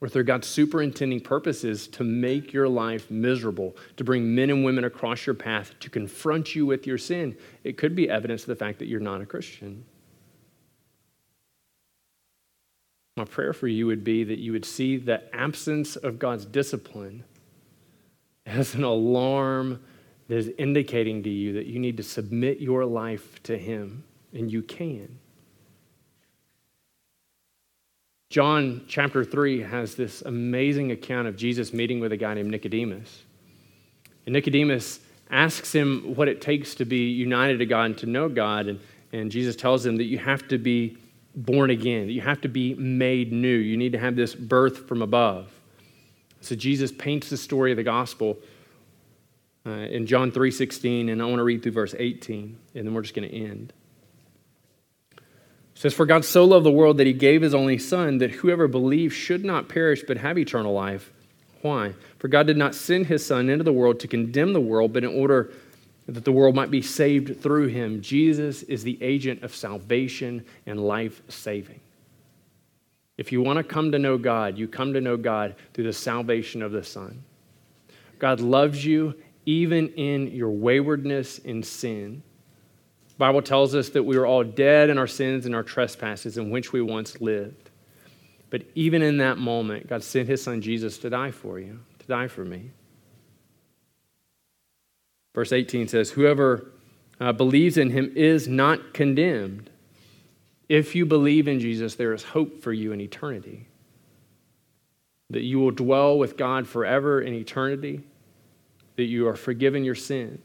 or 0.00 0.08
through 0.08 0.22
God's 0.22 0.46
superintending 0.46 1.18
purposes 1.22 1.88
to 1.88 2.04
make 2.04 2.52
your 2.52 2.68
life 2.68 3.10
miserable, 3.10 3.76
to 3.96 4.04
bring 4.04 4.36
men 4.36 4.50
and 4.50 4.64
women 4.64 4.84
across 4.84 5.26
your 5.26 5.34
path 5.34 5.74
to 5.80 5.90
confront 5.90 6.54
you 6.54 6.64
with 6.64 6.86
your 6.86 6.96
sin, 6.96 7.36
it 7.64 7.76
could 7.76 7.96
be 7.96 8.08
evidence 8.08 8.42
of 8.42 8.46
the 8.46 8.54
fact 8.54 8.78
that 8.78 8.86
you're 8.86 9.00
not 9.00 9.20
a 9.20 9.26
Christian. 9.26 9.84
My 13.16 13.24
prayer 13.24 13.52
for 13.52 13.66
you 13.66 13.88
would 13.88 14.04
be 14.04 14.22
that 14.22 14.38
you 14.38 14.52
would 14.52 14.64
see 14.64 14.96
the 14.96 15.24
absence 15.34 15.96
of 15.96 16.20
God's 16.20 16.44
discipline 16.44 17.24
as 18.46 18.76
an 18.76 18.84
alarm 18.84 19.82
that 20.28 20.36
is 20.36 20.50
indicating 20.58 21.22
to 21.22 21.30
you 21.30 21.54
that 21.54 21.66
you 21.66 21.78
need 21.78 21.96
to 21.96 22.02
submit 22.02 22.60
your 22.60 22.84
life 22.84 23.42
to 23.44 23.56
Him, 23.56 24.04
and 24.32 24.50
you 24.50 24.62
can. 24.62 25.18
John 28.30 28.84
chapter 28.86 29.24
3 29.24 29.62
has 29.62 29.94
this 29.94 30.20
amazing 30.20 30.92
account 30.92 31.28
of 31.28 31.36
Jesus 31.36 31.72
meeting 31.72 31.98
with 31.98 32.12
a 32.12 32.16
guy 32.16 32.34
named 32.34 32.50
Nicodemus. 32.50 33.22
And 34.26 34.34
Nicodemus 34.34 35.00
asks 35.30 35.74
him 35.74 36.14
what 36.14 36.28
it 36.28 36.42
takes 36.42 36.74
to 36.74 36.84
be 36.84 37.08
united 37.08 37.58
to 37.60 37.66
God 37.66 37.84
and 37.84 37.98
to 37.98 38.06
know 38.06 38.28
God. 38.28 38.66
And, 38.66 38.80
and 39.14 39.30
Jesus 39.30 39.56
tells 39.56 39.84
him 39.84 39.96
that 39.96 40.04
you 40.04 40.18
have 40.18 40.46
to 40.48 40.58
be 40.58 40.98
born 41.34 41.70
again, 41.70 42.06
that 42.06 42.12
you 42.12 42.20
have 42.20 42.42
to 42.42 42.48
be 42.48 42.74
made 42.74 43.32
new. 43.32 43.56
You 43.56 43.78
need 43.78 43.92
to 43.92 43.98
have 43.98 44.14
this 44.14 44.34
birth 44.34 44.86
from 44.86 45.00
above. 45.00 45.50
So 46.42 46.54
Jesus 46.54 46.92
paints 46.92 47.30
the 47.30 47.36
story 47.38 47.70
of 47.70 47.76
the 47.76 47.82
gospel 47.82 48.36
uh, 49.66 49.70
in 49.70 50.06
John 50.06 50.30
3:16, 50.32 51.10
and 51.10 51.20
I 51.20 51.24
want 51.24 51.38
to 51.38 51.44
read 51.44 51.62
through 51.62 51.72
verse 51.72 51.94
18, 51.98 52.56
and 52.74 52.86
then 52.86 52.94
we're 52.94 53.02
just 53.02 53.14
going 53.14 53.28
to 53.28 53.34
end. 53.34 53.72
It 55.78 55.82
says, 55.82 55.94
For 55.94 56.06
God 56.06 56.24
so 56.24 56.44
loved 56.44 56.66
the 56.66 56.72
world 56.72 56.98
that 56.98 57.06
he 57.06 57.12
gave 57.12 57.42
his 57.42 57.54
only 57.54 57.78
Son, 57.78 58.18
that 58.18 58.32
whoever 58.32 58.66
believes 58.66 59.14
should 59.14 59.44
not 59.44 59.68
perish 59.68 60.02
but 60.06 60.16
have 60.16 60.36
eternal 60.36 60.72
life. 60.72 61.12
Why? 61.62 61.94
For 62.18 62.28
God 62.28 62.46
did 62.46 62.56
not 62.56 62.74
send 62.74 63.06
his 63.06 63.24
Son 63.24 63.48
into 63.48 63.64
the 63.64 63.72
world 63.72 64.00
to 64.00 64.08
condemn 64.08 64.52
the 64.52 64.60
world, 64.60 64.92
but 64.92 65.04
in 65.04 65.10
order 65.10 65.52
that 66.08 66.24
the 66.24 66.32
world 66.32 66.54
might 66.54 66.70
be 66.70 66.82
saved 66.82 67.40
through 67.40 67.68
him. 67.68 68.00
Jesus 68.00 68.62
is 68.64 68.82
the 68.82 68.98
agent 69.02 69.42
of 69.42 69.54
salvation 69.54 70.44
and 70.66 70.80
life 70.80 71.22
saving. 71.28 71.80
If 73.18 73.30
you 73.30 73.42
want 73.42 73.58
to 73.58 73.64
come 73.64 73.92
to 73.92 73.98
know 73.98 74.16
God, 74.16 74.56
you 74.56 74.68
come 74.68 74.94
to 74.94 75.00
know 75.00 75.16
God 75.16 75.54
through 75.74 75.84
the 75.84 75.92
salvation 75.92 76.62
of 76.62 76.72
the 76.72 76.82
Son. 76.82 77.22
God 78.18 78.40
loves 78.40 78.84
you 78.84 79.14
even 79.48 79.88
in 79.94 80.26
your 80.26 80.50
waywardness 80.50 81.40
and 81.42 81.64
sin. 81.64 82.22
The 83.08 83.14
Bible 83.16 83.40
tells 83.40 83.74
us 83.74 83.88
that 83.90 84.02
we 84.02 84.18
were 84.18 84.26
all 84.26 84.44
dead 84.44 84.90
in 84.90 84.98
our 84.98 85.06
sins 85.06 85.46
and 85.46 85.54
our 85.54 85.62
trespasses 85.62 86.36
in 86.36 86.50
which 86.50 86.70
we 86.70 86.82
once 86.82 87.18
lived. 87.22 87.70
But 88.50 88.64
even 88.74 89.00
in 89.00 89.16
that 89.18 89.38
moment, 89.38 89.88
God 89.88 90.02
sent 90.02 90.28
his 90.28 90.42
son 90.42 90.60
Jesus 90.60 90.98
to 90.98 91.08
die 91.08 91.30
for 91.30 91.58
you, 91.58 91.80
to 91.98 92.06
die 92.06 92.28
for 92.28 92.44
me. 92.44 92.72
Verse 95.34 95.50
18 95.50 95.88
says, 95.88 96.10
Whoever 96.10 96.70
uh, 97.18 97.32
believes 97.32 97.78
in 97.78 97.88
him 97.88 98.12
is 98.14 98.48
not 98.48 98.92
condemned. 98.92 99.70
If 100.68 100.94
you 100.94 101.06
believe 101.06 101.48
in 101.48 101.58
Jesus, 101.58 101.94
there 101.94 102.12
is 102.12 102.22
hope 102.22 102.62
for 102.62 102.74
you 102.74 102.92
in 102.92 103.00
eternity. 103.00 103.66
That 105.30 105.42
you 105.42 105.58
will 105.58 105.70
dwell 105.70 106.18
with 106.18 106.36
God 106.36 106.66
forever 106.66 107.22
in 107.22 107.32
eternity 107.32 108.02
that 108.98 109.04
you 109.04 109.28
are 109.28 109.36
forgiven 109.36 109.84
your 109.84 109.94
sins. 109.94 110.44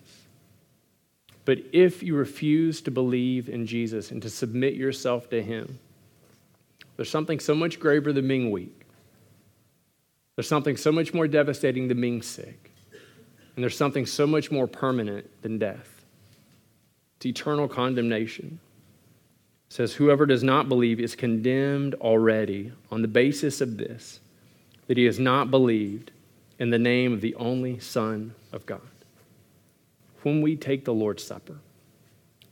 But 1.43 1.57
if 1.73 2.03
you 2.03 2.15
refuse 2.15 2.81
to 2.83 2.91
believe 2.91 3.49
in 3.49 3.65
Jesus 3.65 4.11
and 4.11 4.21
to 4.21 4.29
submit 4.29 4.75
yourself 4.75 5.27
to 5.31 5.41
Him, 5.41 5.79
there's 6.95 7.09
something 7.09 7.39
so 7.39 7.55
much 7.55 7.79
graver 7.79 8.13
than 8.13 8.27
being 8.27 8.51
weak. 8.51 8.85
There's 10.35 10.47
something 10.47 10.77
so 10.77 10.91
much 10.91 11.15
more 11.15 11.27
devastating 11.27 11.87
than 11.87 11.99
being 11.99 12.21
sick. 12.21 12.69
And 13.55 13.63
there's 13.63 13.75
something 13.75 14.05
so 14.05 14.27
much 14.27 14.51
more 14.51 14.67
permanent 14.67 15.41
than 15.41 15.57
death. 15.57 16.05
It's 17.15 17.25
eternal 17.25 17.67
condemnation. 17.67 18.59
It 19.67 19.73
says, 19.73 19.93
Whoever 19.93 20.27
does 20.27 20.43
not 20.43 20.69
believe 20.69 20.99
is 20.99 21.15
condemned 21.15 21.95
already 21.95 22.71
on 22.91 23.01
the 23.01 23.07
basis 23.07 23.61
of 23.61 23.77
this, 23.77 24.19
that 24.85 24.97
he 24.97 25.05
has 25.05 25.17
not 25.17 25.49
believed 25.49 26.11
in 26.59 26.69
the 26.69 26.79
name 26.79 27.13
of 27.13 27.21
the 27.21 27.35
only 27.35 27.79
Son 27.79 28.35
of 28.51 28.65
God. 28.65 28.81
When 30.23 30.41
we 30.41 30.55
take 30.55 30.85
the 30.85 30.93
Lord's 30.93 31.23
Supper, 31.23 31.57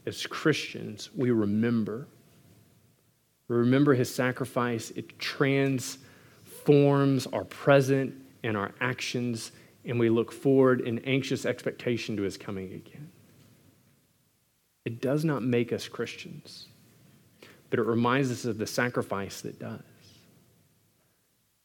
as 0.06 0.26
Christians, 0.26 1.10
we 1.16 1.32
remember. 1.32 2.08
We 3.48 3.56
remember 3.56 3.94
his 3.94 4.14
sacrifice. 4.14 4.92
It 4.92 5.18
transforms 5.20 7.28
our 7.28 7.46
present 7.46 8.14
and 8.44 8.58
our 8.58 8.74
actions, 8.82 9.52
and 9.86 10.00
we 10.00 10.10
look 10.10 10.32
forward 10.32 10.82
in 10.82 11.00
anxious 11.00 11.46
expectation 11.46 12.18
to 12.18 12.24
his 12.24 12.38
coming 12.38 12.74
again. 12.74 13.10
It 14.86 15.02
does 15.02 15.24
not 15.24 15.44
make 15.44 15.72
us 15.72 15.88
Christians, 15.88 16.68
but 17.70 17.80
it 17.80 17.84
reminds 17.84 18.32
us 18.32 18.46
of 18.46 18.58
the 18.58 18.66
sacrifice 18.66 19.42
that 19.42 19.60
does. 19.60 19.82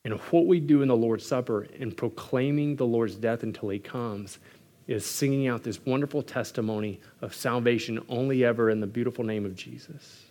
And 0.06 0.20
what 0.30 0.46
we 0.46 0.60
do 0.60 0.82
in 0.82 0.88
the 0.88 0.96
Lord's 0.96 1.26
Supper 1.26 1.64
in 1.64 1.90
proclaiming 1.90 2.76
the 2.76 2.86
Lord's 2.86 3.16
death 3.16 3.42
until 3.42 3.70
he 3.70 3.80
comes 3.80 4.38
is 4.86 5.04
singing 5.04 5.48
out 5.48 5.64
this 5.64 5.84
wonderful 5.84 6.22
testimony 6.22 7.00
of 7.22 7.34
salvation 7.34 8.00
only 8.08 8.44
ever 8.44 8.70
in 8.70 8.78
the 8.78 8.86
beautiful 8.86 9.24
name 9.24 9.44
of 9.44 9.56
Jesus. 9.56 10.26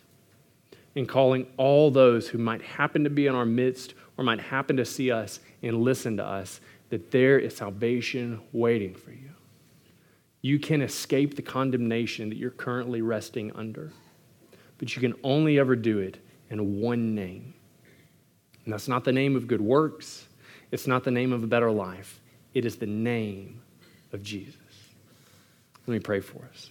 And 0.94 1.06
calling 1.06 1.46
all 1.58 1.90
those 1.90 2.26
who 2.26 2.38
might 2.38 2.62
happen 2.62 3.04
to 3.04 3.10
be 3.10 3.26
in 3.26 3.34
our 3.34 3.44
midst 3.44 3.92
or 4.16 4.24
might 4.24 4.40
happen 4.40 4.78
to 4.78 4.84
see 4.86 5.10
us 5.10 5.40
and 5.62 5.82
listen 5.82 6.16
to 6.16 6.24
us 6.24 6.62
that 6.88 7.10
there 7.10 7.38
is 7.38 7.54
salvation 7.54 8.40
waiting 8.54 8.94
for 8.94 9.10
you. 9.10 9.28
You 10.40 10.58
can 10.58 10.80
escape 10.80 11.36
the 11.36 11.42
condemnation 11.42 12.30
that 12.30 12.38
you're 12.38 12.50
currently 12.50 13.02
resting 13.02 13.52
under, 13.54 13.92
but 14.78 14.96
you 14.96 15.02
can 15.02 15.12
only 15.22 15.58
ever 15.58 15.76
do 15.76 15.98
it 15.98 16.16
in 16.48 16.80
one 16.80 17.14
name 17.14 17.52
and 18.66 18.74
that's 18.74 18.88
not 18.88 19.04
the 19.04 19.12
name 19.12 19.36
of 19.36 19.46
good 19.46 19.62
works, 19.62 20.26
it's 20.70 20.86
not 20.86 21.04
the 21.04 21.10
name 21.10 21.32
of 21.32 21.42
a 21.42 21.46
better 21.46 21.70
life. 21.70 22.20
It 22.52 22.64
is 22.64 22.76
the 22.76 22.86
name 22.86 23.62
of 24.12 24.22
Jesus. 24.22 24.56
Let 25.86 25.94
me 25.94 26.00
pray 26.00 26.20
for 26.20 26.44
us. 26.52 26.70